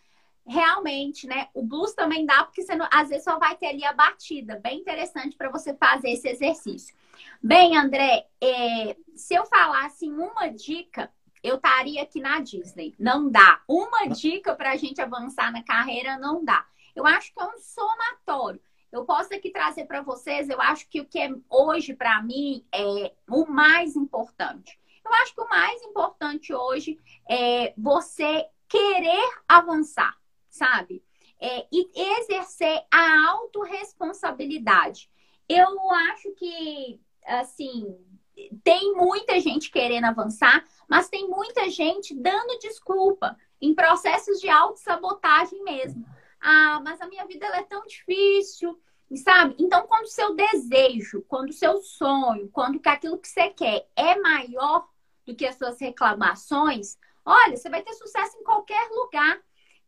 realmente, 0.48 1.26
né? 1.26 1.48
O 1.54 1.64
blues 1.64 1.94
também 1.94 2.26
dá, 2.26 2.44
porque 2.44 2.62
você 2.62 2.76
não, 2.76 2.88
às 2.92 3.10
vezes 3.10 3.24
só 3.24 3.40
vai 3.40 3.56
ter 3.58 3.68
ali 3.68 3.84
a 3.84 3.94
batida. 3.94 4.60
Bem 4.62 4.80
interessante 4.80 5.36
para 5.36 5.50
você 5.50 5.74
fazer 5.74 6.12
esse 6.12 6.28
exercício. 6.28 6.96
Bem, 7.42 7.76
André, 7.76 8.28
é, 8.40 8.96
se 9.16 9.34
eu 9.34 9.46
falasse 9.46 10.08
uma 10.10 10.48
dica, 10.48 11.12
eu 11.46 11.56
estaria 11.56 12.02
aqui 12.02 12.20
na 12.20 12.40
Disney. 12.40 12.94
Não 13.00 13.30
dá. 13.30 13.62
Uma 13.68 14.08
dica 14.08 14.56
para 14.56 14.72
a 14.72 14.76
gente 14.76 15.02
avançar 15.02 15.52
na 15.52 15.64
carreira 15.64 16.18
não 16.18 16.44
dá. 16.44 16.66
Eu 16.96 17.06
acho 17.06 17.34
que 17.34 17.42
é 17.42 17.46
um 17.46 17.58
somatório. 17.58 18.62
Eu 18.92 19.06
posso 19.06 19.34
aqui 19.34 19.50
trazer 19.52 19.86
para 19.86 20.02
vocês, 20.02 20.50
eu 20.50 20.62
acho 20.62 20.88
que 20.88 21.02
o 21.02 21.06
que 21.06 21.20
é 21.20 21.30
hoje 21.50 21.94
para 21.94 22.22
mim 22.22 22.66
é 22.74 23.14
o 23.30 23.46
mais 23.46 23.96
importante. 23.96 24.80
Eu 25.04 25.14
acho 25.16 25.36
que 25.36 25.42
o 25.42 25.50
mais 25.50 25.82
importante 25.84 26.54
hoje 26.54 26.98
é 27.30 27.74
você 27.78 28.48
querer 28.70 29.42
avançar 29.48 30.16
sabe? 30.56 31.04
É, 31.40 31.68
e 31.72 31.90
exercer 32.20 32.86
a 32.90 33.30
autorresponsabilidade. 33.30 35.10
Eu 35.48 35.92
acho 35.92 36.32
que, 36.32 37.00
assim, 37.26 37.98
tem 38.64 38.94
muita 38.94 39.40
gente 39.40 39.72
querendo 39.72 40.06
avançar, 40.06 40.64
mas 40.88 41.10
tem 41.10 41.28
muita 41.28 41.70
gente 41.70 42.14
dando 42.14 42.60
desculpa 42.60 43.38
em 43.62 43.74
processos 43.74 44.40
de 44.40 44.50
autossabotagem 44.50 45.64
mesmo. 45.64 46.06
Ah, 46.40 46.80
mas 46.84 47.00
a 47.02 47.08
minha 47.08 47.26
vida 47.26 47.46
é 47.48 47.64
tão 47.64 47.86
difícil, 47.86 48.80
sabe? 49.16 49.56
Então, 49.58 49.88
quando 49.88 50.06
o 50.06 50.10
seu 50.10 50.36
desejo, 50.36 51.24
quando 51.28 51.50
o 51.50 51.54
seu 51.54 51.78
sonho, 51.82 52.50
quando 52.52 52.80
aquilo 52.86 53.18
que 53.18 53.28
você 53.28 53.50
quer 53.50 53.88
é 53.96 54.20
maior 54.20 54.88
do 55.26 55.36
que 55.36 55.46
as 55.46 55.56
suas 55.56 55.80
reclamações, 55.80 56.98
olha, 57.26 57.58
você 57.58 57.70
vai 57.70 57.82
ter 57.82 57.94
sucesso 57.94 58.38
em 58.38 58.44
qualquer 58.44 58.90
lugar. 58.92 59.40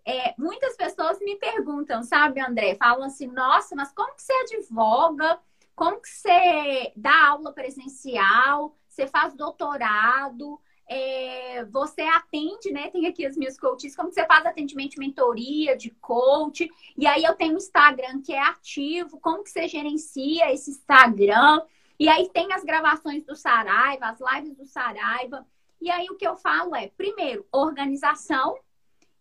É, 0.05 0.33
muitas 0.37 0.75
pessoas 0.77 1.19
me 1.19 1.35
perguntam, 1.35 2.01
sabe, 2.01 2.39
André? 2.39 2.75
Falam 2.75 3.03
assim, 3.03 3.27
nossa, 3.27 3.75
mas 3.75 3.91
como 3.91 4.15
que 4.15 4.23
você 4.23 4.33
advoga? 4.33 5.37
Como 5.78 6.01
que 6.01 6.09
você 6.09 6.91
dá 6.95 7.28
aula 7.28 7.53
presencial? 7.53 8.75
Você 8.89 9.05
faz 9.05 9.36
doutorado? 9.36 10.59
É, 10.89 11.63
você 11.65 12.01
atende, 12.01 12.71
né? 12.71 12.89
Tem 12.89 13.05
aqui 13.05 13.23
as 13.23 13.38
minhas 13.38 13.59
coaches, 13.59 13.95
como 13.95 14.11
você 14.11 14.25
faz 14.25 14.43
atendimento 14.43 14.93
de 14.93 14.99
mentoria, 14.99 15.78
de 15.78 15.91
coach? 16.01 16.67
E 16.97 17.05
aí 17.05 17.23
eu 17.23 17.36
tenho 17.36 17.53
um 17.53 17.57
Instagram 17.57 18.23
que 18.23 18.34
é 18.34 18.41
ativo, 18.41 19.19
como 19.19 19.43
que 19.43 19.51
você 19.51 19.67
gerencia 19.67 20.51
esse 20.51 20.71
Instagram? 20.71 21.61
E 21.99 22.09
aí 22.09 22.28
tem 22.34 22.51
as 22.53 22.63
gravações 22.63 23.23
do 23.23 23.36
Saraiva, 23.36 24.07
as 24.07 24.19
lives 24.19 24.57
do 24.57 24.65
Saraiva. 24.65 25.45
E 25.80 25.91
aí 25.91 26.07
o 26.09 26.15
que 26.15 26.28
eu 26.28 26.36
falo 26.36 26.75
é, 26.75 26.88
primeiro, 26.88 27.45
organização, 27.51 28.57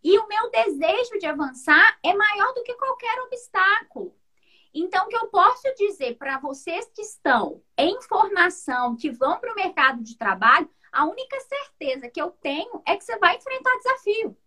e 0.03 0.17
o 0.17 0.27
meu 0.27 0.49
desejo 0.49 1.19
de 1.19 1.27
avançar 1.27 1.99
é 2.03 2.15
maior 2.15 2.51
do 2.55 2.63
que 2.63 2.73
qualquer 2.73 3.21
obstáculo. 3.25 4.15
Então, 4.79 5.05
o 5.05 5.09
que 5.09 5.15
eu 5.15 5.27
posso 5.27 5.63
dizer 5.75 6.17
para 6.17 6.37
vocês 6.37 6.85
que 6.93 7.01
estão 7.01 7.63
em 7.75 7.99
formação, 8.03 8.95
que 8.95 9.09
vão 9.09 9.39
para 9.39 9.51
o 9.51 9.55
mercado 9.55 10.03
de 10.03 10.15
trabalho, 10.15 10.69
a 10.91 11.05
única 11.05 11.39
certeza 11.39 12.07
que 12.09 12.21
eu 12.21 12.29
tenho 12.29 12.81
é 12.85 12.95
que 12.95 13.03
você 13.03 13.17
vai 13.17 13.37
enfrentar 13.37 13.75
desafio. 13.77 14.37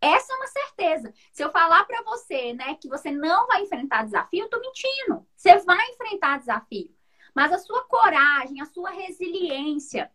Essa 0.00 0.32
é 0.32 0.36
uma 0.36 0.46
certeza. 0.46 1.12
Se 1.32 1.44
eu 1.44 1.50
falar 1.50 1.84
para 1.84 2.02
você, 2.02 2.54
né, 2.54 2.76
que 2.76 2.88
você 2.88 3.10
não 3.10 3.46
vai 3.46 3.62
enfrentar 3.62 4.04
desafio, 4.04 4.44
eu 4.44 4.48
tô 4.48 4.58
mentindo. 4.58 5.26
Você 5.36 5.58
vai 5.58 5.86
enfrentar 5.90 6.38
desafio. 6.38 6.94
Mas 7.34 7.52
a 7.52 7.58
sua 7.58 7.84
coragem, 7.84 8.62
a 8.62 8.66
sua 8.66 8.88
resiliência, 8.88 10.10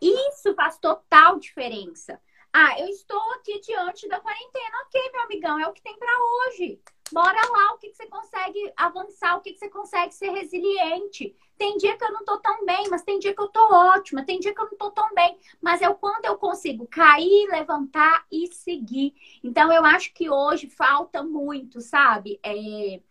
isso 0.00 0.52
faz 0.56 0.78
total 0.78 1.38
diferença. 1.38 2.20
Ah, 2.58 2.74
eu 2.80 2.88
estou 2.88 3.20
aqui 3.34 3.60
diante 3.60 4.08
da 4.08 4.18
quarentena. 4.18 4.78
Ok, 4.86 5.10
meu 5.12 5.22
amigão, 5.24 5.58
é 5.58 5.68
o 5.68 5.74
que 5.74 5.82
tem 5.82 5.94
para 5.98 6.08
hoje. 6.08 6.80
Bora 7.12 7.38
lá, 7.50 7.74
o 7.74 7.78
que, 7.78 7.90
que 7.90 7.96
você 7.96 8.06
consegue 8.06 8.72
avançar, 8.74 9.36
o 9.36 9.42
que, 9.42 9.52
que 9.52 9.58
você 9.58 9.68
consegue 9.68 10.14
ser 10.14 10.30
resiliente. 10.30 11.36
Tem 11.58 11.76
dia 11.76 11.98
que 11.98 12.04
eu 12.04 12.12
não 12.14 12.24
tô 12.24 12.38
tão 12.38 12.64
bem, 12.64 12.88
mas 12.88 13.02
tem 13.02 13.18
dia 13.18 13.34
que 13.34 13.42
eu 13.42 13.48
tô 13.48 13.60
ótima, 13.74 14.24
tem 14.24 14.40
dia 14.40 14.54
que 14.54 14.60
eu 14.60 14.70
não 14.70 14.78
tô 14.78 14.90
tão 14.90 15.12
bem. 15.14 15.38
Mas 15.60 15.82
é 15.82 15.88
o 15.90 15.96
quanto 15.96 16.24
eu 16.24 16.38
consigo 16.38 16.86
cair, 16.86 17.46
levantar 17.50 18.24
e 18.32 18.46
seguir. 18.46 19.14
Então, 19.44 19.70
eu 19.70 19.84
acho 19.84 20.14
que 20.14 20.30
hoje 20.30 20.70
falta 20.70 21.22
muito, 21.22 21.82
sabe? 21.82 22.40
É, 22.42 23.02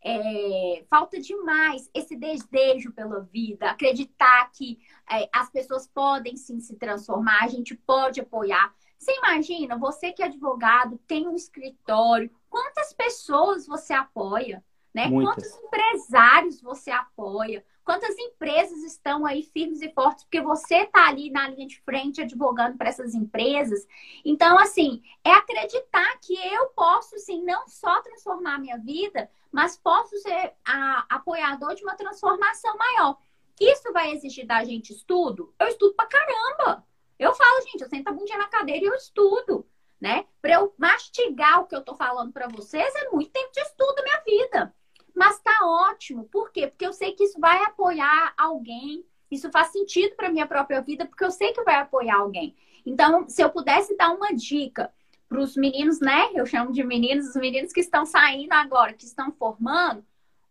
é, 0.00 0.84
falta 0.88 1.20
demais 1.20 1.90
esse 1.92 2.16
desejo 2.16 2.90
pela 2.92 3.20
vida, 3.20 3.70
acreditar 3.70 4.50
que 4.50 4.78
é, 5.10 5.28
as 5.30 5.50
pessoas 5.50 5.86
podem 5.86 6.38
sim 6.38 6.58
se 6.58 6.76
transformar, 6.76 7.44
a 7.44 7.48
gente 7.48 7.74
pode 7.74 8.18
apoiar. 8.18 8.74
Você 9.04 9.18
imagina, 9.18 9.76
você 9.76 10.12
que 10.12 10.22
é 10.22 10.26
advogado, 10.26 10.98
tem 11.06 11.28
um 11.28 11.36
escritório, 11.36 12.30
quantas 12.48 12.90
pessoas 12.94 13.66
você 13.66 13.92
apoia, 13.92 14.64
né? 14.94 15.08
Muitas. 15.08 15.34
Quantos 15.34 15.62
empresários 15.62 16.62
você 16.62 16.90
apoia? 16.90 17.62
Quantas 17.84 18.16
empresas 18.16 18.82
estão 18.82 19.26
aí 19.26 19.42
firmes 19.42 19.82
e 19.82 19.92
fortes 19.92 20.24
porque 20.24 20.40
você 20.40 20.84
está 20.84 21.06
ali 21.06 21.30
na 21.30 21.46
linha 21.48 21.66
de 21.66 21.78
frente 21.82 22.22
advogando 22.22 22.78
para 22.78 22.88
essas 22.88 23.14
empresas? 23.14 23.86
Então, 24.24 24.58
assim, 24.58 25.02
é 25.22 25.32
acreditar 25.32 26.18
que 26.22 26.34
eu 26.34 26.68
posso, 26.68 27.18
sim, 27.18 27.44
não 27.44 27.68
só 27.68 28.00
transformar 28.00 28.54
a 28.54 28.58
minha 28.58 28.78
vida, 28.78 29.30
mas 29.52 29.76
posso 29.76 30.16
ser 30.16 30.54
a, 30.64 31.04
apoiador 31.10 31.74
de 31.74 31.82
uma 31.82 31.94
transformação 31.94 32.74
maior. 32.78 33.18
Isso 33.60 33.92
vai 33.92 34.12
exigir 34.12 34.46
da 34.46 34.64
gente 34.64 34.94
estudo? 34.94 35.54
Eu 35.60 35.68
estudo 35.68 35.92
pra 35.92 36.06
caramba. 36.06 36.86
Eu 37.18 37.34
falo, 37.34 37.62
gente, 37.62 37.82
eu 37.82 37.88
sento 37.88 38.08
a 38.08 38.12
bundinha 38.12 38.38
na 38.38 38.48
cadeira 38.48 38.84
e 38.84 38.88
eu 38.88 38.94
estudo, 38.94 39.66
né? 40.00 40.26
Para 40.40 40.54
eu 40.54 40.74
mastigar 40.76 41.60
o 41.60 41.66
que 41.66 41.74
eu 41.74 41.82
tô 41.82 41.94
falando 41.94 42.32
para 42.32 42.48
vocês, 42.48 42.94
é 42.94 43.10
muito 43.10 43.30
tempo 43.30 43.52
de 43.52 43.60
estudo 43.60 44.02
minha 44.02 44.48
vida. 44.48 44.74
Mas 45.14 45.38
tá 45.40 45.60
ótimo. 45.62 46.24
Por 46.24 46.50
quê? 46.50 46.66
Porque 46.66 46.86
eu 46.86 46.92
sei 46.92 47.12
que 47.12 47.24
isso 47.24 47.38
vai 47.38 47.62
apoiar 47.64 48.34
alguém. 48.36 49.06
Isso 49.30 49.50
faz 49.50 49.68
sentido 49.68 50.14
para 50.16 50.30
minha 50.30 50.46
própria 50.46 50.80
vida, 50.80 51.06
porque 51.06 51.24
eu 51.24 51.30
sei 51.30 51.52
que 51.52 51.62
vai 51.62 51.76
apoiar 51.76 52.16
alguém. 52.16 52.54
Então, 52.84 53.28
se 53.28 53.42
eu 53.42 53.50
pudesse 53.50 53.96
dar 53.96 54.10
uma 54.10 54.34
dica 54.34 54.92
para 55.28 55.40
os 55.40 55.56
meninos, 55.56 56.00
né? 56.00 56.30
Eu 56.34 56.46
chamo 56.46 56.72
de 56.72 56.84
meninos, 56.84 57.28
os 57.28 57.36
meninos 57.36 57.72
que 57.72 57.80
estão 57.80 58.04
saindo 58.04 58.52
agora, 58.52 58.92
que 58.92 59.04
estão 59.04 59.32
formando. 59.32 60.04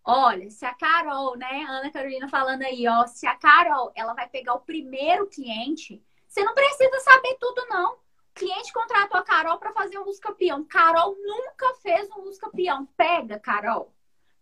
Olha, 0.04 0.50
se 0.50 0.66
a 0.66 0.74
Carol, 0.74 1.38
né? 1.38 1.66
Ana 1.70 1.92
Carolina 1.92 2.28
falando 2.28 2.64
aí, 2.64 2.86
ó, 2.88 3.06
se 3.08 3.26
a 3.26 3.36
Carol, 3.36 3.92
ela 3.96 4.14
vai 4.14 4.28
pegar 4.28 4.54
o 4.54 4.60
primeiro 4.60 5.28
cliente, 5.28 6.04
você 6.34 6.44
não 6.44 6.56
precisa 6.56 7.00
saber 7.02 7.38
tudo, 7.40 7.64
não. 7.70 7.94
O 7.94 8.00
cliente 8.34 8.74
contratou 8.74 9.20
a 9.20 9.24
Carol 9.24 9.60
para 9.60 9.72
fazer 9.72 10.00
um 10.00 10.20
campeão. 10.20 10.66
Carol 10.66 11.16
nunca 11.22 11.76
fez 11.76 12.10
um 12.10 12.36
campeão. 12.40 12.88
Pega, 12.98 13.40
Carol. 13.40 13.94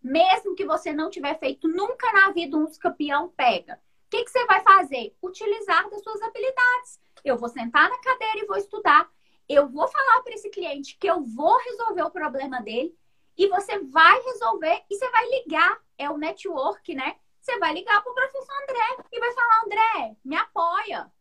Mesmo 0.02 0.56
que 0.56 0.66
você 0.66 0.94
não 0.94 1.10
tiver 1.10 1.38
feito 1.38 1.68
nunca 1.68 2.10
na 2.14 2.32
vida 2.32 2.56
um 2.56 2.66
campeão, 2.80 3.28
pega. 3.36 3.74
O 4.06 4.10
que, 4.10 4.24
que 4.24 4.32
você 4.32 4.46
vai 4.46 4.64
fazer? 4.64 5.14
Utilizar 5.22 5.90
das 5.90 6.02
suas 6.02 6.22
habilidades. 6.22 6.98
Eu 7.26 7.38
vou 7.38 7.50
sentar 7.50 7.90
na 7.90 7.98
cadeira 8.00 8.40
e 8.40 8.48
vou 8.48 8.56
estudar. 8.56 9.12
Eu 9.50 9.68
vou 9.68 9.86
falar 9.86 10.22
para 10.22 10.34
esse 10.34 10.50
cliente 10.50 10.98
que 10.98 11.08
eu 11.08 11.22
vou 11.22 11.58
resolver 11.58 12.04
o 12.04 12.12
problema 12.12 12.62
dele 12.62 12.98
e 13.38 13.50
você 13.50 13.80
vai 13.80 14.18
resolver 14.22 14.82
e 14.90 14.96
você 14.96 15.10
vai 15.10 15.28
ligar. 15.28 15.78
É 15.98 16.10
o 16.10 16.18
network, 16.18 16.96
né? 16.96 17.18
Você 17.42 17.60
vai 17.60 17.74
ligar 17.74 18.02
para 18.02 18.12
o 18.14 18.16
professor 18.16 18.64
André 18.64 19.06
e 19.12 19.20
vai 19.20 19.34
falar: 19.34 19.62
André, 19.66 20.16
me 20.24 20.38
apoia. 20.38 21.12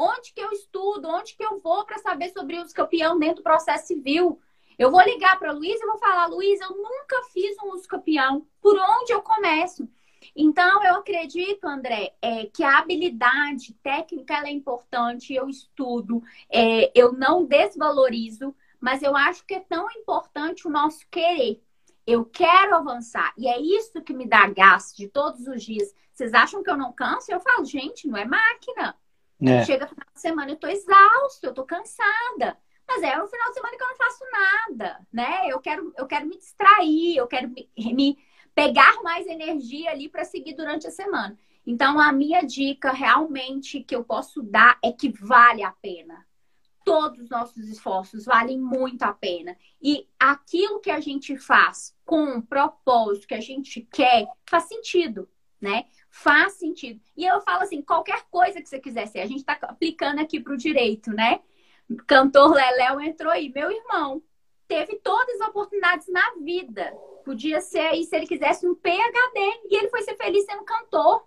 Onde 0.00 0.32
que 0.32 0.40
eu 0.40 0.52
estudo? 0.52 1.08
Onde 1.08 1.34
que 1.34 1.44
eu 1.44 1.58
vou 1.58 1.84
para 1.84 1.98
saber 1.98 2.30
sobre 2.30 2.56
os 2.56 2.72
campeão 2.72 3.18
dentro 3.18 3.38
do 3.38 3.42
processo 3.42 3.88
civil? 3.88 4.40
Eu 4.78 4.92
vou 4.92 5.02
ligar 5.02 5.36
para 5.40 5.50
a 5.50 5.52
Luísa 5.52 5.82
e 5.82 5.86
vou 5.88 5.98
falar, 5.98 6.26
Luísa, 6.26 6.66
eu 6.66 6.76
nunca 6.76 7.20
fiz 7.32 7.56
um 7.60 7.72
uso 7.72 7.88
campeão. 7.88 8.46
Por 8.60 8.78
onde 8.78 9.12
eu 9.12 9.20
começo? 9.20 9.88
Então, 10.36 10.84
eu 10.84 10.94
acredito, 10.94 11.64
André, 11.66 12.14
é, 12.22 12.46
que 12.46 12.62
a 12.62 12.78
habilidade 12.78 13.74
técnica 13.82 14.46
é 14.46 14.52
importante, 14.52 15.34
eu 15.34 15.48
estudo, 15.48 16.22
é, 16.48 16.92
eu 16.94 17.12
não 17.12 17.44
desvalorizo, 17.44 18.54
mas 18.80 19.02
eu 19.02 19.16
acho 19.16 19.44
que 19.44 19.54
é 19.54 19.60
tão 19.60 19.90
importante 19.90 20.68
o 20.68 20.70
nosso 20.70 21.04
querer. 21.10 21.60
Eu 22.06 22.24
quero 22.24 22.76
avançar. 22.76 23.34
E 23.36 23.48
é 23.48 23.60
isso 23.60 24.00
que 24.00 24.14
me 24.14 24.28
dá 24.28 24.46
gás 24.46 24.94
de 24.96 25.08
todos 25.08 25.48
os 25.48 25.60
dias. 25.60 25.92
Vocês 26.14 26.32
acham 26.32 26.62
que 26.62 26.70
eu 26.70 26.76
não 26.76 26.92
canso? 26.92 27.32
Eu 27.32 27.40
falo, 27.40 27.64
gente, 27.64 28.06
não 28.06 28.16
é 28.16 28.24
máquina. 28.24 28.96
É. 29.40 29.64
Chega 29.64 29.86
final 29.86 30.06
de 30.12 30.20
semana, 30.20 30.50
eu 30.50 30.56
tô 30.56 30.66
exausto, 30.66 31.46
eu 31.46 31.54
tô 31.54 31.64
cansada. 31.64 32.56
Mas 32.86 33.02
é 33.02 33.22
o 33.22 33.28
final 33.28 33.48
de 33.48 33.54
semana 33.54 33.76
que 33.76 33.82
eu 33.82 33.88
não 33.88 33.96
faço 33.96 34.24
nada, 34.32 35.06
né? 35.12 35.48
Eu 35.48 35.60
quero, 35.60 35.92
eu 35.96 36.06
quero 36.06 36.26
me 36.26 36.38
distrair, 36.38 37.16
eu 37.16 37.26
quero 37.26 37.48
me, 37.48 37.70
me 37.76 38.18
pegar 38.54 39.02
mais 39.02 39.26
energia 39.26 39.90
ali 39.90 40.08
para 40.08 40.24
seguir 40.24 40.54
durante 40.54 40.86
a 40.86 40.90
semana. 40.90 41.38
Então, 41.66 42.00
a 42.00 42.10
minha 42.10 42.40
dica 42.40 42.90
realmente 42.90 43.82
que 43.84 43.94
eu 43.94 44.02
posso 44.02 44.42
dar 44.42 44.78
é 44.82 44.90
que 44.90 45.10
vale 45.10 45.62
a 45.62 45.70
pena. 45.70 46.26
Todos 46.82 47.20
os 47.20 47.28
nossos 47.28 47.68
esforços 47.68 48.24
valem 48.24 48.58
muito 48.58 49.02
a 49.02 49.12
pena. 49.12 49.54
E 49.82 50.08
aquilo 50.18 50.80
que 50.80 50.90
a 50.90 50.98
gente 50.98 51.36
faz 51.36 51.94
com 52.06 52.22
um 52.22 52.40
propósito 52.40 53.26
que 53.28 53.34
a 53.34 53.40
gente 53.40 53.82
quer 53.92 54.26
faz 54.48 54.64
sentido, 54.64 55.28
né? 55.60 55.84
Faz 56.10 56.54
sentido. 56.54 57.00
E 57.16 57.24
eu 57.24 57.40
falo 57.40 57.62
assim, 57.62 57.82
qualquer 57.82 58.24
coisa 58.30 58.60
que 58.60 58.68
você 58.68 58.78
quiser 58.80 59.06
ser, 59.06 59.20
a 59.20 59.26
gente 59.26 59.40
está 59.40 59.58
aplicando 59.62 60.20
aqui 60.20 60.40
para 60.40 60.54
o 60.54 60.56
direito, 60.56 61.10
né? 61.10 61.40
Cantor 62.06 62.52
Leléo 62.52 63.00
entrou 63.00 63.32
aí, 63.32 63.50
meu 63.52 63.70
irmão. 63.70 64.22
teve 64.66 64.96
todas 64.96 65.40
as 65.40 65.48
oportunidades 65.48 66.06
na 66.08 66.34
vida. 66.42 66.92
Podia 67.24 67.60
ser 67.60 67.80
aí, 67.80 68.04
se 68.04 68.14
ele 68.14 68.26
quisesse, 68.26 68.68
um 68.68 68.74
PHD. 68.74 69.40
E 69.70 69.76
ele 69.76 69.88
foi 69.88 70.02
ser 70.02 70.14
feliz 70.16 70.44
sendo 70.44 70.62
cantor. 70.64 71.26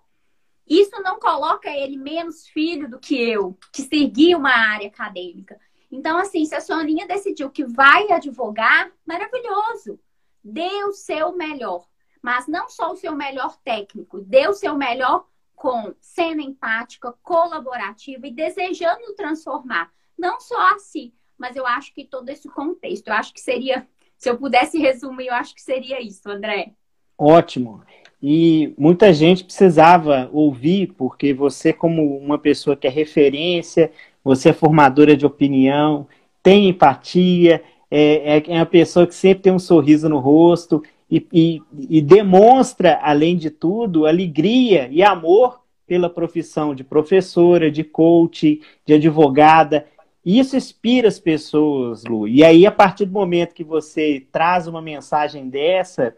Isso 0.66 1.02
não 1.02 1.18
coloca 1.18 1.68
ele 1.68 1.96
menos 1.96 2.46
filho 2.46 2.88
do 2.88 3.00
que 3.00 3.20
eu, 3.20 3.58
que 3.72 3.82
segui 3.82 4.34
uma 4.34 4.50
área 4.50 4.86
acadêmica. 4.86 5.60
Então, 5.90 6.16
assim, 6.16 6.44
se 6.46 6.54
a 6.54 6.60
Soninha 6.60 7.06
decidiu 7.06 7.50
que 7.50 7.64
vai 7.64 8.10
advogar, 8.12 8.90
maravilhoso. 9.04 9.98
Dê 10.42 10.84
o 10.84 10.92
seu 10.92 11.32
melhor. 11.32 11.84
Mas 12.22 12.46
não 12.46 12.68
só 12.68 12.92
o 12.92 12.96
seu 12.96 13.14
melhor 13.16 13.56
técnico, 13.64 14.20
dê 14.20 14.46
o 14.46 14.54
seu 14.54 14.76
melhor 14.76 15.26
com 15.56 15.92
sendo 16.00 16.40
empática, 16.40 17.12
colaborativa 17.22 18.26
e 18.26 18.32
desejando 18.32 19.14
transformar. 19.16 19.90
Não 20.18 20.40
só 20.40 20.74
assim, 20.74 21.12
mas 21.36 21.56
eu 21.56 21.66
acho 21.66 21.92
que 21.92 22.04
todo 22.04 22.28
esse 22.28 22.48
contexto. 22.48 23.08
Eu 23.08 23.14
acho 23.14 23.34
que 23.34 23.40
seria, 23.40 23.86
se 24.16 24.30
eu 24.30 24.38
pudesse 24.38 24.78
resumir, 24.78 25.26
eu 25.26 25.34
acho 25.34 25.54
que 25.54 25.62
seria 25.62 26.00
isso, 26.00 26.28
André. 26.30 26.72
Ótimo. 27.18 27.82
E 28.22 28.72
muita 28.78 29.12
gente 29.12 29.44
precisava 29.44 30.30
ouvir, 30.32 30.94
porque 30.96 31.34
você, 31.34 31.72
como 31.72 32.16
uma 32.18 32.38
pessoa 32.38 32.76
que 32.76 32.86
é 32.86 32.90
referência, 32.90 33.90
você 34.22 34.50
é 34.50 34.52
formadora 34.52 35.16
de 35.16 35.26
opinião, 35.26 36.06
tem 36.40 36.68
empatia, 36.68 37.62
é, 37.90 38.38
é, 38.38 38.42
é 38.46 38.56
uma 38.56 38.66
pessoa 38.66 39.06
que 39.06 39.14
sempre 39.14 39.42
tem 39.42 39.52
um 39.52 39.58
sorriso 39.58 40.08
no 40.08 40.18
rosto 40.18 40.82
e, 41.12 41.26
e, 41.30 41.62
e 41.98 42.00
demonstra, 42.00 42.98
além 43.02 43.36
de 43.36 43.50
tudo, 43.50 44.06
alegria 44.06 44.88
e 44.90 45.02
amor 45.02 45.60
pela 45.86 46.08
profissão 46.08 46.74
de 46.74 46.82
professora, 46.82 47.70
de 47.70 47.84
coach, 47.84 48.62
de 48.86 48.94
advogada. 48.94 49.84
Isso 50.24 50.56
inspira 50.56 51.08
as 51.08 51.18
pessoas, 51.18 52.02
Lu. 52.04 52.26
E 52.26 52.42
aí, 52.42 52.64
a 52.64 52.72
partir 52.72 53.04
do 53.04 53.12
momento 53.12 53.54
que 53.54 53.62
você 53.62 54.26
traz 54.32 54.66
uma 54.66 54.80
mensagem 54.80 55.50
dessa, 55.50 56.16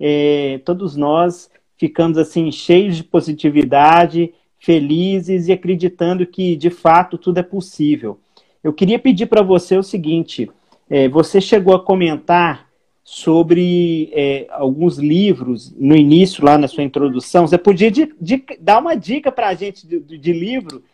é, 0.00 0.60
todos 0.64 0.96
nós 0.96 1.48
ficamos 1.76 2.18
assim 2.18 2.50
cheios 2.50 2.96
de 2.96 3.04
positividade, 3.04 4.34
felizes 4.58 5.46
e 5.46 5.52
acreditando 5.52 6.26
que 6.26 6.56
de 6.56 6.70
fato 6.70 7.16
tudo 7.16 7.38
é 7.38 7.44
possível. 7.44 8.18
Eu 8.64 8.72
queria 8.72 8.98
pedir 8.98 9.26
para 9.26 9.42
você 9.42 9.76
o 9.76 9.84
seguinte: 9.84 10.50
é, 10.90 11.08
você 11.08 11.40
chegou 11.40 11.76
a 11.76 11.84
comentar 11.84 12.71
sobre 13.04 14.10
é, 14.12 14.46
alguns 14.50 14.96
livros 14.96 15.74
no 15.76 15.96
início, 15.96 16.44
lá 16.44 16.56
na 16.56 16.68
sua 16.68 16.84
introdução. 16.84 17.46
Você 17.46 17.58
podia 17.58 17.90
de, 17.90 18.14
de, 18.20 18.44
dar 18.60 18.78
uma 18.78 18.94
dica 18.94 19.32
para 19.32 19.48
a 19.48 19.54
gente 19.54 19.86
de, 19.86 20.00
de, 20.00 20.32
livro, 20.32 20.84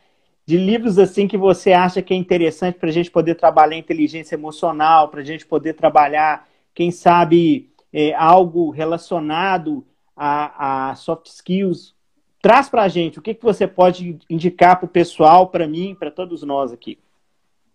de 0.47 0.57
livros 0.57 0.99
assim 0.99 1.29
que 1.29 1.37
você 1.37 1.73
acha 1.73 2.01
que 2.01 2.15
é 2.15 2.17
interessante 2.17 2.79
para 2.79 2.89
a 2.89 2.93
gente 2.93 3.11
poder 3.11 3.35
trabalhar 3.35 3.77
inteligência 3.77 4.35
emocional, 4.35 5.09
para 5.09 5.21
a 5.21 5.25
gente 5.25 5.47
poder 5.47 5.75
trabalhar, 5.75 6.49
quem 6.75 6.91
sabe, 6.91 7.71
é, 7.93 8.15
algo 8.15 8.71
relacionado 8.71 9.87
a, 10.17 10.91
a, 10.91 10.95
soft 10.95 11.27
skills. 11.27 11.95
Traz 12.41 12.69
para 12.69 12.83
a 12.85 12.89
gente 12.89 13.19
o 13.19 13.23
que, 13.23 13.35
que 13.35 13.43
você 13.43 13.67
pode 13.67 14.19
indicar 14.31 14.77
para 14.79 14.87
o 14.87 14.89
pessoal, 14.89 15.49
para 15.49 15.67
mim, 15.67 15.95
para 15.95 16.11
todos 16.11 16.43
nós 16.43 16.73
aqui. 16.73 16.99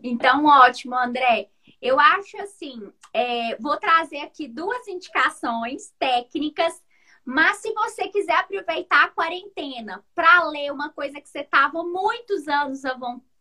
Então, 0.01 0.45
ótimo, 0.45 0.97
André. 0.97 1.47
Eu 1.83 1.99
acho 1.99 2.41
assim, 2.41 2.89
é, 3.13 3.57
vou 3.57 3.75
trazer 3.75 4.19
aqui 4.19 4.47
duas 4.47 4.87
indicações 4.87 5.93
técnicas, 5.99 6.81
mas 7.25 7.57
se 7.57 7.73
você 7.73 8.07
quiser 8.07 8.37
aproveitar 8.37 9.03
a 9.03 9.09
quarentena 9.09 10.01
para 10.15 10.45
ler 10.45 10.71
uma 10.71 10.91
coisa 10.91 11.19
que 11.19 11.27
você 11.27 11.41
estava 11.41 11.83
muitos 11.83 12.47
anos 12.47 12.83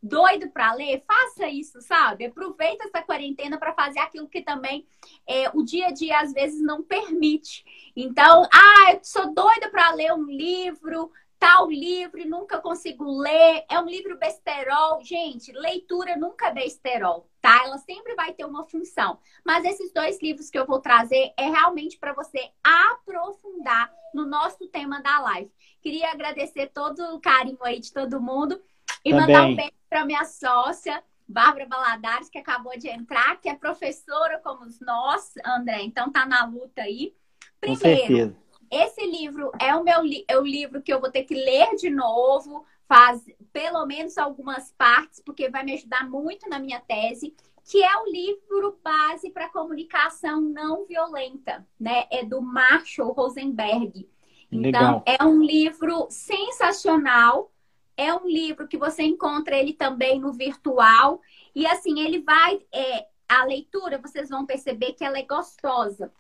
doido 0.03 0.51
para 0.51 0.75
ler, 0.75 1.05
faça 1.07 1.49
isso, 1.49 1.81
sabe? 1.83 2.27
Aproveita 2.27 2.85
essa 2.85 3.01
quarentena 3.01 3.59
para 3.59 3.73
fazer 3.75 4.01
aquilo 4.01 4.29
que 4.29 4.43
também 4.43 4.89
é, 5.25 5.49
o 5.55 5.63
dia 5.63 5.87
a 5.87 5.93
dia 5.93 6.19
às 6.19 6.33
vezes 6.33 6.61
não 6.61 6.83
permite. 6.83 7.65
Então, 7.95 8.49
ah, 8.53 8.93
eu 8.93 9.01
sou 9.05 9.33
doida 9.33 9.71
para 9.71 9.95
ler 9.95 10.13
um 10.15 10.25
livro, 10.25 11.13
tal 11.39 11.71
livro 11.71 12.29
nunca 12.29 12.61
consigo 12.61 13.05
ler. 13.19 13.65
É 13.71 13.79
um 13.79 13.87
livro 13.87 14.19
besterol. 14.19 15.01
Gente, 15.05 15.53
leitura 15.53 16.17
nunca 16.17 16.49
é 16.49 16.53
besterol, 16.53 17.29
tá? 17.43 17.63
Ela 17.65 17.77
sempre 17.79 18.15
vai 18.15 18.33
ter 18.33 18.45
uma 18.45 18.65
função. 18.65 19.19
Mas 19.45 19.65
esses 19.65 19.93
dois 19.93 20.23
livros 20.23 20.49
que 20.49 20.59
eu 20.59 20.65
vou 20.65 20.81
trazer 20.81 21.35
é 21.37 21.51
realmente 21.51 21.99
para 21.99 22.15
você 22.15 22.51
aprofundar 22.63 23.93
no 24.15 24.25
nosso 24.25 24.69
tema 24.69 25.03
da 25.03 25.21
live. 25.21 25.51
Queria 25.83 26.13
agradecer 26.13 26.69
todo 26.69 27.01
o 27.15 27.21
carinho 27.21 27.59
aí 27.63 27.81
de 27.81 27.93
todo 27.93 28.21
mundo 28.21 28.63
e 29.05 29.11
Também. 29.11 29.27
mandar 29.27 29.43
um 29.47 29.57
beijo 29.57 29.73
para 29.91 30.07
minha 30.07 30.25
sócia, 30.25 31.03
Bárbara 31.27 31.67
Baladares, 31.67 32.29
que 32.29 32.39
acabou 32.39 32.79
de 32.79 32.89
entrar, 32.89 33.41
que 33.41 33.49
é 33.49 33.55
professora 33.55 34.39
como 34.39 34.67
nós, 34.81 35.35
André, 35.45 35.83
então 35.83 36.11
tá 36.13 36.25
na 36.25 36.45
luta 36.45 36.83
aí. 36.83 37.15
Primeiro, 37.61 38.37
esse 38.71 39.05
livro 39.07 39.53
é 39.61 39.75
o 39.75 39.85
meu 39.85 40.01
é 40.27 40.39
o 40.39 40.43
livro 40.43 40.81
que 40.81 40.93
eu 40.93 41.01
vou 41.01 41.11
ter 41.11 41.25
que 41.25 41.35
ler 41.35 41.75
de 41.77 41.91
novo, 41.91 42.65
faz 42.93 43.25
pelo 43.55 43.87
menos 43.87 44.19
algumas 44.19 44.71
partes, 44.73 45.19
porque 45.25 45.49
vai 45.49 45.65
me 45.65 45.73
ajudar 45.73 46.07
muito 46.11 46.47
na 46.47 46.59
minha 46.59 46.79
tese, 46.79 47.35
que 47.65 47.83
é 47.83 47.97
o 47.97 48.05
livro 48.05 48.79
base 48.85 49.31
para 49.31 49.49
comunicação 49.49 50.43
não 50.43 50.85
violenta, 50.85 51.67
né? 51.81 52.05
É 52.11 52.23
do 52.23 52.43
Marshall 52.43 53.13
Rosenberg. 53.13 54.07
Então, 54.51 54.61
Legal. 54.61 55.05
é 55.07 55.25
um 55.25 55.43
livro 55.43 56.07
sensacional 56.11 57.51
é 57.97 58.13
um 58.13 58.27
livro 58.27 58.67
que 58.67 58.79
você 58.79 59.03
encontra 59.03 59.57
ele 59.57 59.75
também 59.75 60.19
no 60.19 60.33
virtual. 60.33 61.21
E 61.55 61.67
assim, 61.67 62.01
ele 62.01 62.21
vai. 62.21 62.61
É, 62.73 63.07
a 63.29 63.45
leitura, 63.45 63.99
vocês 63.99 64.29
vão 64.29 64.45
perceber 64.45 64.93
que 64.93 65.05
ela 65.05 65.19
é 65.19 65.23
gostosa. 65.23 66.13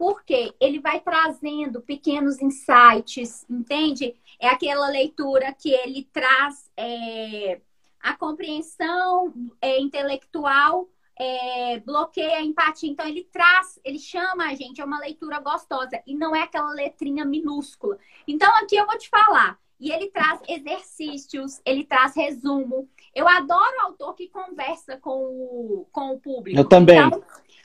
Porque 0.00 0.54
ele 0.58 0.80
vai 0.80 0.98
trazendo 0.98 1.82
pequenos 1.82 2.40
insights, 2.40 3.44
entende? 3.50 4.16
É 4.40 4.48
aquela 4.48 4.88
leitura 4.88 5.52
que 5.52 5.68
ele 5.74 6.08
traz 6.10 6.70
é, 6.74 7.60
a 8.00 8.16
compreensão 8.16 9.30
é, 9.60 9.78
intelectual, 9.78 10.88
é, 11.18 11.80
bloqueia 11.80 12.38
a 12.38 12.42
empatia. 12.42 12.88
Então, 12.90 13.06
ele 13.06 13.28
traz, 13.30 13.78
ele 13.84 13.98
chama 13.98 14.46
a 14.46 14.54
gente, 14.54 14.80
é 14.80 14.84
uma 14.86 14.98
leitura 14.98 15.38
gostosa. 15.38 16.02
E 16.06 16.14
não 16.14 16.34
é 16.34 16.44
aquela 16.44 16.70
letrinha 16.70 17.26
minúscula. 17.26 17.98
Então, 18.26 18.50
aqui 18.56 18.76
eu 18.76 18.86
vou 18.86 18.96
te 18.96 19.10
falar. 19.10 19.58
E 19.78 19.92
ele 19.92 20.08
traz 20.08 20.40
exercícios, 20.48 21.60
ele 21.62 21.84
traz 21.84 22.16
resumo. 22.16 22.88
Eu 23.14 23.28
adoro 23.28 23.76
o 23.76 23.86
autor 23.88 24.14
que 24.14 24.30
conversa 24.30 24.96
com 24.96 25.10
o, 25.10 25.86
com 25.92 26.12
o 26.12 26.18
público. 26.18 26.58
Eu 26.58 26.64
também. 26.66 26.98
Então, 26.98 27.22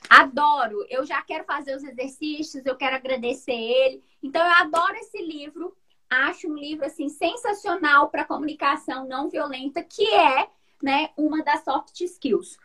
adoro. 0.08 0.84
Eu 0.88 1.04
já 1.04 1.22
quero 1.22 1.44
fazer 1.44 1.76
os 1.76 1.84
exercícios, 1.84 2.64
eu 2.64 2.76
quero 2.76 2.96
agradecer 2.96 3.52
ele. 3.52 4.02
Então, 4.22 4.44
eu 4.44 4.52
adoro 4.52 4.94
esse 4.96 5.20
livro. 5.22 5.76
Acho 6.08 6.48
um 6.48 6.54
livro 6.54 6.86
assim 6.86 7.08
sensacional 7.08 8.08
para 8.08 8.24
comunicação 8.24 9.08
não 9.08 9.28
violenta, 9.28 9.82
que 9.82 10.06
é, 10.14 10.48
né, 10.82 11.10
uma 11.16 11.42
das 11.42 11.64
soft 11.64 12.00
skills. 12.00 12.56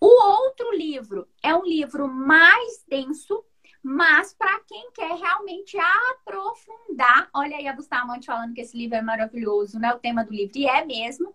O 0.00 0.06
outro 0.06 0.70
livro 0.76 1.26
é 1.42 1.54
um 1.54 1.64
livro 1.64 2.06
mais 2.06 2.84
denso, 2.86 3.44
mas 3.82 4.32
para 4.34 4.60
quem 4.60 4.90
quer 4.92 5.14
realmente 5.14 5.76
aprofundar, 6.10 7.28
olha 7.34 7.56
aí 7.56 7.66
a 7.66 7.72
Bustamante 7.72 8.26
falando 8.26 8.54
que 8.54 8.60
esse 8.60 8.76
livro 8.76 8.96
é 8.96 9.02
maravilhoso, 9.02 9.78
né? 9.78 9.92
O 9.92 9.98
tema 9.98 10.24
do 10.24 10.32
livro, 10.32 10.56
e 10.56 10.66
é 10.66 10.84
mesmo. 10.84 11.34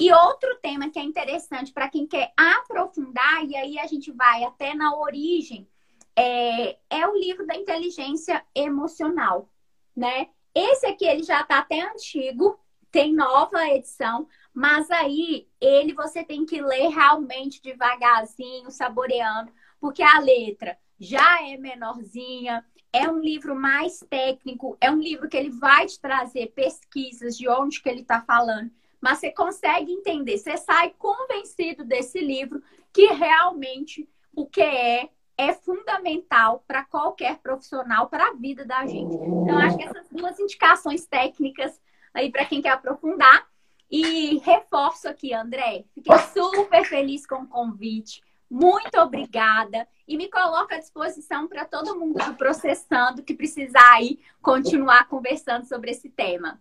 E 0.00 0.10
outro 0.14 0.56
tema 0.62 0.88
que 0.88 0.98
é 0.98 1.02
interessante 1.02 1.74
para 1.74 1.90
quem 1.90 2.06
quer 2.06 2.32
aprofundar, 2.34 3.44
e 3.44 3.54
aí 3.54 3.78
a 3.78 3.86
gente 3.86 4.10
vai 4.10 4.44
até 4.44 4.74
na 4.74 4.96
origem, 4.96 5.68
é, 6.16 6.78
é 6.88 7.06
o 7.06 7.14
livro 7.14 7.46
da 7.46 7.54
inteligência 7.54 8.42
emocional, 8.54 9.50
né? 9.94 10.28
Esse 10.54 10.86
aqui 10.86 11.04
ele 11.04 11.22
já 11.22 11.42
está 11.42 11.58
até 11.58 11.82
antigo, 11.82 12.58
tem 12.90 13.14
nova 13.14 13.68
edição, 13.68 14.26
mas 14.54 14.90
aí 14.90 15.46
ele 15.60 15.92
você 15.92 16.24
tem 16.24 16.46
que 16.46 16.62
ler 16.62 16.88
realmente 16.88 17.60
devagarzinho, 17.60 18.70
saboreando, 18.70 19.52
porque 19.78 20.02
a 20.02 20.18
letra 20.18 20.78
já 20.98 21.46
é 21.46 21.58
menorzinha, 21.58 22.64
é 22.90 23.06
um 23.06 23.18
livro 23.18 23.54
mais 23.54 24.00
técnico, 24.08 24.78
é 24.80 24.90
um 24.90 24.98
livro 24.98 25.28
que 25.28 25.36
ele 25.36 25.50
vai 25.50 25.84
te 25.84 26.00
trazer 26.00 26.54
pesquisas 26.54 27.36
de 27.36 27.46
onde 27.50 27.82
que 27.82 27.88
ele 27.90 28.00
está 28.00 28.22
falando, 28.22 28.70
mas 29.00 29.18
você 29.18 29.30
consegue 29.30 29.92
entender, 29.92 30.38
você 30.38 30.56
sai 30.56 30.94
convencido 30.98 31.84
desse 31.84 32.20
livro 32.20 32.62
que 32.92 33.06
realmente 33.06 34.08
o 34.34 34.46
que 34.46 34.60
é 34.60 35.08
é 35.40 35.54
fundamental 35.54 36.62
para 36.68 36.84
qualquer 36.84 37.38
profissional, 37.38 38.10
para 38.10 38.28
a 38.28 38.34
vida 38.34 38.62
da 38.66 38.86
gente. 38.86 39.16
Então, 39.16 39.56
acho 39.56 39.78
que 39.78 39.84
essas 39.84 40.06
duas 40.10 40.38
indicações 40.38 41.06
técnicas 41.06 41.80
aí 42.12 42.30
para 42.30 42.44
quem 42.44 42.60
quer 42.60 42.70
aprofundar. 42.70 43.48
E 43.90 44.38
reforço 44.40 45.08
aqui, 45.08 45.32
André, 45.32 45.84
fiquei 45.94 46.16
super 46.32 46.84
feliz 46.84 47.26
com 47.26 47.36
o 47.36 47.48
convite. 47.48 48.22
Muito 48.48 48.98
obrigada 49.00 49.88
e 50.06 50.16
me 50.16 50.28
coloco 50.28 50.74
à 50.74 50.78
disposição 50.78 51.48
para 51.48 51.64
todo 51.64 51.98
mundo 51.98 52.22
do 52.24 52.34
Processando 52.34 53.22
que 53.22 53.34
precisar 53.34 53.94
aí 53.94 54.20
continuar 54.42 55.08
conversando 55.08 55.64
sobre 55.66 55.90
esse 55.90 56.10
tema. 56.10 56.60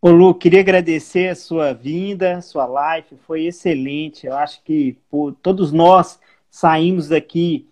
Ô 0.00 0.10
Lu, 0.10 0.32
queria 0.32 0.60
agradecer 0.60 1.28
a 1.28 1.34
sua 1.34 1.72
vinda, 1.72 2.40
sua 2.40 2.66
live, 2.66 3.16
foi 3.26 3.46
excelente. 3.46 4.28
Eu 4.28 4.36
acho 4.36 4.62
que 4.62 4.96
por, 5.10 5.32
todos 5.42 5.72
nós 5.72 6.20
saímos 6.48 7.08
daqui, 7.08 7.66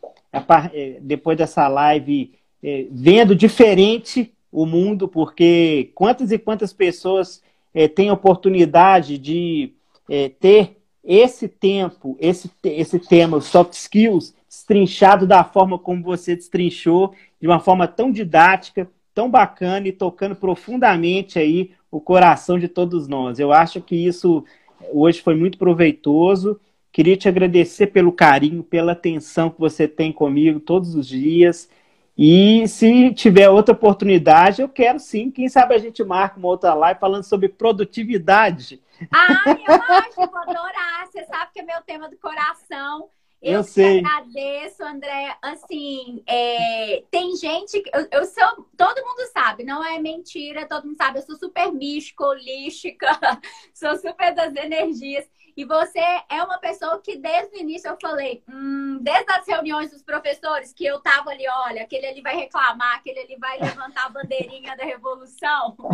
é, 0.73 0.99
depois 1.01 1.39
dessa 1.39 1.69
live, 1.69 2.33
é, 2.65 2.87
vendo 2.91 3.33
diferente 3.33 4.35
o 4.51 4.67
mundo, 4.67 5.07
porque 5.07 5.93
quantas 5.95 6.33
e 6.33 6.39
quantas 6.39 6.73
pessoas 6.73 7.41
é, 7.73 7.87
têm 7.87 8.11
oportunidade 8.11 9.19
de 9.19 9.73
ter 10.41 10.77
esse 11.03 11.49
tempo, 11.49 12.17
esse, 12.21 12.51
esse 12.63 12.99
tema, 12.99 13.41
soft 13.41 13.73
skills, 13.75 14.35
destrinchado 14.49 15.27
da 15.27 15.45
forma 15.45 15.79
como 15.79 16.03
você 16.03 16.35
destrinchou, 16.35 17.13
de 17.41 17.47
uma 17.47 17.59
forma 17.59 17.87
tão 17.89 18.11
didática, 18.11 18.89
tão 19.17 19.31
bacana 19.31 19.89
e 19.89 19.93
tocando 19.93 20.37
profundamente 20.37 21.39
aí 21.39 21.73
o 21.91 21.99
coração 21.99 22.59
de 22.59 22.69
todos 22.69 23.09
nós. 23.09 23.39
Eu 23.39 23.51
acho 23.51 23.81
que 23.81 23.97
isso 23.97 24.45
hoje 24.93 25.23
foi 25.23 25.35
muito 25.35 25.57
proveitoso. 25.57 26.61
Queria 26.93 27.17
te 27.17 27.27
agradecer 27.27 27.87
pelo 27.87 28.13
carinho, 28.13 28.63
pela 28.63 28.93
atenção 28.93 29.49
que 29.49 29.59
você 29.59 29.89
tem 29.89 30.13
comigo 30.13 30.61
todos 30.61 30.95
os 30.95 31.09
dias. 31.09 31.71
E 32.17 32.69
se 32.69 33.11
tiver 33.15 33.49
outra 33.49 33.73
oportunidade, 33.73 34.61
eu 34.61 34.69
quero 34.69 34.99
sim. 34.99 35.31
Quem 35.31 35.49
sabe 35.49 35.75
a 35.75 35.79
gente 35.79 36.05
marca 36.05 36.39
uma 36.39 36.49
outra 36.49 36.75
live 36.75 37.01
falando 37.01 37.25
sobre 37.25 37.49
produtividade. 37.49 38.83
Ah, 39.11 39.45
eu 39.47 39.75
acho, 39.75 40.15
vou 40.15 40.39
adorar. 40.41 41.07
Você 41.07 41.25
sabe 41.25 41.53
que 41.55 41.61
é 41.61 41.63
meu 41.63 41.81
tema 41.87 42.11
do 42.11 42.19
coração. 42.19 43.09
Eu, 43.43 43.55
eu 43.55 43.63
sei. 43.63 44.01
agradeço, 44.01 44.83
André. 44.83 45.37
Assim, 45.43 46.23
é, 46.27 47.05
tem 47.11 47.37
gente. 47.37 47.83
Eu, 47.93 48.09
eu, 48.11 48.25
sou. 48.25 48.69
Todo 48.77 49.05
mundo 49.05 49.31
sabe, 49.33 49.65
não 49.65 49.85
é 49.85 49.99
mentira, 49.99 50.67
todo 50.67 50.87
mundo 50.87 50.97
sabe. 50.97 51.19
Eu 51.19 51.23
sou 51.23 51.37
super 51.37 51.73
mística, 51.73 52.25
holística, 52.25 53.09
sou 53.75 53.97
super 53.97 54.35
das 54.35 54.55
energias. 54.55 55.29
E 55.57 55.65
você 55.65 55.99
é 56.29 56.43
uma 56.43 56.59
pessoa 56.59 57.01
que 57.01 57.17
desde 57.17 57.57
o 57.57 57.59
início 57.59 57.89
eu 57.89 57.97
falei, 57.99 58.45
hum, 58.47 58.99
desde 59.01 59.33
as 59.33 59.47
reuniões 59.47 59.91
dos 59.91 60.03
professores, 60.03 60.71
que 60.75 60.85
eu 60.85 61.01
tava 61.01 61.31
ali, 61.31 61.49
olha, 61.49 61.83
aquele 61.83 62.07
ali 62.07 62.21
vai 62.21 62.37
reclamar, 62.37 62.97
aquele 62.97 63.21
ali 63.21 63.37
vai 63.37 63.59
levantar 63.59 64.05
a 64.05 64.11
bandeirinha 64.11 64.77
da 64.77 64.85
revolução. 64.85 65.77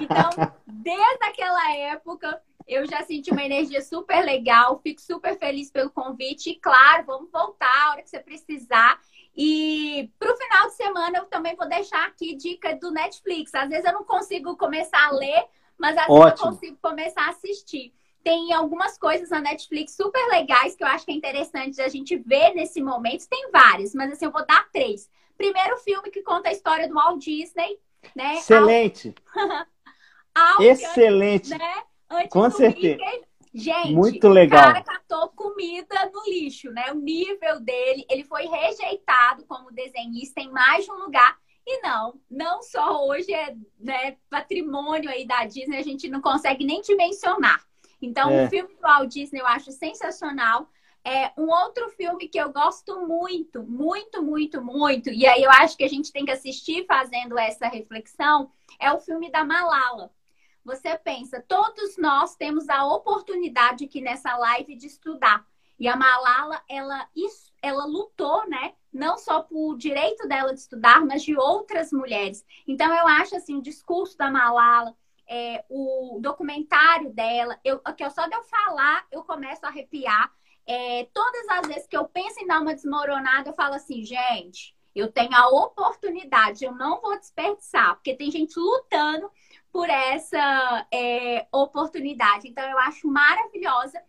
Então, 0.00 0.52
desde 0.66 1.24
aquela 1.24 1.76
época, 1.76 2.42
eu 2.66 2.84
já 2.86 3.02
senti 3.04 3.30
uma 3.30 3.44
energia 3.44 3.80
super 3.80 4.24
legal, 4.24 4.80
fico 4.82 5.00
super 5.00 5.38
feliz 5.38 5.70
pelo 5.70 5.90
convite. 5.90 6.50
E 6.50 6.56
claro, 6.56 7.04
vamos 7.06 7.30
voltar 7.30 7.70
a 7.70 7.90
hora 7.90 8.02
que 8.02 8.10
você 8.10 8.18
precisar. 8.18 9.00
E 9.36 10.10
para 10.18 10.32
o 10.32 10.36
final 10.36 10.66
de 10.66 10.74
semana 10.74 11.18
eu 11.18 11.26
também 11.26 11.54
vou 11.54 11.68
deixar 11.68 12.06
aqui 12.06 12.34
dica 12.34 12.74
do 12.76 12.90
Netflix. 12.90 13.54
Às 13.54 13.68
vezes 13.68 13.84
eu 13.84 13.92
não 13.92 14.04
consigo 14.04 14.56
começar 14.56 15.06
a 15.06 15.12
ler, 15.12 15.46
mas 15.78 15.96
às 15.96 16.08
Ótimo. 16.08 16.24
vezes 16.24 16.40
eu 16.40 16.46
consigo 16.46 16.78
começar 16.82 17.26
a 17.26 17.30
assistir. 17.30 17.94
Tem 18.24 18.52
algumas 18.52 18.98
coisas 18.98 19.30
na 19.30 19.40
Netflix 19.40 19.94
super 19.94 20.26
legais 20.30 20.74
que 20.74 20.82
eu 20.82 20.88
acho 20.88 21.04
que 21.04 21.12
é 21.12 21.14
interessante 21.14 21.80
a 21.80 21.88
gente 21.88 22.16
ver 22.16 22.54
nesse 22.54 22.82
momento. 22.82 23.28
Tem 23.28 23.50
várias, 23.52 23.94
mas 23.94 24.10
assim, 24.10 24.24
eu 24.24 24.32
vou 24.32 24.44
dar 24.44 24.68
três. 24.72 25.08
Primeiro 25.36 25.76
filme 25.78 26.10
que 26.10 26.22
conta 26.22 26.48
a 26.48 26.52
história 26.52 26.88
do 26.88 26.94
Walt 26.94 27.22
Disney, 27.22 27.78
né? 28.16 28.38
Excelente! 28.38 29.14
Excelente! 30.58 31.50
Né? 31.50 31.82
Antes 32.10 32.30
Com 32.30 32.50
certeza. 32.50 32.96
Mickey, 32.96 33.24
gente, 33.52 33.92
muito 33.92 34.28
legal. 34.28 34.60
o 34.60 34.64
cara 34.64 34.82
catou 34.82 35.28
comida 35.30 36.10
no 36.12 36.24
lixo, 36.24 36.70
né? 36.70 36.92
O 36.92 36.94
nível 36.94 37.60
dele, 37.60 38.06
ele 38.08 38.24
foi 38.24 38.46
rejeitado 38.46 39.44
como 39.46 39.72
desenhista 39.72 40.40
em 40.40 40.50
mais 40.50 40.84
de 40.84 40.92
um 40.92 40.96
lugar. 40.96 41.36
E 41.66 41.82
não, 41.82 42.20
não 42.30 42.62
só 42.62 43.04
hoje 43.06 43.34
é 43.34 43.56
né, 43.80 44.16
patrimônio 44.30 45.10
aí 45.10 45.26
da 45.26 45.44
Disney, 45.44 45.78
a 45.78 45.82
gente 45.82 46.08
não 46.08 46.20
consegue 46.20 46.64
nem 46.64 46.80
dimensionar. 46.80 47.60
Então, 48.00 48.30
é. 48.30 48.44
o 48.44 48.48
filme 48.48 48.72
do 48.72 48.80
Walt 48.80 49.10
Disney 49.10 49.40
eu 49.40 49.46
acho 49.46 49.72
sensacional. 49.72 50.68
É 51.04 51.32
um 51.36 51.48
outro 51.48 51.88
filme 51.90 52.28
que 52.28 52.38
eu 52.38 52.52
gosto 52.52 53.06
muito, 53.06 53.62
muito, 53.62 54.22
muito, 54.22 54.60
muito, 54.60 55.08
e 55.08 55.24
aí 55.24 55.40
eu 55.40 55.50
acho 55.52 55.76
que 55.76 55.84
a 55.84 55.88
gente 55.88 56.12
tem 56.12 56.24
que 56.24 56.32
assistir 56.32 56.84
fazendo 56.84 57.38
essa 57.38 57.68
reflexão, 57.68 58.50
é 58.80 58.92
o 58.92 58.98
filme 58.98 59.30
da 59.30 59.44
Malala. 59.44 60.10
Você 60.66 60.98
pensa, 60.98 61.40
todos 61.46 61.96
nós 61.96 62.34
temos 62.34 62.68
a 62.68 62.84
oportunidade 62.84 63.84
aqui 63.84 64.00
nessa 64.00 64.36
live 64.36 64.74
de 64.74 64.88
estudar. 64.88 65.46
E 65.78 65.86
a 65.86 65.94
Malala, 65.94 66.60
ela, 66.68 67.08
ela 67.62 67.84
lutou, 67.84 68.48
né? 68.48 68.74
Não 68.92 69.16
só 69.16 69.42
por 69.42 69.76
direito 69.76 70.26
dela 70.26 70.52
de 70.52 70.58
estudar, 70.58 71.06
mas 71.06 71.22
de 71.22 71.38
outras 71.38 71.92
mulheres. 71.92 72.44
Então, 72.66 72.92
eu 72.92 73.06
acho 73.06 73.36
assim, 73.36 73.54
o 73.54 73.62
discurso 73.62 74.18
da 74.18 74.28
Malala, 74.28 74.96
é, 75.28 75.64
o 75.68 76.18
documentário 76.20 77.12
dela, 77.12 77.56
eu, 77.62 77.78
que 77.96 78.10
só 78.10 78.26
de 78.26 78.34
eu 78.34 78.42
falar, 78.42 79.06
eu 79.12 79.22
começo 79.22 79.64
a 79.64 79.68
arrepiar. 79.68 80.32
É, 80.66 81.08
todas 81.14 81.48
as 81.48 81.68
vezes 81.68 81.86
que 81.86 81.96
eu 81.96 82.08
penso 82.08 82.40
em 82.40 82.46
dar 82.48 82.60
uma 82.60 82.74
desmoronada, 82.74 83.50
eu 83.50 83.54
falo 83.54 83.74
assim, 83.74 84.04
gente, 84.04 84.75
eu 85.00 85.12
tenho 85.12 85.34
a 85.34 85.48
oportunidade, 85.48 86.64
eu 86.64 86.72
não 86.72 87.00
vou 87.00 87.18
desperdiçar, 87.18 87.94
porque 87.96 88.14
tem 88.14 88.30
gente 88.30 88.58
lutando 88.58 89.30
por 89.70 89.90
essa 89.90 90.86
é, 90.92 91.46
oportunidade. 91.52 92.48
Então, 92.48 92.64
eu 92.68 92.78
acho 92.78 93.06
maravilhosa. 93.06 94.02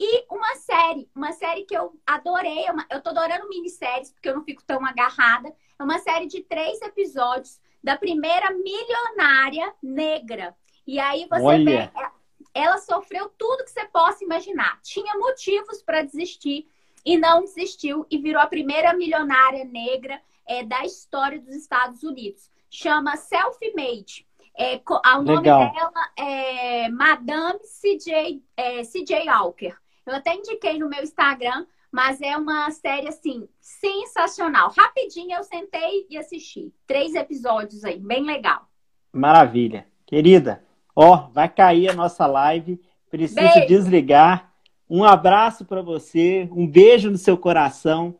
E 0.00 0.24
uma 0.28 0.56
série, 0.56 1.08
uma 1.14 1.32
série 1.32 1.64
que 1.64 1.76
eu 1.76 1.94
adorei, 2.04 2.66
é 2.66 2.74
eu 2.90 3.00
tô 3.00 3.10
adorando 3.10 3.48
minisséries, 3.48 4.10
porque 4.10 4.28
eu 4.28 4.34
não 4.34 4.42
fico 4.42 4.64
tão 4.64 4.84
agarrada. 4.84 5.54
É 5.78 5.82
uma 5.84 6.00
série 6.00 6.26
de 6.26 6.42
três 6.42 6.82
episódios 6.82 7.60
da 7.82 7.96
primeira 7.96 8.50
milionária 8.50 9.72
negra. 9.80 10.56
E 10.84 10.98
aí 10.98 11.26
você 11.30 11.44
Olha. 11.44 11.64
vê, 11.64 12.00
é, 12.00 12.10
ela 12.52 12.78
sofreu 12.78 13.28
tudo 13.38 13.64
que 13.64 13.70
você 13.70 13.84
possa 13.86 14.24
imaginar. 14.24 14.80
Tinha 14.82 15.16
motivos 15.18 15.82
para 15.82 16.02
desistir 16.02 16.66
e 17.04 17.16
não 17.16 17.42
desistiu 17.42 18.04
e 18.10 18.18
virou 18.18 18.42
a 18.42 18.46
primeira 18.46 18.92
milionária 18.94 19.64
negra 19.64 20.20
é, 20.52 20.64
da 20.64 20.84
história 20.84 21.40
dos 21.40 21.54
Estados 21.54 22.02
Unidos. 22.02 22.50
Chama 22.68 23.16
Self 23.16 23.58
Made. 23.74 24.26
É, 24.58 24.80
o 24.86 25.22
nome 25.22 25.38
Legal. 25.38 25.72
dela 25.72 26.10
é 26.16 26.88
Madame 26.90 27.58
CJ, 27.60 28.42
é, 28.54 28.82
CJ 28.82 29.26
Walker. 29.28 29.74
Eu 30.04 30.14
até 30.14 30.34
indiquei 30.34 30.78
no 30.78 30.90
meu 30.90 31.02
Instagram, 31.02 31.64
mas 31.90 32.20
é 32.20 32.36
uma 32.36 32.70
série 32.70 33.08
assim 33.08 33.48
sensacional. 33.60 34.70
Rapidinho 34.76 35.34
eu 35.34 35.42
sentei 35.42 36.06
e 36.10 36.18
assisti. 36.18 36.72
Três 36.86 37.14
episódios 37.14 37.82
aí, 37.84 37.98
bem 37.98 38.24
legal. 38.24 38.68
Maravilha. 39.10 39.86
Querida, 40.04 40.62
ó, 40.94 41.28
vai 41.32 41.48
cair 41.48 41.88
a 41.88 41.94
nossa 41.94 42.26
live. 42.26 42.78
Preciso 43.10 43.40
beijo. 43.40 43.66
desligar. 43.66 44.52
Um 44.88 45.04
abraço 45.04 45.64
para 45.64 45.80
você, 45.80 46.46
um 46.52 46.66
beijo 46.66 47.10
no 47.10 47.16
seu 47.16 47.38
coração. 47.38 48.18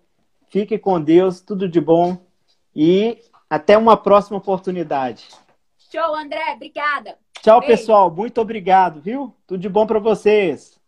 Fique 0.52 0.76
com 0.78 1.00
Deus, 1.00 1.40
tudo 1.40 1.66
de 1.66 1.80
bom 1.80 2.18
e 2.76 3.16
até 3.48 3.78
uma 3.78 3.96
próxima 3.96 4.36
oportunidade. 4.36 5.26
Show, 5.90 6.14
André. 6.14 6.52
Obrigada. 6.54 7.16
Tchau, 7.40 7.60
Beijo. 7.60 7.74
pessoal. 7.74 8.10
Muito 8.14 8.38
obrigado, 8.38 9.00
viu? 9.00 9.34
Tudo 9.46 9.58
de 9.58 9.68
bom 9.70 9.86
para 9.86 9.98
vocês. 9.98 10.78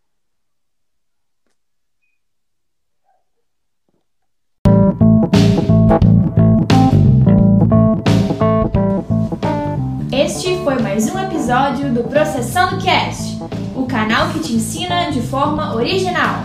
Este 10.12 10.62
foi 10.62 10.78
mais 10.82 11.10
um 11.10 11.18
episódio 11.18 11.90
do 11.90 12.04
Processando 12.04 12.84
Cast, 12.84 13.38
o 13.74 13.86
canal 13.86 14.30
que 14.30 14.40
te 14.40 14.52
ensina 14.52 15.10
de 15.10 15.22
forma 15.22 15.74
original. 15.74 16.44